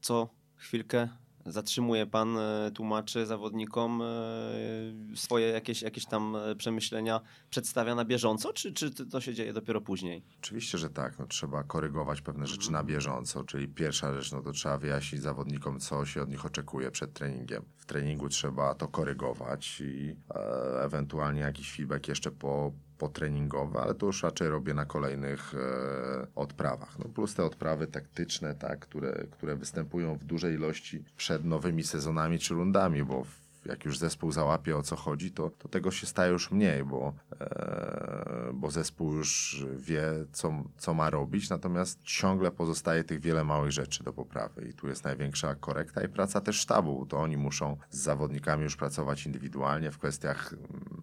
co 0.00 0.34
chwilkę 0.56 1.08
zatrzymuje 1.46 2.06
pan, 2.06 2.38
e, 2.38 2.70
tłumaczy 2.74 3.26
zawodnikom 3.26 4.02
e, 4.02 5.16
swoje 5.16 5.46
jakieś, 5.46 5.82
jakieś 5.82 6.06
tam 6.06 6.36
e, 6.36 6.56
przemyślenia, 6.56 7.20
przedstawia 7.50 7.94
na 7.94 8.04
bieżąco, 8.04 8.52
czy, 8.52 8.72
czy 8.72 8.90
to 8.90 9.20
się 9.20 9.34
dzieje 9.34 9.52
dopiero 9.52 9.80
później? 9.80 10.22
Oczywiście, 10.42 10.78
że 10.78 10.90
tak. 10.90 11.18
No, 11.18 11.26
trzeba 11.26 11.62
korygować 11.62 12.20
pewne 12.20 12.46
rzeczy 12.46 12.72
na 12.72 12.84
bieżąco, 12.84 13.44
czyli 13.44 13.68
pierwsza 13.68 14.14
rzecz, 14.14 14.32
no 14.32 14.42
to 14.42 14.52
trzeba 14.52 14.78
wyjaśnić 14.78 15.22
zawodnikom, 15.22 15.80
co 15.80 16.06
się 16.06 16.22
od 16.22 16.30
nich 16.30 16.46
oczekuje 16.46 16.90
przed 16.90 17.12
treningiem. 17.12 17.62
W 17.76 17.86
treningu 17.86 18.28
trzeba 18.28 18.74
to 18.74 18.88
korygować 18.88 19.80
i 19.80 20.16
e, 20.34 20.82
ewentualnie 20.84 21.40
jakiś 21.40 21.72
feedback 21.72 22.08
jeszcze 22.08 22.30
po 22.30 22.72
potreningowe, 23.00 23.80
ale 23.80 23.94
to 23.94 24.06
już 24.06 24.22
raczej 24.22 24.48
robię 24.48 24.74
na 24.74 24.84
kolejnych 24.84 25.54
e, 25.54 26.26
odprawach. 26.34 26.98
No 26.98 27.04
plus 27.04 27.34
te 27.34 27.44
odprawy 27.44 27.86
taktyczne, 27.86 28.54
tak, 28.54 28.78
które, 28.78 29.24
które 29.30 29.56
występują 29.56 30.14
w 30.14 30.24
dużej 30.24 30.54
ilości 30.54 31.04
przed 31.16 31.44
nowymi 31.44 31.82
sezonami 31.82 32.38
czy 32.38 32.54
rundami, 32.54 33.04
bo 33.04 33.24
jak 33.66 33.84
już 33.84 33.98
zespół 33.98 34.32
załapie 34.32 34.76
o 34.76 34.82
co 34.82 34.96
chodzi, 34.96 35.30
to, 35.30 35.50
to 35.50 35.68
tego 35.68 35.90
się 35.90 36.06
staje 36.06 36.32
już 36.32 36.50
mniej, 36.50 36.84
bo, 36.84 37.12
e, 37.40 38.50
bo 38.54 38.70
zespół 38.70 39.12
już 39.12 39.60
wie, 39.76 40.02
co, 40.32 40.52
co 40.78 40.94
ma 40.94 41.10
robić, 41.10 41.50
natomiast 41.50 42.02
ciągle 42.02 42.50
pozostaje 42.50 43.04
tych 43.04 43.20
wiele 43.20 43.44
małych 43.44 43.72
rzeczy 43.72 44.04
do 44.04 44.12
poprawy 44.12 44.68
i 44.68 44.74
tu 44.74 44.88
jest 44.88 45.04
największa 45.04 45.54
korekta 45.54 46.02
i 46.04 46.08
praca 46.08 46.40
też 46.40 46.56
sztabu, 46.56 47.06
to 47.06 47.18
oni 47.18 47.36
muszą 47.36 47.76
z 47.90 47.98
zawodnikami 47.98 48.62
już 48.62 48.76
pracować 48.76 49.26
indywidualnie 49.26 49.90
w 49.90 49.98
kwestiach 49.98 50.52
mm, 50.52 51.02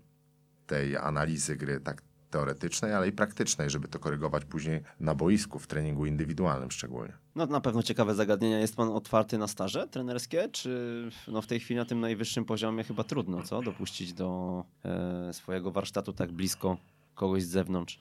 tej 0.68 0.98
analizy 0.98 1.56
gry 1.56 1.80
tak 1.80 2.02
teoretycznej, 2.30 2.94
ale 2.94 3.08
i 3.08 3.12
praktycznej, 3.12 3.70
żeby 3.70 3.88
to 3.88 4.00
korygować 4.00 4.46
później 4.46 4.82
na 5.00 5.16
boisku, 5.16 5.60
w 5.60 5.68
treningu 5.68 6.06
indywidualnym 6.06 6.72
szczególnie. 6.72 7.14
No 7.36 7.46
na 7.46 7.62
pewno 7.62 7.84
ciekawe 7.84 8.16
zagadnienia. 8.16 8.60
Jest 8.60 8.76
pan 8.76 8.90
otwarty 8.90 9.38
na 9.38 9.48
staże 9.48 9.88
trenerskie, 9.88 10.50
czy 10.50 11.10
no 11.28 11.42
w 11.42 11.48
tej 11.48 11.60
chwili 11.60 11.78
na 11.78 11.86
tym 11.86 12.00
najwyższym 12.00 12.46
poziomie 12.46 12.84
chyba 12.84 13.04
trudno, 13.04 13.44
co? 13.44 13.62
Dopuścić 13.62 14.14
do 14.14 14.64
e, 14.86 15.34
swojego 15.34 15.72
warsztatu 15.72 16.14
tak 16.14 16.32
blisko 16.32 16.78
kogoś 17.16 17.44
z 17.44 17.50
zewnątrz? 17.50 18.00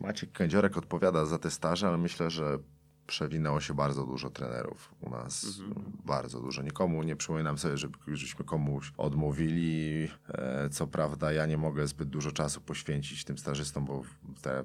Maciek 0.00 0.32
Kędziorek 0.32 0.76
odpowiada 0.76 1.24
za 1.24 1.38
te 1.38 1.50
staże, 1.50 1.88
ale 1.88 1.98
myślę, 1.98 2.30
że 2.30 2.58
przewinęło 3.06 3.60
się 3.60 3.74
bardzo 3.74 4.06
dużo 4.06 4.30
trenerów 4.30 4.94
u 5.00 5.10
nas. 5.10 5.44
Mhm. 5.58 5.92
Bardzo 6.04 6.40
dużo. 6.40 6.62
Nikomu 6.62 7.02
nie 7.02 7.16
przypominam 7.16 7.58
sobie, 7.58 7.76
żebyśmy 7.76 8.44
komuś 8.44 8.92
odmówili. 8.96 10.08
E, 10.28 10.68
co 10.70 10.86
prawda 10.86 11.32
ja 11.32 11.46
nie 11.46 11.58
mogę 11.58 11.86
zbyt 11.86 12.08
dużo 12.08 12.32
czasu 12.32 12.60
poświęcić 12.60 13.24
tym 13.24 13.38
stażystom, 13.38 13.84
bo 13.84 14.02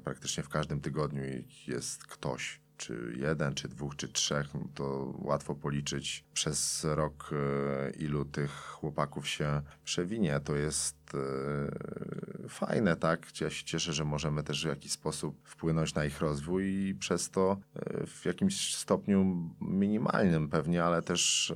praktycznie 0.04 0.44
w 0.44 0.50
każdym 0.50 0.82
tygodniu 0.82 1.24
jest 1.68 2.04
ktoś 2.04 2.62
czy 2.82 3.14
jeden, 3.18 3.54
czy 3.54 3.68
dwóch, 3.68 3.96
czy 3.96 4.08
trzech, 4.08 4.54
no 4.54 4.62
to 4.76 5.14
łatwo 5.20 5.56
policzyć 5.56 6.26
przez 6.34 6.84
rok, 6.84 7.30
e, 7.34 7.92
ilu 7.92 8.26
tych 8.26 8.52
chłopaków 8.52 9.28
się 9.28 9.62
przewinie. 9.84 10.40
To 10.40 10.56
jest 10.56 11.01
e, 11.16 12.50
fajne, 12.50 12.96
tak? 12.96 13.42
Ja 13.42 13.50
się 13.50 13.66
cieszę, 13.66 13.94
że 13.94 14.06
możemy 14.06 14.44
też 14.44 14.66
w 14.66 14.68
jakiś 14.68 14.92
sposób 14.92 15.48
wpłynąć 15.48 15.96
na 15.96 16.06
ich 16.06 16.22
rozwój 16.22 16.64
i 16.66 16.96
przez 16.96 17.30
to 17.30 17.58
e, 17.76 18.08
w 18.08 18.26
jakimś 18.26 18.76
stopniu 18.76 19.50
minimalnym 19.62 20.50
pewnie, 20.50 20.84
ale 20.84 21.02
też 21.02 21.54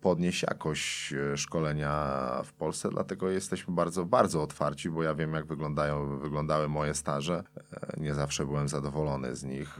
podnieść 0.00 0.42
jakość 0.42 1.14
szkolenia 1.36 2.18
w 2.44 2.52
Polsce. 2.52 2.88
Dlatego 2.90 3.30
jesteśmy 3.30 3.74
bardzo, 3.74 4.04
bardzo 4.04 4.42
otwarci, 4.42 4.90
bo 4.90 5.02
ja 5.02 5.14
wiem, 5.14 5.34
jak 5.34 5.46
wyglądają, 5.46 6.18
wyglądały 6.18 6.68
moje 6.68 6.94
staże. 6.94 7.44
Nie 7.96 8.14
zawsze 8.14 8.46
byłem 8.46 8.68
zadowolony 8.68 9.36
z 9.36 9.44
nich. 9.44 9.78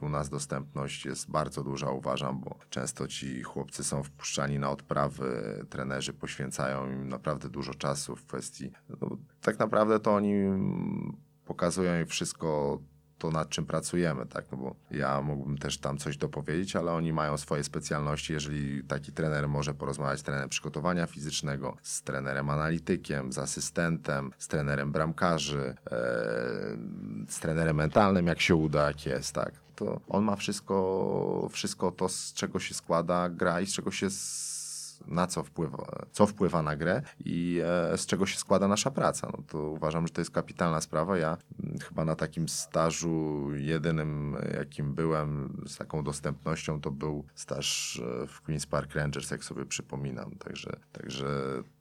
U 0.00 0.08
nas 0.08 0.28
dostępność 0.28 1.04
jest 1.04 1.30
bardzo 1.30 1.64
duża, 1.64 1.90
uważam, 1.90 2.40
bo 2.40 2.58
często 2.70 3.08
ci 3.08 3.42
chłopcy 3.42 3.84
są 3.84 4.02
wpuszczani 4.02 4.58
na 4.58 4.70
odprawy, 4.70 5.58
trenerzy 5.70 6.12
poświęcają 6.12 6.90
im 6.90 7.08
naprawdę 7.08 7.48
dużo 7.48 7.74
czasu 7.74 8.16
w 8.16 8.24
kwestii. 8.26 8.57
No, 9.00 9.16
tak 9.40 9.58
naprawdę 9.58 10.00
to 10.00 10.14
oni 10.14 10.34
pokazują 11.44 12.00
im 12.00 12.06
wszystko 12.06 12.78
to, 13.18 13.30
nad 13.30 13.48
czym 13.48 13.66
pracujemy, 13.66 14.26
tak? 14.26 14.44
No 14.52 14.58
bo 14.58 14.76
ja 14.90 15.22
mógłbym 15.22 15.58
też 15.58 15.78
tam 15.78 15.98
coś 15.98 16.16
dopowiedzieć, 16.16 16.76
ale 16.76 16.92
oni 16.92 17.12
mają 17.12 17.36
swoje 17.36 17.64
specjalności. 17.64 18.32
Jeżeli 18.32 18.84
taki 18.84 19.12
trener 19.12 19.48
może 19.48 19.74
porozmawiać 19.74 20.20
z 20.20 20.22
trenerem 20.22 20.48
przygotowania 20.48 21.06
fizycznego, 21.06 21.76
z 21.82 22.02
trenerem 22.02 22.50
analitykiem, 22.50 23.32
z 23.32 23.38
asystentem, 23.38 24.30
z 24.38 24.48
trenerem 24.48 24.92
bramkarzy, 24.92 25.74
ee, 25.86 25.92
z 27.28 27.40
trenerem 27.40 27.76
mentalnym, 27.76 28.26
jak 28.26 28.40
się 28.40 28.54
uda, 28.54 28.86
jak 28.86 29.06
jest, 29.06 29.34
tak? 29.34 29.52
To 29.74 30.00
on 30.08 30.24
ma 30.24 30.36
wszystko, 30.36 31.48
wszystko 31.52 31.90
to, 31.90 32.08
z 32.08 32.32
czego 32.32 32.58
się 32.58 32.74
składa 32.74 33.28
gra 33.28 33.60
i 33.60 33.66
z 33.66 33.72
czego 33.72 33.90
się 33.90 34.10
na 35.06 35.26
co 35.26 35.42
wpływa, 35.42 36.06
co 36.12 36.26
wpływa 36.26 36.62
na 36.62 36.76
grę 36.76 37.02
i 37.24 37.60
e, 37.64 37.98
z 37.98 38.06
czego 38.06 38.26
się 38.26 38.38
składa 38.38 38.68
nasza 38.68 38.90
praca. 38.90 39.28
No 39.36 39.42
to 39.46 39.58
uważam, 39.58 40.06
że 40.06 40.12
to 40.12 40.20
jest 40.20 40.30
kapitalna 40.30 40.80
sprawa. 40.80 41.18
Ja 41.18 41.36
mm, 41.64 41.78
chyba 41.78 42.04
na 42.04 42.16
takim 42.16 42.48
stażu 42.48 43.48
jedynym, 43.54 44.36
jakim 44.54 44.94
byłem 44.94 45.62
z 45.66 45.76
taką 45.76 46.04
dostępnością, 46.04 46.80
to 46.80 46.90
był 46.90 47.24
staż 47.34 48.00
e, 48.22 48.26
w 48.26 48.42
Queen's 48.42 48.66
Park 48.66 48.94
Rangers, 48.94 49.30
jak 49.30 49.44
sobie 49.44 49.66
przypominam. 49.66 50.30
Także, 50.30 50.70
także 50.92 51.26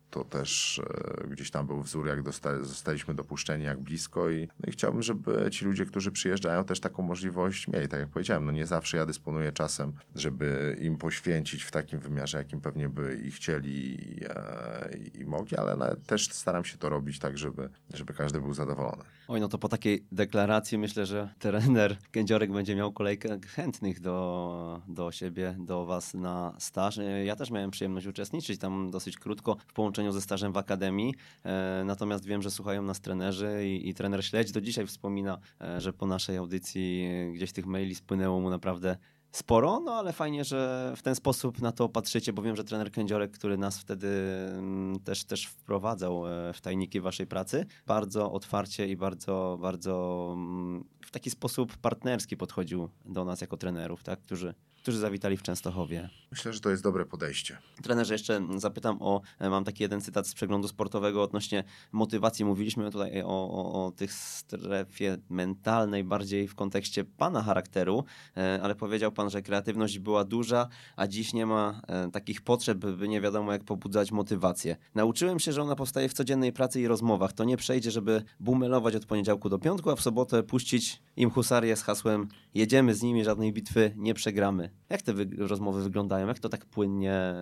to 0.09 0.23
też 0.23 0.81
e, 1.23 1.27
gdzieś 1.27 1.51
tam 1.51 1.67
był 1.67 1.81
wzór, 1.81 2.07
jak 2.07 2.23
dosta, 2.23 2.63
zostaliśmy 2.63 3.13
dopuszczeni, 3.13 3.63
jak 3.63 3.79
blisko 3.79 4.29
i, 4.29 4.47
no 4.59 4.69
i 4.69 4.71
chciałbym, 4.71 5.01
żeby 5.01 5.49
ci 5.51 5.65
ludzie, 5.65 5.85
którzy 5.85 6.11
przyjeżdżają, 6.11 6.63
też 6.63 6.79
taką 6.79 7.03
możliwość 7.03 7.67
mieli. 7.67 7.87
Tak 7.87 7.99
jak 7.99 8.09
powiedziałem, 8.09 8.45
no 8.45 8.51
nie 8.51 8.65
zawsze 8.65 8.97
ja 8.97 9.05
dysponuję 9.05 9.51
czasem, 9.51 9.93
żeby 10.15 10.77
im 10.81 10.97
poświęcić 10.97 11.63
w 11.63 11.71
takim 11.71 11.99
wymiarze, 11.99 12.37
jakim 12.37 12.61
pewnie 12.61 12.89
by 12.89 13.21
i 13.25 13.31
chcieli 13.31 13.97
e, 14.29 14.97
i 15.13 15.25
mogli, 15.25 15.57
ale 15.57 15.95
też 15.95 16.29
staram 16.31 16.65
się 16.65 16.77
to 16.77 16.89
robić 16.89 17.19
tak, 17.19 17.37
żeby, 17.37 17.69
żeby 17.93 18.13
każdy 18.13 18.41
był 18.41 18.53
zadowolony. 18.53 19.03
Oj, 19.27 19.41
no 19.41 19.47
to 19.47 19.57
po 19.57 19.69
takiej 19.69 20.05
deklaracji 20.11 20.77
myślę, 20.77 21.05
że 21.05 21.29
trener 21.39 21.97
Kędziorek 22.11 22.51
będzie 22.51 22.75
miał 22.75 22.93
kolejkę 22.93 23.39
chętnych 23.47 23.99
do, 23.99 24.81
do 24.87 25.11
siebie, 25.11 25.55
do 25.59 25.85
was 25.85 26.13
na 26.13 26.55
staż. 26.59 26.99
Ja 27.25 27.35
też 27.35 27.51
miałem 27.51 27.71
przyjemność 27.71 28.07
uczestniczyć 28.07 28.59
tam 28.59 28.91
dosyć 28.91 29.17
krótko 29.17 29.57
w 29.67 29.73
połączeniu 29.73 29.96
ze 30.11 30.21
stażem 30.21 30.53
w 30.53 30.57
Akademii, 30.57 31.13
e, 31.43 31.83
natomiast 31.85 32.25
wiem, 32.25 32.41
że 32.41 32.51
słuchają 32.51 32.81
nas 32.81 33.01
trenerzy 33.01 33.67
i, 33.67 33.89
i 33.89 33.93
trener 33.93 34.25
Śledź 34.25 34.51
do 34.51 34.61
dzisiaj 34.61 34.87
wspomina, 34.87 35.37
e, 35.61 35.81
że 35.81 35.93
po 35.93 36.05
naszej 36.05 36.37
audycji 36.37 37.09
gdzieś 37.33 37.51
tych 37.51 37.65
maili 37.65 37.95
spłynęło 37.95 38.39
mu 38.39 38.49
naprawdę 38.49 38.97
sporo, 39.31 39.79
no 39.79 39.93
ale 39.93 40.13
fajnie, 40.13 40.43
że 40.43 40.93
w 40.97 41.01
ten 41.01 41.15
sposób 41.15 41.61
na 41.61 41.71
to 41.71 41.89
patrzycie, 41.89 42.33
bo 42.33 42.41
wiem, 42.41 42.55
że 42.55 42.63
trener 42.63 42.91
Kędziorek, 42.91 43.31
który 43.31 43.57
nas 43.57 43.79
wtedy 43.79 44.07
mm, 44.49 44.99
też, 44.99 45.23
też 45.23 45.45
wprowadzał 45.45 46.27
e, 46.27 46.53
w 46.53 46.61
tajniki 46.61 47.01
waszej 47.01 47.27
pracy, 47.27 47.65
bardzo 47.87 48.31
otwarcie 48.31 48.87
i 48.87 48.95
bardzo, 48.95 49.57
bardzo 49.61 50.29
mm, 50.33 50.83
w 51.07 51.11
taki 51.11 51.29
sposób 51.29 51.77
partnerski 51.77 52.37
podchodził 52.37 52.89
do 53.05 53.25
nas 53.25 53.41
jako 53.41 53.57
trenerów, 53.57 54.03
tak, 54.03 54.19
którzy 54.21 54.53
którzy 54.87 54.99
zawitali 54.99 55.37
w 55.37 55.43
Częstochowie. 55.43 56.09
Myślę, 56.31 56.53
że 56.53 56.59
to 56.59 56.69
jest 56.69 56.83
dobre 56.83 57.05
podejście. 57.05 57.57
Trenerze, 57.83 58.13
jeszcze 58.13 58.41
zapytam 58.57 58.97
o, 58.99 59.21
e, 59.39 59.49
mam 59.49 59.63
taki 59.63 59.83
jeden 59.83 60.01
cytat 60.01 60.27
z 60.27 60.33
przeglądu 60.33 60.67
sportowego 60.67 61.23
odnośnie 61.23 61.63
motywacji. 61.91 62.45
Mówiliśmy 62.45 62.91
tutaj 62.91 63.21
o, 63.21 63.27
o, 63.27 63.85
o 63.85 63.91
tych 63.91 64.13
strefie 64.13 65.17
mentalnej, 65.29 66.03
bardziej 66.03 66.47
w 66.47 66.55
kontekście 66.55 67.03
pana 67.03 67.43
charakteru, 67.43 68.03
e, 68.37 68.59
ale 68.63 68.75
powiedział 68.75 69.11
pan, 69.11 69.29
że 69.29 69.41
kreatywność 69.41 69.99
była 69.99 70.23
duża, 70.23 70.67
a 70.95 71.07
dziś 71.07 71.33
nie 71.33 71.45
ma 71.45 71.81
e, 71.87 72.11
takich 72.11 72.41
potrzeb, 72.41 72.77
by 72.77 73.07
nie 73.07 73.21
wiadomo 73.21 73.51
jak 73.51 73.63
pobudzać 73.63 74.11
motywację. 74.11 74.75
Nauczyłem 74.95 75.39
się, 75.39 75.51
że 75.51 75.61
ona 75.61 75.75
powstaje 75.75 76.09
w 76.09 76.13
codziennej 76.13 76.53
pracy 76.53 76.81
i 76.81 76.87
rozmowach. 76.87 77.33
To 77.33 77.43
nie 77.43 77.57
przejdzie, 77.57 77.91
żeby 77.91 78.23
bumelować 78.39 78.95
od 78.95 79.05
poniedziałku 79.05 79.49
do 79.49 79.59
piątku, 79.59 79.89
a 79.89 79.95
w 79.95 80.01
sobotę 80.01 80.43
puścić 80.43 80.96
im 81.15 81.29
husarię 81.29 81.75
z 81.75 81.83
hasłem 81.83 82.27
jedziemy 82.53 82.93
z 82.93 83.01
nimi, 83.01 83.23
żadnej 83.23 83.53
bitwy 83.53 83.93
nie 83.95 84.13
przegramy. 84.13 84.69
Jak 84.89 85.01
te 85.01 85.13
wy 85.13 85.27
rozmowy 85.37 85.83
wyglądają? 85.83 86.27
Jak 86.27 86.39
to 86.39 86.49
tak 86.49 86.65
płynnie 86.65 87.33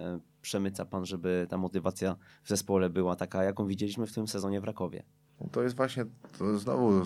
przemyca 0.41 0.86
pan, 0.86 1.06
żeby 1.06 1.47
ta 1.49 1.58
motywacja 1.58 2.16
w 2.43 2.49
zespole 2.49 2.89
była 2.89 3.16
taka, 3.16 3.43
jaką 3.43 3.68
widzieliśmy 3.68 4.08
w 4.08 4.14
tym 4.14 4.28
sezonie 4.28 4.62
w 4.62 4.64
Rakowie? 4.64 5.03
No 5.41 5.47
to 5.51 5.63
jest 5.63 5.75
właśnie 5.75 6.05
to 6.38 6.59
znowu, 6.59 7.05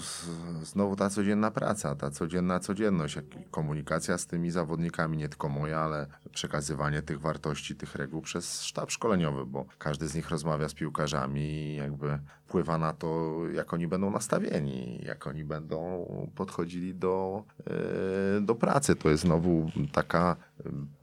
znowu 0.63 0.95
ta 0.95 1.09
codzienna 1.09 1.51
praca, 1.51 1.95
ta 1.95 2.11
codzienna 2.11 2.59
codzienność, 2.59 3.15
jak 3.15 3.25
komunikacja 3.51 4.17
z 4.17 4.27
tymi 4.27 4.51
zawodnikami, 4.51 5.17
nie 5.17 5.29
tylko 5.29 5.49
moja, 5.49 5.79
ale 5.79 6.07
przekazywanie 6.33 7.01
tych 7.01 7.21
wartości, 7.21 7.75
tych 7.75 7.95
reguł 7.95 8.21
przez 8.21 8.61
sztab 8.63 8.91
szkoleniowy, 8.91 9.45
bo 9.45 9.65
każdy 9.77 10.07
z 10.07 10.15
nich 10.15 10.29
rozmawia 10.29 10.69
z 10.69 10.73
piłkarzami 10.73 11.41
i 11.41 11.75
jakby 11.75 12.19
wpływa 12.45 12.77
na 12.77 12.93
to, 12.93 13.37
jak 13.53 13.73
oni 13.73 13.87
będą 13.87 14.11
nastawieni, 14.11 15.01
jak 15.03 15.27
oni 15.27 15.43
będą 15.43 16.05
podchodzili 16.35 16.95
do, 16.95 17.43
yy, 18.35 18.41
do 18.41 18.55
pracy. 18.55 18.95
To 18.95 19.09
jest 19.09 19.23
znowu 19.23 19.71
taka 19.91 20.35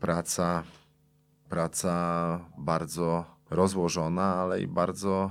praca, 0.00 0.62
praca 1.48 2.40
bardzo 2.58 3.24
rozłożona, 3.50 4.34
ale 4.34 4.60
i 4.60 4.66
bardzo 4.66 5.30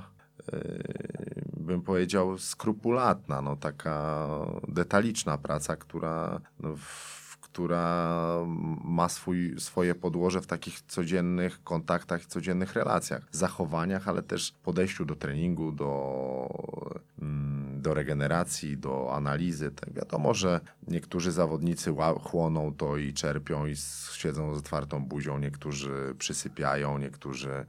yy, 0.54 1.35
bym 1.66 1.82
powiedział, 1.82 2.38
skrupulatna, 2.38 3.42
no, 3.42 3.56
taka 3.56 4.28
detaliczna 4.68 5.38
praca, 5.38 5.76
która, 5.76 6.42
no, 6.60 6.76
w, 6.76 7.38
która 7.42 8.40
ma 8.84 9.10
swój, 9.10 9.60
swoje 9.60 9.96
podłoże 9.96 10.42
w 10.42 10.48
takich 10.48 10.82
codziennych 10.82 11.64
kontaktach, 11.64 12.26
codziennych 12.26 12.74
relacjach, 12.74 13.28
zachowaniach, 13.32 14.08
ale 14.08 14.24
też 14.24 14.54
podejściu 14.64 15.06
do 15.06 15.16
treningu, 15.16 15.72
do, 15.72 17.02
mm, 17.22 17.82
do 17.82 17.94
regeneracji, 17.94 18.78
do 18.78 19.16
analizy. 19.16 19.72
Tak 19.72 19.94
wiadomo, 19.94 20.34
że 20.34 20.60
niektórzy 20.88 21.32
zawodnicy 21.32 21.96
chłoną 22.24 22.74
to 22.74 22.98
i 22.98 23.14
czerpią 23.14 23.66
i 23.66 23.76
siedzą 24.12 24.56
z 24.56 24.58
otwartą 24.58 25.06
buzią, 25.06 25.40
niektórzy 25.40 26.16
przysypiają, 26.18 26.98
niektórzy 26.98 27.66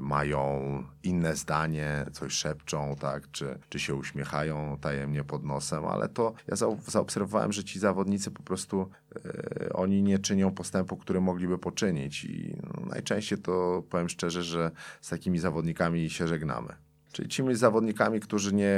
mają 0.00 0.82
inne 1.02 1.36
zdanie, 1.36 2.06
coś 2.12 2.32
szepczą, 2.32 2.96
tak, 3.00 3.30
czy, 3.30 3.58
czy 3.68 3.78
się 3.78 3.94
uśmiechają 3.94 4.78
tajemnie 4.80 5.24
pod 5.24 5.44
nosem, 5.44 5.84
ale 5.84 6.08
to 6.08 6.32
ja 6.48 6.56
zaobserwowałem, 6.86 7.52
że 7.52 7.64
ci 7.64 7.78
zawodnicy 7.78 8.30
po 8.30 8.42
prostu 8.42 8.90
e, 9.16 9.72
oni 9.72 10.02
nie 10.02 10.18
czynią 10.18 10.54
postępu, 10.54 10.96
który 10.96 11.20
mogliby 11.20 11.58
poczynić 11.58 12.24
i 12.24 12.56
no, 12.62 12.86
najczęściej 12.86 13.38
to 13.38 13.82
powiem 13.90 14.08
szczerze, 14.08 14.42
że 14.42 14.70
z 15.00 15.08
takimi 15.08 15.38
zawodnikami 15.38 16.10
się 16.10 16.28
żegnamy. 16.28 16.85
Czyli 17.16 17.28
tymi 17.28 17.54
zawodnikami, 17.54 18.20
którzy 18.20 18.54
nie, 18.54 18.76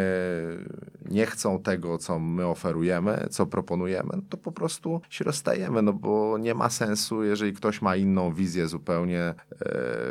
nie 1.10 1.26
chcą 1.26 1.62
tego, 1.62 1.98
co 1.98 2.18
my 2.18 2.46
oferujemy, 2.46 3.26
co 3.30 3.46
proponujemy, 3.46 4.08
no 4.16 4.22
to 4.28 4.36
po 4.36 4.52
prostu 4.52 5.00
się 5.10 5.24
rozstajemy, 5.24 5.82
no 5.82 5.92
bo 5.92 6.38
nie 6.38 6.54
ma 6.54 6.70
sensu, 6.70 7.22
jeżeli 7.22 7.52
ktoś 7.52 7.82
ma 7.82 7.96
inną 7.96 8.32
wizję 8.32 8.68
zupełnie, 8.68 9.20
e, 9.20 9.34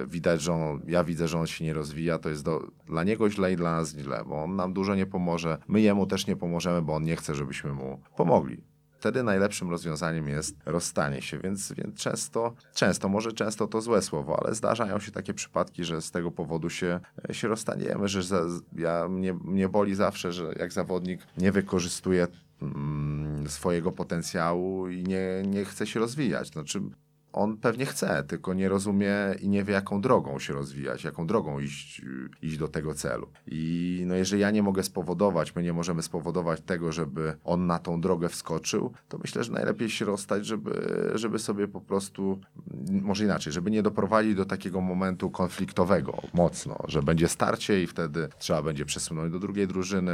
widać, 0.08 0.42
że 0.42 0.54
on, 0.54 0.82
ja 0.88 1.04
widzę, 1.04 1.28
że 1.28 1.40
on 1.40 1.48
się 1.48 1.66
nie 1.66 1.74
rozwija, 1.74 2.20
to 2.20 2.30
jest 2.30 2.44
do, 2.44 2.68
dla 2.86 3.04
niego 3.04 3.30
źle 3.30 3.54
i 3.54 3.56
dla 3.56 3.72
nas 3.72 3.96
źle, 3.96 4.24
bo 4.28 4.44
on 4.44 4.56
nam 4.56 4.74
dużo 4.74 4.96
nie 4.96 5.06
pomoże, 5.06 5.58
my 5.68 5.82
jemu 5.82 6.08
też 6.08 6.28
nie 6.28 6.36
pomożemy, 6.36 6.82
bo 6.82 6.96
on 6.96 7.04
nie 7.04 7.16
chce, 7.16 7.36
żebyśmy 7.36 7.74
mu 7.74 8.00
pomogli 8.16 8.64
wtedy 9.00 9.24
najlepszym 9.24 9.70
rozwiązaniem 9.70 10.28
jest 10.28 10.56
rozstanie 10.66 11.22
się, 11.22 11.40
więc, 11.40 11.72
więc 11.72 12.00
często, 12.00 12.54
często, 12.74 13.10
może 13.10 13.32
często 13.32 13.68
to 13.68 13.82
złe 13.82 14.02
słowo, 14.02 14.40
ale 14.44 14.56
zdarzają 14.56 15.00
się 15.00 15.12
takie 15.12 15.34
przypadki, 15.34 15.84
że 15.84 16.02
z 16.02 16.12
tego 16.12 16.32
powodu 16.32 16.70
się, 16.70 17.00
się 17.32 17.48
rozstaniemy, 17.48 18.08
że 18.08 18.24
za, 18.24 18.42
ja, 18.76 19.08
mnie, 19.08 19.34
mnie 19.34 19.70
boli 19.70 19.96
zawsze, 19.96 20.34
że 20.34 20.54
jak 20.60 20.74
zawodnik 20.74 21.22
nie 21.38 21.52
wykorzystuje 21.52 22.28
mm, 22.62 23.50
swojego 23.50 23.92
potencjału 23.92 24.90
i 24.90 25.04
nie, 25.04 25.44
nie 25.46 25.66
chce 25.66 25.88
się 25.88 26.00
rozwijać. 26.00 26.48
Znaczy, 26.48 26.82
on 27.34 27.58
pewnie 27.58 27.86
chce, 27.86 28.24
tylko 28.24 28.54
nie 28.54 28.70
rozumie 28.70 29.14
i 29.42 29.50
nie 29.50 29.64
wie, 29.64 29.74
jaką 29.74 30.02
drogą 30.02 30.40
się 30.40 30.54
rozwijać, 30.54 31.04
jaką 31.04 31.28
drogą 31.28 31.60
iść, 31.60 32.02
iść 32.42 32.58
do 32.58 32.68
tego 32.68 32.94
celu. 32.94 33.28
I 33.48 34.04
no 34.08 34.16
jeżeli 34.16 34.42
ja 34.42 34.52
nie 34.52 34.64
mogę 34.64 34.84
spowodować, 34.84 35.56
my 35.56 35.64
nie 35.64 35.74
możemy 35.74 36.02
spowodować 36.02 36.62
tego, 36.62 36.92
żeby 36.92 37.38
on 37.44 37.68
na 37.68 37.80
tą 37.80 38.02
drogę 38.02 38.30
wskoczył, 38.30 38.94
to 39.10 39.18
myślę, 39.18 39.44
że 39.44 39.52
najlepiej 39.52 39.90
się 39.90 40.06
rozstać, 40.06 40.46
żeby, 40.46 40.72
żeby 41.16 41.40
sobie 41.40 41.68
po 41.68 41.82
prostu, 41.82 42.40
może 42.90 43.24
inaczej, 43.24 43.54
żeby 43.54 43.72
nie 43.72 43.84
doprowadzić 43.84 44.36
do 44.36 44.46
takiego 44.46 44.82
momentu 44.82 45.32
konfliktowego 45.32 46.22
mocno, 46.34 46.78
że 46.88 47.04
będzie 47.04 47.28
starcie 47.28 47.84
i 47.84 47.88
wtedy 47.88 48.30
trzeba 48.40 48.62
będzie 48.62 48.86
przesunąć 48.86 49.32
do 49.32 49.40
drugiej 49.40 49.68
drużyny, 49.68 50.14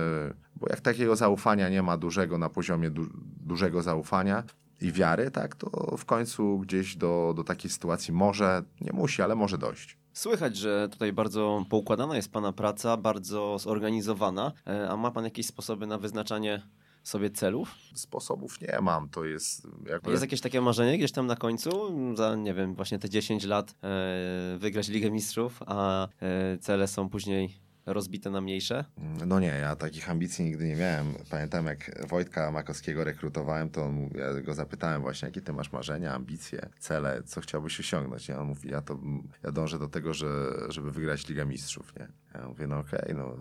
bo 0.55 0.67
jak 0.69 0.81
takiego 0.81 1.15
zaufania 1.15 1.69
nie 1.69 1.83
ma 1.83 1.97
dużego 1.97 2.37
na 2.37 2.49
poziomie 2.49 2.89
du 2.89 3.05
dużego 3.45 3.81
zaufania, 3.81 4.43
i 4.83 4.91
wiary, 4.91 5.31
tak, 5.31 5.55
to 5.55 5.97
w 5.97 6.05
końcu 6.05 6.59
gdzieś 6.59 6.95
do, 6.95 7.33
do 7.35 7.43
takiej 7.43 7.71
sytuacji 7.71 8.13
może, 8.13 8.63
nie 8.81 8.93
musi, 8.93 9.21
ale 9.21 9.35
może 9.35 9.57
dojść. 9.57 9.97
Słychać, 10.13 10.57
że 10.57 10.89
tutaj 10.91 11.13
bardzo 11.13 11.65
poukładana 11.69 12.15
jest 12.15 12.31
Pana 12.31 12.53
praca, 12.53 12.97
bardzo 12.97 13.59
zorganizowana, 13.59 14.51
e, 14.67 14.89
a 14.89 14.97
ma 14.97 15.11
Pan 15.11 15.23
jakieś 15.23 15.45
sposoby 15.45 15.87
na 15.87 15.97
wyznaczanie 15.97 16.61
sobie 17.03 17.29
celów? 17.29 17.75
Sposobów 17.95 18.61
nie 18.61 18.79
mam, 18.81 19.09
to 19.09 19.25
jest... 19.25 19.67
Jakby... 19.89 20.11
Jest 20.11 20.23
jakieś 20.23 20.41
takie 20.41 20.61
marzenie 20.61 20.97
gdzieś 20.97 21.11
tam 21.11 21.27
na 21.27 21.35
końcu, 21.35 21.95
za 22.17 22.35
nie 22.35 22.53
wiem, 22.53 22.75
właśnie 22.75 22.99
te 22.99 23.09
10 23.09 23.43
lat 23.43 23.75
e, 23.83 24.57
wygrać 24.57 24.87
Ligę 24.89 25.11
Mistrzów, 25.11 25.59
a 25.65 26.07
e, 26.21 26.57
cele 26.57 26.87
są 26.87 27.09
później 27.09 27.62
rozbite 27.85 28.29
na 28.29 28.41
mniejsze? 28.41 28.85
No 29.25 29.39
nie, 29.39 29.47
ja 29.47 29.75
takich 29.75 30.09
ambicji 30.09 30.45
nigdy 30.45 30.67
nie 30.67 30.75
miałem. 30.75 31.13
Pamiętam 31.29 31.65
jak 31.65 32.07
Wojtka 32.07 32.51
Makowskiego 32.51 33.03
rekrutowałem, 33.03 33.69
to 33.69 33.91
ja 34.15 34.41
go 34.41 34.53
zapytałem 34.53 35.01
właśnie, 35.01 35.25
jakie 35.25 35.41
ty 35.41 35.53
masz 35.53 35.71
marzenia, 35.71 36.13
ambicje, 36.13 36.69
cele, 36.79 37.23
co 37.23 37.41
chciałbyś 37.41 37.79
osiągnąć. 37.79 38.29
I 38.29 38.33
on 38.33 38.47
mówi, 38.47 38.69
ja, 38.69 38.81
to, 38.81 38.99
ja 39.43 39.51
dążę 39.51 39.79
do 39.79 39.89
tego, 39.89 40.13
że, 40.13 40.27
żeby 40.69 40.91
wygrać 40.91 41.27
Ligę 41.27 41.45
Mistrzów, 41.45 41.95
nie? 41.99 42.07
Ja 42.33 42.47
mówię, 42.47 42.67
no 42.67 42.79
okej, 42.79 43.01
okay, 43.01 43.13
no 43.13 43.37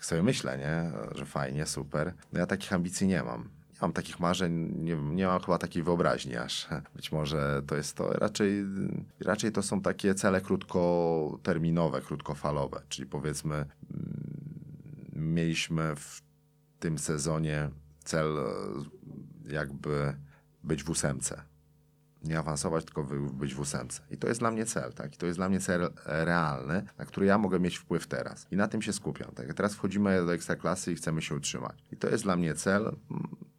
sobie 0.00 0.22
myślę, 0.22 0.58
nie? 0.58 0.92
Że 1.18 1.26
fajnie, 1.26 1.66
super. 1.66 2.14
No 2.32 2.40
ja 2.40 2.46
takich 2.46 2.72
ambicji 2.72 3.06
nie 3.06 3.22
mam 3.22 3.48
mam 3.82 3.92
takich 3.92 4.20
marzeń, 4.20 4.74
nie, 4.78 4.96
nie 4.96 5.26
mam 5.26 5.40
chyba 5.40 5.58
takiej 5.58 5.82
wyobraźni 5.82 6.36
aż. 6.36 6.68
Być 6.96 7.12
może 7.12 7.62
to 7.66 7.76
jest 7.76 7.96
to, 7.96 8.12
raczej, 8.12 8.64
raczej 9.20 9.52
to 9.52 9.62
są 9.62 9.80
takie 9.80 10.14
cele 10.14 10.40
krótkoterminowe, 10.40 12.00
krótkofalowe, 12.00 12.82
czyli 12.88 13.08
powiedzmy 13.08 13.54
mm, 13.54 13.66
mieliśmy 15.34 15.96
w 15.96 16.22
tym 16.78 16.98
sezonie 16.98 17.70
cel 18.04 18.36
jakby 19.48 20.14
być 20.64 20.84
w 20.84 20.90
ósemce. 20.90 21.42
nie 22.24 22.38
awansować, 22.38 22.84
tylko 22.84 23.04
być 23.32 23.54
w 23.54 23.60
ósemce. 23.60 24.02
I 24.10 24.16
to 24.16 24.28
jest 24.28 24.40
dla 24.40 24.50
mnie 24.50 24.66
cel, 24.66 24.92
tak? 24.92 25.14
I 25.14 25.16
to 25.16 25.26
jest 25.26 25.38
dla 25.38 25.48
mnie 25.48 25.60
cel 25.60 25.82
e, 25.84 26.24
realny, 26.24 26.82
na 26.98 27.04
który 27.04 27.26
ja 27.26 27.38
mogę 27.38 27.60
mieć 27.60 27.76
wpływ 27.76 28.06
teraz. 28.06 28.46
I 28.50 28.56
na 28.56 28.68
tym 28.68 28.82
się 28.82 28.92
skupiam, 28.92 29.30
tak? 29.34 29.54
Teraz 29.54 29.74
wchodzimy 29.74 30.26
do 30.26 30.34
ekstraklasy 30.34 30.92
i 30.92 30.94
chcemy 30.94 31.22
się 31.22 31.34
utrzymać. 31.34 31.84
I 31.92 31.96
to 31.96 32.08
jest 32.08 32.24
dla 32.24 32.36
mnie 32.36 32.54
cel. 32.54 32.96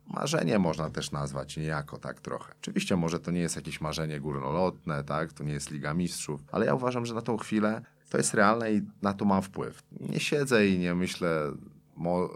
Marzenie 0.08 0.60
można 0.60 0.90
też 0.90 1.12
nazwać 1.12 1.58
niejako 1.58 1.98
tak 1.98 2.20
trochę. 2.20 2.54
Oczywiście 2.62 2.96
może 2.96 3.20
to 3.20 3.32
nie 3.32 3.40
jest 3.40 3.56
jakieś 3.56 3.82
marzenie 3.82 4.20
górnolotne, 4.20 5.04
tak? 5.04 5.34
To 5.34 5.44
nie 5.44 5.54
jest 5.54 5.72
Liga 5.72 5.94
Mistrzów, 5.94 6.42
ale 6.52 6.66
ja 6.66 6.76
uważam, 6.76 7.06
że 7.06 7.14
na 7.14 7.22
tą 7.22 7.38
chwilę 7.38 7.82
to 8.10 8.18
jest 8.18 8.34
realne 8.34 8.74
i 8.74 8.82
na 9.02 9.14
to 9.14 9.26
mam 9.26 9.42
wpływ. 9.42 9.84
Nie 9.92 10.20
siedzę 10.20 10.68
i 10.68 10.80
nie 10.80 10.96
myślę 10.96 11.52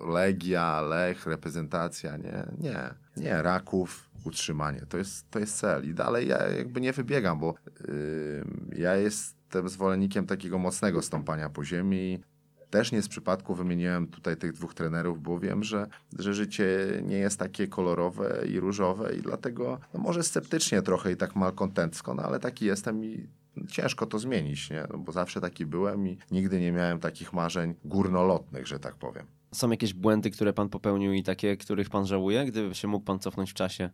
Legia, 0.07 0.81
Lech, 0.81 1.25
reprezentacja, 1.25 2.17
nie, 2.17 2.47
nie, 2.57 2.93
nie, 3.17 3.41
Raków, 3.41 4.09
utrzymanie, 4.23 4.81
to 4.89 4.97
jest, 4.97 5.31
to 5.31 5.39
jest 5.39 5.57
cel 5.57 5.89
i 5.89 5.93
dalej 5.93 6.27
ja 6.27 6.47
jakby 6.47 6.81
nie 6.81 6.93
wybiegam, 6.93 7.39
bo 7.39 7.55
yy, 7.87 8.45
ja 8.75 8.95
jestem 8.95 9.69
zwolennikiem 9.69 10.25
takiego 10.25 10.57
mocnego 10.57 11.01
stąpania 11.01 11.49
po 11.49 11.63
ziemi, 11.63 12.23
też 12.69 12.91
nie 12.91 13.01
z 13.01 13.07
przypadku 13.07 13.55
wymieniłem 13.55 14.07
tutaj 14.07 14.37
tych 14.37 14.53
dwóch 14.53 14.73
trenerów, 14.73 15.21
bo 15.21 15.39
wiem, 15.39 15.63
że, 15.63 15.87
że 16.19 16.33
życie 16.33 16.67
nie 17.03 17.17
jest 17.17 17.39
takie 17.39 17.67
kolorowe 17.67 18.43
i 18.49 18.59
różowe 18.59 19.15
i 19.15 19.21
dlatego 19.21 19.79
no 19.93 19.99
może 19.99 20.23
sceptycznie 20.23 20.81
trochę 20.81 21.11
i 21.11 21.17
tak 21.17 21.35
malkontencko, 21.35 22.13
no 22.13 22.23
ale 22.23 22.39
taki 22.39 22.65
jestem 22.65 23.05
i 23.05 23.27
ciężko 23.69 24.05
to 24.05 24.19
zmienić, 24.19 24.69
nie? 24.69 24.87
No 24.91 24.97
bo 24.97 25.11
zawsze 25.11 25.41
taki 25.41 25.65
byłem 25.65 26.07
i 26.07 26.17
nigdy 26.31 26.59
nie 26.59 26.71
miałem 26.71 26.99
takich 26.99 27.33
marzeń 27.33 27.75
górnolotnych, 27.85 28.67
że 28.67 28.79
tak 28.79 28.95
powiem. 28.95 29.25
Są 29.51 29.71
jakieś 29.71 29.93
błędy, 29.93 30.31
które 30.31 30.53
pan 30.53 30.69
popełnił 30.69 31.13
i 31.13 31.23
takie, 31.23 31.57
których 31.57 31.89
pan 31.89 32.05
żałuje? 32.05 32.45
Gdyby 32.45 32.75
się 32.75 32.87
mógł 32.87 33.05
pan 33.05 33.19
cofnąć 33.19 33.51
w 33.51 33.53
czasie, 33.53 33.89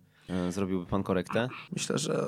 zrobiłby 0.49 0.85
pan 0.85 1.03
korektę? 1.03 1.47
Myślę, 1.71 1.97
że, 1.97 2.25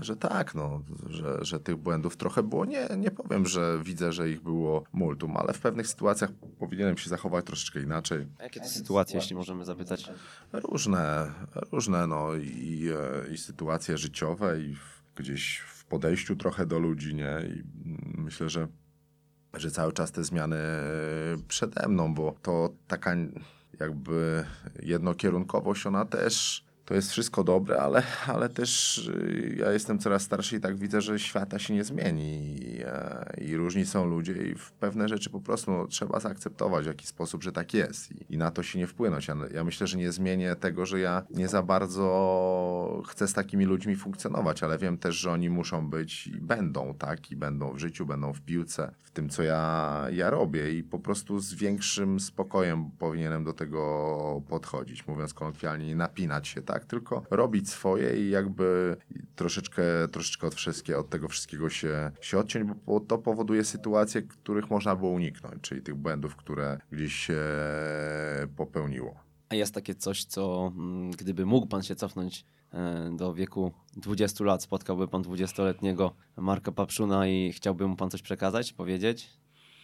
że 0.00 0.16
tak, 0.16 0.54
no, 0.54 0.82
że, 1.06 1.44
że 1.44 1.60
tych 1.60 1.76
błędów 1.76 2.16
trochę 2.16 2.42
było. 2.42 2.64
Nie, 2.64 2.88
nie 2.96 3.10
powiem, 3.10 3.46
że 3.46 3.78
widzę, 3.84 4.12
że 4.12 4.30
ich 4.30 4.42
było 4.42 4.84
multum, 4.92 5.36
ale 5.36 5.52
w 5.52 5.60
pewnych 5.60 5.86
sytuacjach 5.86 6.32
powinienem 6.58 6.96
się 6.96 7.10
zachować 7.10 7.46
troszeczkę 7.46 7.80
inaczej. 7.80 8.26
Jakie 8.40 8.60
to 8.60 8.68
sytuacje, 8.68 9.16
jeśli 9.16 9.36
możemy 9.36 9.64
zapytać? 9.64 10.10
Różne, 10.52 11.32
różne, 11.72 12.06
no 12.06 12.34
i, 12.34 12.88
e, 13.28 13.32
i 13.32 13.38
sytuacje 13.38 13.98
życiowe, 13.98 14.60
i 14.60 14.76
gdzieś 15.16 15.58
w 15.58 15.84
podejściu 15.84 16.36
trochę 16.36 16.66
do 16.66 16.78
ludzi, 16.78 17.14
nie? 17.14 17.38
I 17.56 17.62
myślę, 18.18 18.48
że, 18.48 18.68
że 19.54 19.70
cały 19.70 19.92
czas 19.92 20.12
te 20.12 20.24
zmiany 20.24 20.56
przede 21.48 21.88
mną, 21.88 22.14
bo 22.14 22.34
to 22.42 22.70
taka 22.86 23.16
jakby 23.80 24.44
jednokierunkowość, 24.82 25.86
ona 25.86 26.04
też 26.04 26.64
to 26.84 26.94
jest 26.94 27.10
wszystko 27.10 27.44
dobre, 27.44 27.80
ale, 27.80 28.02
ale 28.26 28.48
też 28.48 28.98
y, 29.08 29.56
ja 29.58 29.72
jestem 29.72 29.98
coraz 29.98 30.22
starszy 30.22 30.56
i 30.56 30.60
tak 30.60 30.76
widzę, 30.76 31.00
że 31.00 31.18
świata 31.18 31.58
się 31.58 31.74
nie 31.74 31.84
zmieni 31.84 32.56
i, 32.62 32.82
e, 32.82 33.34
i 33.40 33.56
różni 33.56 33.86
są 33.86 34.06
ludzie 34.06 34.32
i 34.32 34.54
w 34.54 34.72
pewne 34.72 35.08
rzeczy 35.08 35.30
po 35.30 35.40
prostu 35.40 35.70
no, 35.70 35.86
trzeba 35.86 36.20
zaakceptować 36.20 36.84
w 36.84 36.88
jakiś 36.88 37.08
sposób, 37.08 37.42
że 37.42 37.52
tak 37.52 37.74
jest 37.74 38.12
i, 38.12 38.34
i 38.34 38.38
na 38.38 38.50
to 38.50 38.62
się 38.62 38.78
nie 38.78 38.86
wpłynąć. 38.86 39.28
Ja, 39.28 39.36
ja, 39.54 39.64
myślę, 39.64 39.86
że 39.86 39.98
nie 39.98 40.12
zmienię 40.12 40.56
tego, 40.56 40.86
że 40.86 41.00
ja 41.00 41.22
nie 41.30 41.48
za 41.48 41.62
bardzo 41.62 43.02
chcę 43.08 43.28
z 43.28 43.32
takimi 43.32 43.64
ludźmi 43.64 43.96
funkcjonować, 43.96 44.62
ale 44.62 44.78
wiem 44.78 44.98
też, 44.98 45.16
że 45.16 45.30
oni 45.30 45.50
muszą 45.50 45.90
być 45.90 46.26
i 46.26 46.40
będą, 46.40 46.94
tak? 46.94 47.30
I 47.30 47.36
będą 47.36 47.72
w 47.72 47.78
życiu, 47.78 48.06
będą 48.06 48.32
w 48.32 48.40
piłce, 48.40 48.94
w 49.02 49.10
tym, 49.10 49.28
co 49.28 49.42
ja, 49.42 50.06
ja 50.12 50.30
robię 50.30 50.72
i 50.72 50.82
po 50.82 50.98
prostu 50.98 51.40
z 51.40 51.54
większym 51.54 52.20
spokojem 52.20 52.90
powinienem 52.98 53.44
do 53.44 53.52
tego 53.52 54.42
podchodzić, 54.48 55.06
mówiąc 55.06 55.34
kolokwialnie, 55.34 55.86
nie 55.86 55.96
napinać 55.96 56.48
się, 56.48 56.62
tak? 56.62 56.73
Tak, 56.74 56.84
tylko 56.84 57.22
robić 57.30 57.70
swoje 57.70 58.26
i 58.26 58.30
jakby 58.30 58.96
troszeczkę, 59.36 59.82
troszeczkę 60.12 60.46
od, 60.46 60.54
wszystkie, 60.54 60.98
od 60.98 61.08
tego 61.08 61.28
wszystkiego 61.28 61.70
się, 61.70 62.10
się 62.20 62.38
odciąć, 62.38 62.70
bo 62.86 63.00
to 63.00 63.18
powoduje 63.18 63.64
sytuacje, 63.64 64.22
których 64.22 64.70
można 64.70 64.96
było 64.96 65.10
uniknąć, 65.10 65.54
czyli 65.62 65.82
tych 65.82 65.94
błędów, 65.94 66.36
które 66.36 66.78
gdzieś 66.92 67.14
się 67.14 67.40
popełniło. 68.56 69.14
A 69.48 69.54
jest 69.54 69.74
takie 69.74 69.94
coś, 69.94 70.24
co 70.24 70.72
mm, 70.76 71.10
gdyby 71.10 71.46
mógł 71.46 71.66
pan 71.66 71.82
się 71.82 71.94
cofnąć 71.94 72.44
e, 72.72 73.10
do 73.16 73.34
wieku 73.34 73.72
20 73.96 74.44
lat, 74.44 74.62
spotkałby 74.62 75.08
pan 75.08 75.22
20-letniego 75.22 76.14
Marka 76.36 76.72
Papszuna 76.72 77.26
i 77.26 77.52
chciałby 77.52 77.88
mu 77.88 77.96
pan 77.96 78.10
coś 78.10 78.22
przekazać, 78.22 78.72
powiedzieć, 78.72 79.30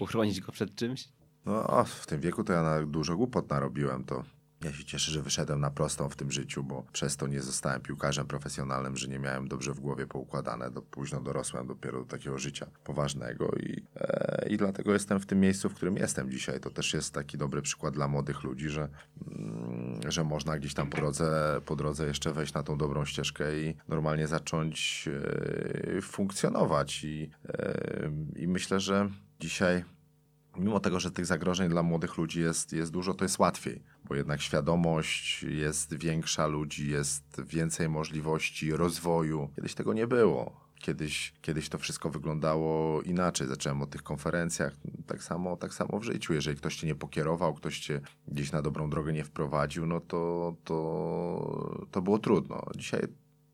uchronić 0.00 0.40
go 0.40 0.52
przed 0.52 0.74
czymś? 0.74 1.08
No, 1.46 1.84
w 1.84 2.06
tym 2.06 2.20
wieku 2.20 2.44
to 2.44 2.52
ja 2.52 2.62
na 2.62 2.86
dużo 2.86 3.16
głupot 3.16 3.50
narobiłem, 3.50 4.04
to 4.04 4.24
ja 4.64 4.72
się 4.72 4.84
cieszę, 4.84 5.12
że 5.12 5.22
wyszedłem 5.22 5.60
na 5.60 5.70
prostą 5.70 6.08
w 6.08 6.16
tym 6.16 6.30
życiu, 6.30 6.64
bo 6.64 6.82
przez 6.92 7.16
to 7.16 7.26
nie 7.26 7.42
zostałem 7.42 7.80
piłkarzem 7.80 8.26
profesjonalnym, 8.26 8.96
że 8.96 9.08
nie 9.08 9.18
miałem 9.18 9.48
dobrze 9.48 9.72
w 9.72 9.80
głowie 9.80 10.06
poukładane. 10.06 10.70
Do, 10.70 10.82
późno 10.82 11.20
dorosłem 11.20 11.66
dopiero 11.66 11.98
do 11.98 12.04
takiego 12.04 12.38
życia 12.38 12.66
poważnego 12.84 13.52
i, 13.52 13.84
e, 13.96 14.48
i 14.48 14.56
dlatego 14.56 14.92
jestem 14.92 15.20
w 15.20 15.26
tym 15.26 15.40
miejscu, 15.40 15.68
w 15.68 15.74
którym 15.74 15.96
jestem 15.96 16.30
dzisiaj. 16.30 16.60
To 16.60 16.70
też 16.70 16.94
jest 16.94 17.14
taki 17.14 17.38
dobry 17.38 17.62
przykład 17.62 17.94
dla 17.94 18.08
młodych 18.08 18.42
ludzi, 18.42 18.68
że, 18.68 18.88
mm, 19.28 20.00
że 20.08 20.24
można 20.24 20.58
gdzieś 20.58 20.74
tam 20.74 20.90
po 20.90 20.96
drodze, 20.96 21.60
po 21.66 21.76
drodze 21.76 22.06
jeszcze 22.06 22.32
wejść 22.32 22.54
na 22.54 22.62
tą 22.62 22.78
dobrą 22.78 23.04
ścieżkę 23.04 23.60
i 23.60 23.76
normalnie 23.88 24.26
zacząć 24.26 25.08
e, 25.96 26.02
funkcjonować. 26.02 27.04
I, 27.04 27.30
e, 27.48 28.10
I 28.36 28.48
myślę, 28.48 28.80
że 28.80 29.10
dzisiaj 29.40 29.84
mimo 30.56 30.80
tego, 30.80 31.00
że 31.00 31.10
tych 31.10 31.26
zagrożeń 31.26 31.68
dla 31.68 31.82
młodych 31.82 32.16
ludzi 32.16 32.40
jest, 32.40 32.72
jest 32.72 32.92
dużo, 32.92 33.14
to 33.14 33.24
jest 33.24 33.38
łatwiej, 33.38 33.82
bo 34.04 34.14
jednak 34.14 34.40
świadomość 34.40 35.42
jest 35.42 35.94
większa 35.94 36.46
ludzi, 36.46 36.90
jest 36.90 37.42
więcej 37.46 37.88
możliwości 37.88 38.72
rozwoju. 38.72 39.48
Kiedyś 39.56 39.74
tego 39.74 39.92
nie 39.92 40.06
było. 40.06 40.70
Kiedyś, 40.80 41.34
kiedyś 41.42 41.68
to 41.68 41.78
wszystko 41.78 42.10
wyglądało 42.10 43.02
inaczej. 43.02 43.46
Zacząłem 43.46 43.82
o 43.82 43.86
tych 43.86 44.02
konferencjach. 44.02 44.76
Tak 45.06 45.22
samo, 45.22 45.56
tak 45.56 45.74
samo 45.74 45.98
w 45.98 46.02
życiu. 46.02 46.34
Jeżeli 46.34 46.56
ktoś 46.56 46.76
cię 46.76 46.86
nie 46.86 46.94
pokierował, 46.94 47.54
ktoś 47.54 47.80
cię 47.80 48.00
gdzieś 48.28 48.52
na 48.52 48.62
dobrą 48.62 48.90
drogę 48.90 49.12
nie 49.12 49.24
wprowadził, 49.24 49.86
no 49.86 50.00
to, 50.00 50.54
to, 50.64 51.86
to 51.90 52.02
było 52.02 52.18
trudno. 52.18 52.66
Dzisiaj 52.76 53.00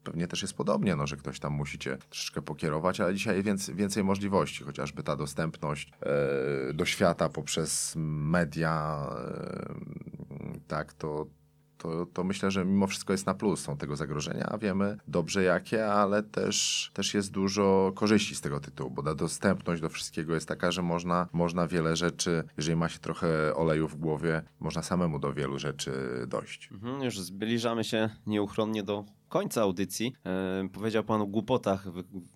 pewnie 0.06 0.26
też 0.26 0.42
jest 0.42 0.54
podobnie, 0.54 0.96
no, 0.96 1.06
że 1.06 1.16
ktoś 1.16 1.40
tam 1.40 1.52
musi 1.52 1.78
cię 1.78 1.98
troszeczkę 2.10 2.42
pokierować, 2.42 3.00
ale 3.00 3.14
dzisiaj 3.14 3.42
więcej, 3.42 3.74
więcej 3.74 4.04
możliwości, 4.04 4.64
chociażby 4.64 5.02
ta 5.02 5.16
dostępność 5.16 5.92
e, 6.00 6.72
do 6.72 6.84
świata 6.84 7.28
poprzez 7.28 7.92
media, 7.96 9.06
e, 9.18 10.60
tak, 10.68 10.92
to, 10.92 11.26
to, 11.78 12.06
to 12.06 12.24
myślę, 12.24 12.50
że 12.50 12.64
mimo 12.64 12.86
wszystko 12.86 13.12
jest 13.12 13.26
na 13.26 13.34
plus. 13.34 13.60
Są 13.60 13.76
tego 13.76 13.96
zagrożenia, 13.96 14.58
wiemy 14.60 14.96
dobrze 15.08 15.42
jakie, 15.42 15.86
ale 15.86 16.22
też, 16.22 16.90
też 16.94 17.14
jest 17.14 17.30
dużo 17.30 17.92
korzyści 17.94 18.34
z 18.34 18.40
tego 18.40 18.60
tytułu, 18.60 18.90
bo 18.90 19.02
ta 19.02 19.14
dostępność 19.14 19.82
do 19.82 19.88
wszystkiego 19.88 20.34
jest 20.34 20.48
taka, 20.48 20.72
że 20.72 20.82
można, 20.82 21.28
można 21.32 21.66
wiele 21.66 21.96
rzeczy, 21.96 22.44
jeżeli 22.56 22.76
ma 22.76 22.88
się 22.88 22.98
trochę 22.98 23.54
oleju 23.54 23.88
w 23.88 23.96
głowie, 23.96 24.42
można 24.60 24.82
samemu 24.82 25.18
do 25.18 25.32
wielu 25.32 25.58
rzeczy 25.58 25.92
dojść. 26.28 26.68
Mhm, 26.72 27.02
już 27.02 27.20
zbliżamy 27.20 27.84
się 27.84 28.10
nieuchronnie 28.26 28.82
do 28.82 29.04
końca 29.28 29.62
audycji. 29.62 30.12
E, 30.24 30.68
powiedział 30.68 31.04
Pan 31.04 31.20
o 31.20 31.26
głupotach, 31.26 31.84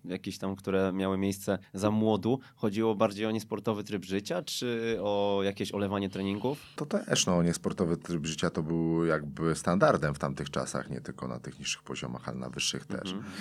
jakieś 0.05 0.37
tam, 0.37 0.55
które 0.55 0.93
miały 0.93 1.17
miejsce 1.17 1.59
za 1.73 1.91
młodu. 1.91 2.39
Chodziło 2.55 2.95
bardziej 2.95 3.25
o 3.25 3.31
niesportowy 3.31 3.83
tryb 3.83 4.05
życia, 4.05 4.41
czy 4.41 4.97
o 5.01 5.41
jakieś 5.43 5.71
olewanie 5.71 6.09
treningów? 6.09 6.65
To 6.75 6.85
też, 6.85 7.25
no, 7.25 7.43
niesportowy 7.43 7.97
tryb 7.97 8.25
życia 8.25 8.49
to 8.49 8.63
był 8.63 9.05
jakby 9.05 9.55
standardem 9.55 10.15
w 10.15 10.19
tamtych 10.19 10.49
czasach, 10.49 10.89
nie 10.89 11.01
tylko 11.01 11.27
na 11.27 11.39
tych 11.39 11.59
niższych 11.59 11.83
poziomach, 11.83 12.29
ale 12.29 12.37
na 12.37 12.49
wyższych 12.49 12.85
też. 12.85 13.11
Mhm 13.11 13.31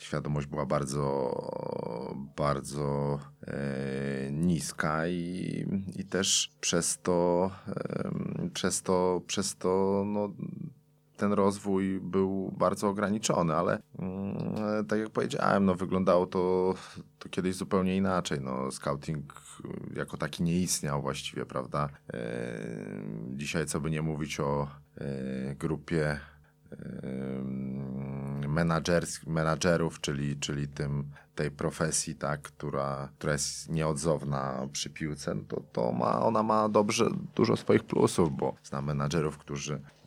świadomość 0.00 0.46
była 0.46 0.66
bardzo, 0.66 1.30
bardzo 2.36 3.18
e, 3.46 4.30
niska 4.32 5.08
i, 5.08 5.64
i 5.96 6.04
też 6.04 6.52
przez 6.60 6.98
to, 7.02 7.50
e, 7.68 8.10
przez 8.54 8.82
to, 8.82 9.22
przez 9.26 9.56
to 9.56 10.02
no, 10.06 10.28
ten 11.20 11.32
rozwój 11.32 12.00
był 12.00 12.52
bardzo 12.58 12.88
ograniczony, 12.88 13.54
ale 13.54 13.82
mm, 13.98 14.86
tak 14.86 14.98
jak 14.98 15.10
powiedziałem, 15.10 15.64
no, 15.64 15.74
wyglądało 15.74 16.26
to, 16.26 16.74
to 17.18 17.28
kiedyś 17.28 17.54
zupełnie 17.54 17.96
inaczej. 17.96 18.40
No, 18.40 18.70
scouting 18.70 19.42
jako 19.96 20.16
taki 20.16 20.42
nie 20.42 20.58
istniał 20.58 21.02
właściwie, 21.02 21.46
prawda? 21.46 21.88
E, 22.12 22.58
dzisiaj, 23.36 23.66
co 23.66 23.80
by 23.80 23.90
nie 23.90 24.02
mówić 24.02 24.40
o 24.40 24.68
e, 24.98 25.54
grupie 25.54 26.20
menadżerów, 29.26 30.00
czyli, 30.00 30.36
czyli 30.36 30.68
tym, 30.68 31.10
tej 31.34 31.50
profesji, 31.50 32.14
tak, 32.14 32.42
która, 32.42 33.08
która 33.18 33.32
jest 33.32 33.68
nieodzowna 33.68 34.68
przy 34.72 34.90
piłce, 34.90 35.34
no 35.34 35.42
to, 35.48 35.62
to 35.72 35.92
ma, 35.92 36.22
ona 36.22 36.42
ma 36.42 36.68
dobrze, 36.68 37.10
dużo 37.34 37.56
swoich 37.56 37.84
plusów, 37.84 38.36
bo 38.36 38.54
znam 38.62 38.84
menadżerów, 38.84 39.38
którzy 39.38 39.72
mm, 39.74 39.84
e, 39.84 39.99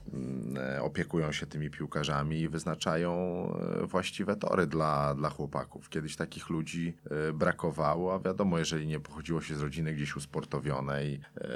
opiekują 0.81 1.31
się 1.31 1.45
tymi 1.45 1.69
piłkarzami 1.69 2.39
i 2.39 2.49
wyznaczają 2.49 3.13
e, 3.83 3.87
właściwe 3.87 4.35
tory 4.35 4.67
dla, 4.67 5.15
dla 5.15 5.29
chłopaków. 5.29 5.89
Kiedyś 5.89 6.15
takich 6.15 6.49
ludzi 6.49 6.97
e, 7.29 7.33
brakowało, 7.33 8.13
a 8.13 8.19
wiadomo, 8.19 8.59
jeżeli 8.59 8.87
nie 8.87 8.99
pochodziło 8.99 9.41
się 9.41 9.55
z 9.55 9.61
rodziny 9.61 9.93
gdzieś 9.93 10.15
usportowionej, 10.15 11.19
e, 11.35 11.47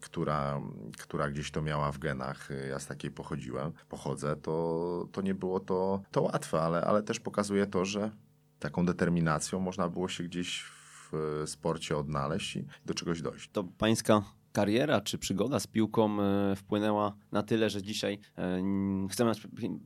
która, 0.00 0.60
która 0.98 1.30
gdzieś 1.30 1.50
to 1.50 1.62
miała 1.62 1.92
w 1.92 1.98
genach, 1.98 2.50
e, 2.50 2.66
ja 2.68 2.78
z 2.78 2.86
takiej 2.86 3.10
pochodziłem, 3.10 3.72
pochodzę, 3.88 4.36
to, 4.36 5.08
to 5.12 5.22
nie 5.22 5.34
było 5.34 5.60
to, 5.60 6.02
to 6.10 6.22
łatwe, 6.22 6.60
ale, 6.60 6.84
ale 6.84 7.02
też 7.02 7.20
pokazuje 7.20 7.66
to, 7.66 7.84
że 7.84 8.10
taką 8.58 8.86
determinacją 8.86 9.60
można 9.60 9.88
było 9.88 10.08
się 10.08 10.24
gdzieś 10.24 10.62
w 10.62 11.14
e, 11.42 11.46
sporcie 11.46 11.96
odnaleźć 11.96 12.56
i 12.56 12.66
do 12.86 12.94
czegoś 12.94 13.22
dojść. 13.22 13.50
To 13.50 13.64
pańska 13.64 14.22
kariera 14.58 15.00
czy 15.00 15.18
przygoda 15.18 15.60
z 15.60 15.66
piłką 15.66 16.20
e, 16.22 16.56
wpłynęła 16.56 17.14
na 17.32 17.42
tyle, 17.42 17.70
że 17.70 17.82
dzisiaj 17.82 18.18
e, 18.38 18.42
n- 18.44 19.08
chce 19.10 19.24
nas- 19.24 19.38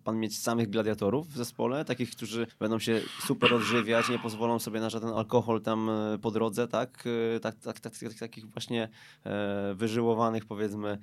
pan 0.05 0.21
mieć 0.21 0.39
samych 0.39 0.71
gladiatorów 0.71 1.29
w 1.29 1.37
zespole, 1.37 1.85
takich, 1.85 2.11
którzy 2.11 2.47
będą 2.59 2.79
się 2.79 3.01
super 3.27 3.55
odżywiać, 3.55 4.09
nie 4.09 4.19
pozwolą 4.19 4.59
sobie 4.59 4.81
na 4.81 4.91
żaden 4.91 5.11
alkohol 5.11 5.63
tam 5.63 5.91
e, 5.91 6.19
po 6.19 6.31
drodze, 6.31 6.69
tak? 6.69 7.05
Tak, 7.43 7.55
tak, 7.59 7.81
tak, 7.81 7.99
tak 7.99 8.15
takich 8.19 8.47
właśnie 8.47 8.89
wyżyłowanych 9.75 10.45
powiedzmy 10.47 10.99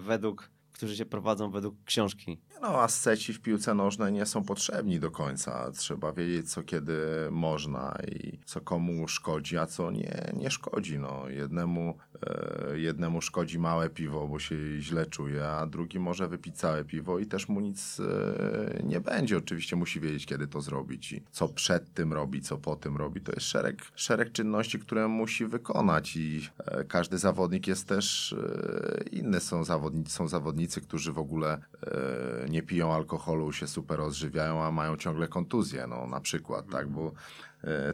według, 0.00 0.50
którzy 0.72 0.96
się 0.96 1.06
prowadzą 1.06 1.50
według 1.50 1.74
książki. 1.84 2.38
No, 2.62 2.68
asceci 2.68 3.32
w 3.32 3.40
piłce 3.40 3.74
nożnej 3.74 4.12
nie 4.12 4.26
są 4.26 4.44
potrzebni 4.44 5.00
do 5.00 5.10
końca. 5.10 5.70
Trzeba 5.70 6.12
wiedzieć, 6.12 6.50
co 6.50 6.62
kiedy 6.62 6.98
można 7.30 7.98
i 8.08 8.38
co 8.44 8.60
komu 8.60 9.08
szkodzi, 9.08 9.58
a 9.58 9.66
co 9.66 9.90
nie, 9.90 10.32
nie 10.36 10.50
szkodzi. 10.50 10.98
No, 10.98 11.28
jednemu, 11.28 11.98
e, 12.26 12.78
jednemu 12.78 13.20
szkodzi 13.20 13.58
małe 13.58 13.90
piwo, 13.90 14.28
bo 14.28 14.38
się 14.38 14.56
źle 14.80 15.06
czuje, 15.06 15.48
a 15.48 15.66
drugi 15.66 15.98
może 15.98 16.28
wypić 16.28 16.56
całe 16.56 16.84
piwo 16.84 17.18
i 17.18 17.26
też 17.26 17.48
mu 17.48 17.60
nic 17.60 18.00
e, 18.00 18.82
nie 18.82 19.00
będzie. 19.00 19.38
Oczywiście 19.38 19.76
musi 19.76 20.00
wiedzieć, 20.00 20.26
kiedy 20.26 20.46
to 20.46 20.60
zrobić 20.60 21.12
i 21.12 21.22
co 21.30 21.48
przed 21.48 21.94
tym 21.94 22.12
robi, 22.12 22.42
co 22.42 22.58
po 22.58 22.76
tym 22.76 22.96
robi. 22.96 23.20
To 23.20 23.32
jest 23.32 23.46
szereg, 23.46 23.82
szereg 23.94 24.32
czynności, 24.32 24.78
które 24.78 25.08
musi 25.08 25.46
wykonać 25.46 26.16
i 26.16 26.48
e, 26.58 26.84
każdy 26.84 27.18
zawodnik 27.18 27.66
jest 27.66 27.88
też 27.88 28.32
e, 28.32 29.04
inny. 29.12 29.40
Są 29.40 29.64
zawodnicy, 29.64 30.12
są 30.12 30.28
zawodnicy, 30.28 30.61
którzy 30.80 31.12
w 31.12 31.18
ogóle 31.18 31.58
e, 31.82 32.48
nie 32.48 32.62
piją 32.62 32.94
alkoholu, 32.94 33.52
się 33.52 33.66
super 33.66 34.00
odżywiają, 34.00 34.62
a 34.62 34.70
mają 34.70 34.96
ciągle 34.96 35.28
kontuzję, 35.28 35.86
no 35.86 36.06
na 36.06 36.20
przykład, 36.20 36.68
tak, 36.70 36.88
bo 36.88 37.12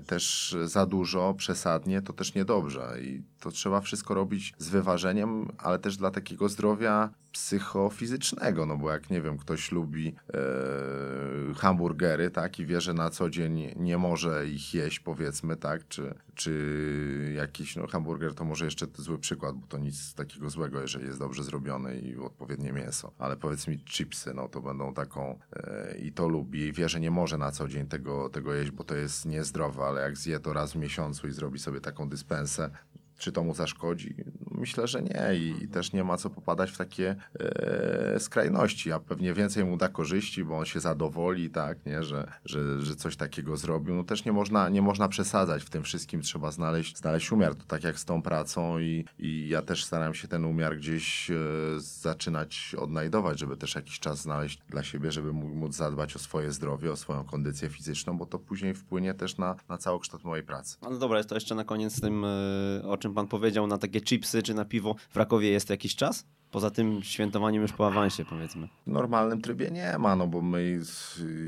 też 0.07 0.57
za 0.65 0.87
dużo, 0.87 1.35
przesadnie, 1.35 2.03
to 2.03 2.13
też 2.13 2.35
niedobrze. 2.35 2.97
I 3.03 3.23
to 3.41 3.51
trzeba 3.51 3.81
wszystko 3.81 4.15
robić 4.15 4.55
z 4.59 4.69
wyważeniem, 4.69 5.49
ale 5.59 5.79
też 5.79 5.97
dla 5.97 6.11
takiego 6.11 6.49
zdrowia 6.49 7.11
psychofizycznego, 7.33 8.67
no 8.67 8.77
bo 8.77 8.91
jak 8.91 9.11
nie 9.11 9.21
wiem, 9.21 9.39
ktoś 9.39 9.73
lubi 9.73 10.15
e, 10.35 11.55
hamburgery, 11.55 12.31
tak, 12.31 12.59
i 12.59 12.67
wie, 12.67 12.81
że 12.81 12.95
na 12.95 13.11
co 13.11 13.31
dzień 13.31 13.75
nie 13.77 13.99
może 13.99 14.49
ich 14.49 14.75
jeść, 14.75 15.01
powiedzmy, 15.01 15.57
tak, 15.57 15.89
czy, 15.89 16.15
czy 16.35 17.33
jakiś, 17.37 17.77
no 17.77 17.87
hamburger 17.87 18.35
to 18.35 18.45
może 18.45 18.65
jeszcze 18.65 18.87
zły 18.95 19.19
przykład, 19.19 19.57
bo 19.57 19.67
to 19.67 19.79
nic 19.79 20.15
takiego 20.15 20.51
złego, 20.51 20.81
jeżeli 20.81 21.07
jest 21.07 21.19
dobrze 21.19 21.45
zrobiony 21.45 21.99
i 21.99 22.17
odpowiednie 22.17 22.73
mięso, 22.73 23.13
ale 23.19 23.37
powiedz 23.37 23.69
mi 23.69 23.79
chipsy, 23.79 24.35
no 24.35 24.49
to 24.49 24.61
będą 24.61 24.95
taką 24.95 25.39
e, 25.53 25.99
i 25.99 26.13
to 26.13 26.29
lubi 26.29 26.61
i 26.61 26.73
wie, 26.73 26.89
że 26.89 27.01
nie 27.01 27.11
może 27.11 27.39
na 27.39 27.53
co 27.53 27.69
dzień 27.69 27.87
tego, 27.87 28.29
tego 28.29 28.55
jeść, 28.55 28.71
bo 28.71 28.85
to 28.85 28.95
jest 28.95 29.27
niezdrowe, 29.27 29.58
ale 29.87 30.01
jak 30.01 30.17
zje 30.17 30.41
to 30.41 30.53
raz 30.53 30.73
w 30.73 30.77
miesiącu 30.77 31.29
i 31.29 31.33
zrobi 31.33 31.59
sobie 31.59 31.81
taką 31.81 32.09
dyspensę, 32.09 32.71
czy 33.19 33.33
to 33.33 33.45
mu 33.45 33.55
zaszkodzi? 33.55 34.15
Myślę, 34.51 34.87
że 34.87 35.03
nie 35.03 35.37
i, 35.37 35.65
i 35.65 35.69
też 35.69 35.93
nie 35.93 36.05
ma 36.05 36.17
co 36.17 36.31
popadać 36.31 36.71
w 36.71 36.77
takie 36.77 37.17
e, 37.41 38.21
skrajności, 38.21 38.93
a 38.93 38.99
pewnie 39.01 39.35
więcej 39.35 39.65
mu 39.65 39.77
da 39.77 39.89
korzyści, 39.89 40.45
bo 40.45 40.59
on 40.59 40.65
się 40.65 40.81
zadowoli, 40.81 41.51
tak, 41.51 41.87
nie? 41.87 42.03
Że, 42.03 42.33
że, 42.45 42.83
że 42.83 42.97
coś 42.97 43.17
takiego 43.17 43.57
zrobił. 43.57 43.95
No 43.95 44.05
też 44.05 44.25
nie 44.25 44.33
można, 44.33 44.69
nie 44.69 44.83
można 44.83 45.09
przesadzać 45.09 45.63
w 45.63 45.71
tym 45.71 45.83
wszystkim, 45.83 46.23
trzeba 46.23 46.51
znaleźć, 46.51 46.97
znaleźć 46.97 47.33
umiar. 47.33 47.55
To 47.55 47.65
tak 47.65 47.85
jak 47.85 47.99
z 47.99 48.05
tą 48.05 48.23
pracą 48.23 48.79
i, 48.79 49.05
i 49.19 49.49
ja 49.49 49.63
też 49.63 49.85
staram 49.85 50.15
się 50.15 50.29
ten 50.29 50.45
umiar 50.45 50.77
gdzieś 50.77 51.31
e, 51.31 51.35
zaczynać 51.77 52.75
odnajdować, 52.79 53.39
żeby 53.39 53.57
też 53.57 53.75
jakiś 53.75 53.99
czas 53.99 54.21
znaleźć 54.21 54.59
dla 54.69 54.83
siebie, 54.83 55.13
żeby 55.13 55.33
mó- 55.33 55.55
móc 55.55 55.77
zadbać 55.77 56.17
o 56.17 56.19
swoje 56.19 56.53
zdrowie, 56.53 56.93
o 56.93 56.97
swoją 56.97 57.25
kondycję 57.25 57.69
fizyczną, 57.69 58.19
bo 58.19 58.27
to 58.27 58.39
później 58.39 58.75
wpłynie 58.75 59.15
też 59.15 59.39
na, 59.39 59.57
na 59.69 59.79
całokształt 59.79 60.25
mojej 60.25 60.45
pracy. 60.45 60.77
No 60.83 60.99
dobra, 60.99 61.17
jest 61.17 61.29
to 61.29 61.35
jeszcze 61.35 61.55
na 61.55 61.65
koniec 61.65 61.95
z 61.95 62.01
tym, 62.01 62.25
e, 62.25 62.83
o 62.85 62.97
czym 62.97 63.08
pan 63.15 63.27
powiedział, 63.27 63.67
na 63.67 63.79
takie 63.79 64.01
chipsy 64.01 64.43
czy 64.43 64.55
na 64.55 64.65
piwo 64.65 64.95
w 65.11 65.17
Rakowie 65.17 65.51
jest 65.51 65.71
jakiś 65.71 65.97
czas? 65.97 66.27
Poza 66.51 66.71
tym 66.71 67.03
świętowaniem 67.03 67.63
już 67.63 67.73
po 67.73 67.87
awansie, 67.87 68.25
powiedzmy. 68.25 68.69
W 68.87 68.91
normalnym 68.91 69.41
trybie 69.41 69.71
nie 69.71 69.99
ma, 69.99 70.17
no 70.17 70.27
bo 70.27 70.41
my 70.41 70.81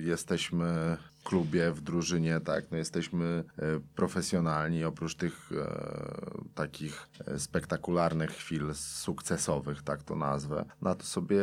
jesteśmy 0.05 0.97
w 1.21 1.23
klubie, 1.25 1.71
w 1.71 1.81
drużynie, 1.81 2.41
tak, 2.41 2.71
no 2.71 2.77
jesteśmy 2.77 3.45
e, 3.59 3.63
profesjonalni, 3.97 4.85
oprócz 4.85 5.15
tych 5.15 5.51
e, 5.53 6.51
takich 6.55 7.09
e, 7.27 7.39
spektakularnych 7.39 8.31
chwil 8.31 8.75
sukcesowych, 8.75 9.83
tak 9.83 10.03
to 10.03 10.17
nazwę, 10.17 10.65
na 10.83 10.95
to 10.95 11.05
sobie, 11.05 11.43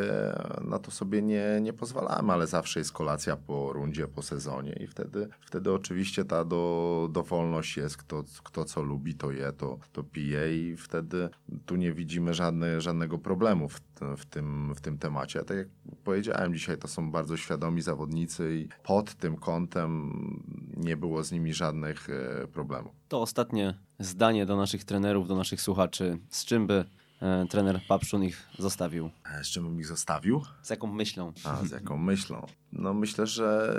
na 0.61 0.79
to 0.79 0.91
sobie 0.91 1.21
nie, 1.21 1.45
nie 1.61 1.73
pozwalamy, 1.73 2.33
ale 2.33 2.47
zawsze 2.47 2.79
jest 2.79 2.91
kolacja 2.91 3.37
po 3.37 3.73
rundzie, 3.73 4.07
po 4.07 4.21
sezonie 4.21 4.73
i 4.73 4.87
wtedy, 4.87 5.27
wtedy 5.41 5.73
oczywiście 5.73 6.25
ta 6.25 6.45
do, 6.45 7.09
dowolność 7.11 7.77
jest, 7.77 7.97
kto, 7.97 8.23
kto 8.43 8.65
co 8.65 8.81
lubi, 8.81 9.15
to 9.15 9.31
je, 9.31 9.51
to, 9.51 9.79
to 9.91 10.03
pije 10.03 10.57
i 10.57 10.77
wtedy 10.77 11.29
tu 11.65 11.75
nie 11.75 11.93
widzimy 11.93 12.33
żadne, 12.33 12.81
żadnego 12.81 13.17
problemu 13.17 13.46
w, 13.55 13.79
w, 14.17 14.25
tym, 14.25 14.73
w 14.75 14.81
tym 14.81 14.97
temacie. 14.97 15.43
Tak 15.43 15.57
jak 15.57 15.67
powiedziałem, 16.03 16.53
dzisiaj 16.53 16.77
to 16.77 16.87
są 16.87 17.11
bardzo 17.11 17.37
świadomi 17.37 17.81
zawodnicy 17.81 18.57
i 18.57 18.69
pod 18.83 19.15
tym 19.15 19.37
kątem 19.37 20.13
nie 20.77 20.97
było 20.97 21.23
z 21.23 21.31
nimi 21.31 21.53
żadnych 21.53 22.09
e, 22.09 22.47
problemów. 22.47 22.93
To 23.07 23.21
ostatnie 23.21 23.79
zdanie 23.99 24.45
do 24.45 24.55
naszych 24.55 24.83
trenerów, 24.83 25.27
do 25.27 25.35
naszych 25.35 25.61
słuchaczy. 25.61 26.19
Z 26.29 26.45
czym 26.45 26.67
by 26.67 26.85
e, 27.21 27.45
trener 27.49 27.81
Papszun 27.87 28.23
ich 28.23 28.47
zostawił? 28.59 29.09
Z 29.43 29.47
czym 29.47 29.63
bym 29.63 29.79
ich 29.79 29.87
zostawił? 29.87 30.41
Z 30.61 30.69
jaką 30.69 30.87
myślą? 30.87 31.33
A 31.43 31.65
z 31.65 31.71
jaką 31.71 31.97
myślą? 31.97 32.45
No 32.71 32.93
myślę, 32.93 33.27
że 33.27 33.77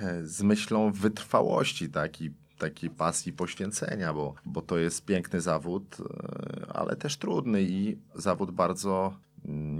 e, 0.00 0.26
z 0.26 0.42
myślą 0.42 0.92
wytrwałości, 0.92 1.90
tak? 1.90 2.20
I 2.20 2.34
takiej 2.58 2.90
pasji 2.90 3.32
poświęcenia, 3.32 4.14
bo, 4.14 4.34
bo 4.46 4.62
to 4.62 4.78
jest 4.78 5.04
piękny 5.04 5.40
zawód, 5.40 5.96
e, 6.00 6.72
ale 6.72 6.96
też 6.96 7.16
trudny 7.16 7.62
i 7.62 7.98
zawód 8.14 8.50
bardzo 8.50 9.16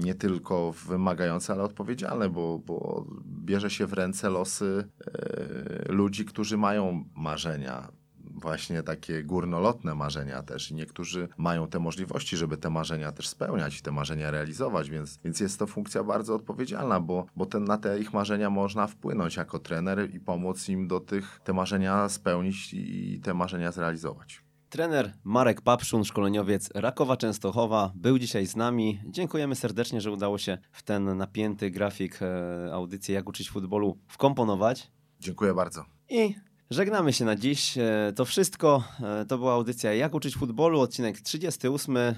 nie 0.05 0.15
tylko 0.15 0.73
wymagający, 0.73 1.53
ale 1.53 1.62
odpowiedzialny, 1.62 2.31
bo, 2.31 2.59
bo 2.59 3.07
bierze 3.44 3.70
się 3.70 3.86
w 3.86 3.93
ręce 3.93 4.31
losy 4.31 4.89
e, 5.07 5.93
ludzi, 5.93 6.24
którzy 6.24 6.57
mają 6.57 7.05
marzenia, 7.15 7.89
właśnie 8.37 8.83
takie 8.83 9.23
górnolotne 9.23 9.95
marzenia 9.95 10.43
też 10.43 10.71
i 10.71 10.75
niektórzy 10.75 11.29
mają 11.37 11.69
te 11.69 11.79
możliwości, 11.79 12.37
żeby 12.37 12.57
te 12.57 12.71
marzenia 12.71 13.13
też 13.13 13.29
spełniać 13.29 13.79
i 13.79 13.83
te 13.83 13.93
marzenia 13.93 14.31
realizować, 14.31 14.91
więc, 14.91 15.19
więc 15.25 15.41
jest 15.41 15.59
to 15.59 15.67
funkcja 15.67 16.05
bardzo 16.05 16.35
odpowiedzialna, 16.35 17.01
bo, 17.01 17.27
bo 17.37 17.47
ten, 17.47 17.65
na 17.65 17.79
te 17.79 18.01
ich 18.01 18.13
marzenia 18.13 18.51
można 18.51 18.87
wpłynąć 18.87 19.37
jako 19.37 19.59
trener 19.59 20.15
i 20.15 20.21
pomóc 20.21 20.69
im 20.69 20.89
do 20.89 21.01
tych 21.01 21.41
te 21.45 21.53
marzenia 21.53 22.09
spełnić 22.09 22.75
i 22.75 23.21
te 23.23 23.35
marzenia 23.35 23.73
zrealizować. 23.73 24.47
Trener 24.69 25.13
Marek 25.25 25.61
Papszun, 25.61 26.05
szkoleniowiec 26.05 26.71
Rakowa 26.75 27.17
Częstochowa, 27.17 27.93
był 27.95 28.19
dzisiaj 28.19 28.47
z 28.47 28.57
nami. 28.57 29.01
Dziękujemy 29.07 29.55
serdecznie, 29.55 30.01
że 30.01 30.11
udało 30.11 30.39
się 30.39 30.59
w 30.73 30.83
ten 30.83 31.17
napięty 31.17 31.71
grafik 31.71 32.19
e, 32.23 32.73
audycji 32.73 33.15
Jak 33.15 33.29
uczyć 33.29 33.51
futbolu 33.51 33.99
wkomponować. 34.09 34.91
Dziękuję 35.21 35.55
bardzo. 35.55 35.85
I 36.09 36.35
żegnamy 36.70 37.12
się 37.12 37.24
na 37.24 37.36
dziś. 37.36 37.78
E, 37.78 38.12
To 38.16 38.24
wszystko. 38.24 38.84
E, 39.02 39.24
To 39.24 39.38
była 39.38 39.52
audycja 39.52 39.94
Jak 39.94 40.14
uczyć 40.14 40.36
futbolu, 40.36 40.80
odcinek 40.80 41.20
38. 41.20 41.97
E, 41.97 42.14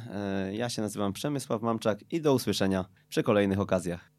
Ja 0.52 0.68
się 0.68 0.82
nazywam 0.82 1.12
Przemysław 1.12 1.62
Mamczak 1.62 2.12
i 2.12 2.20
do 2.20 2.34
usłyszenia 2.34 2.84
przy 3.08 3.22
kolejnych 3.22 3.60
okazjach. 3.60 4.17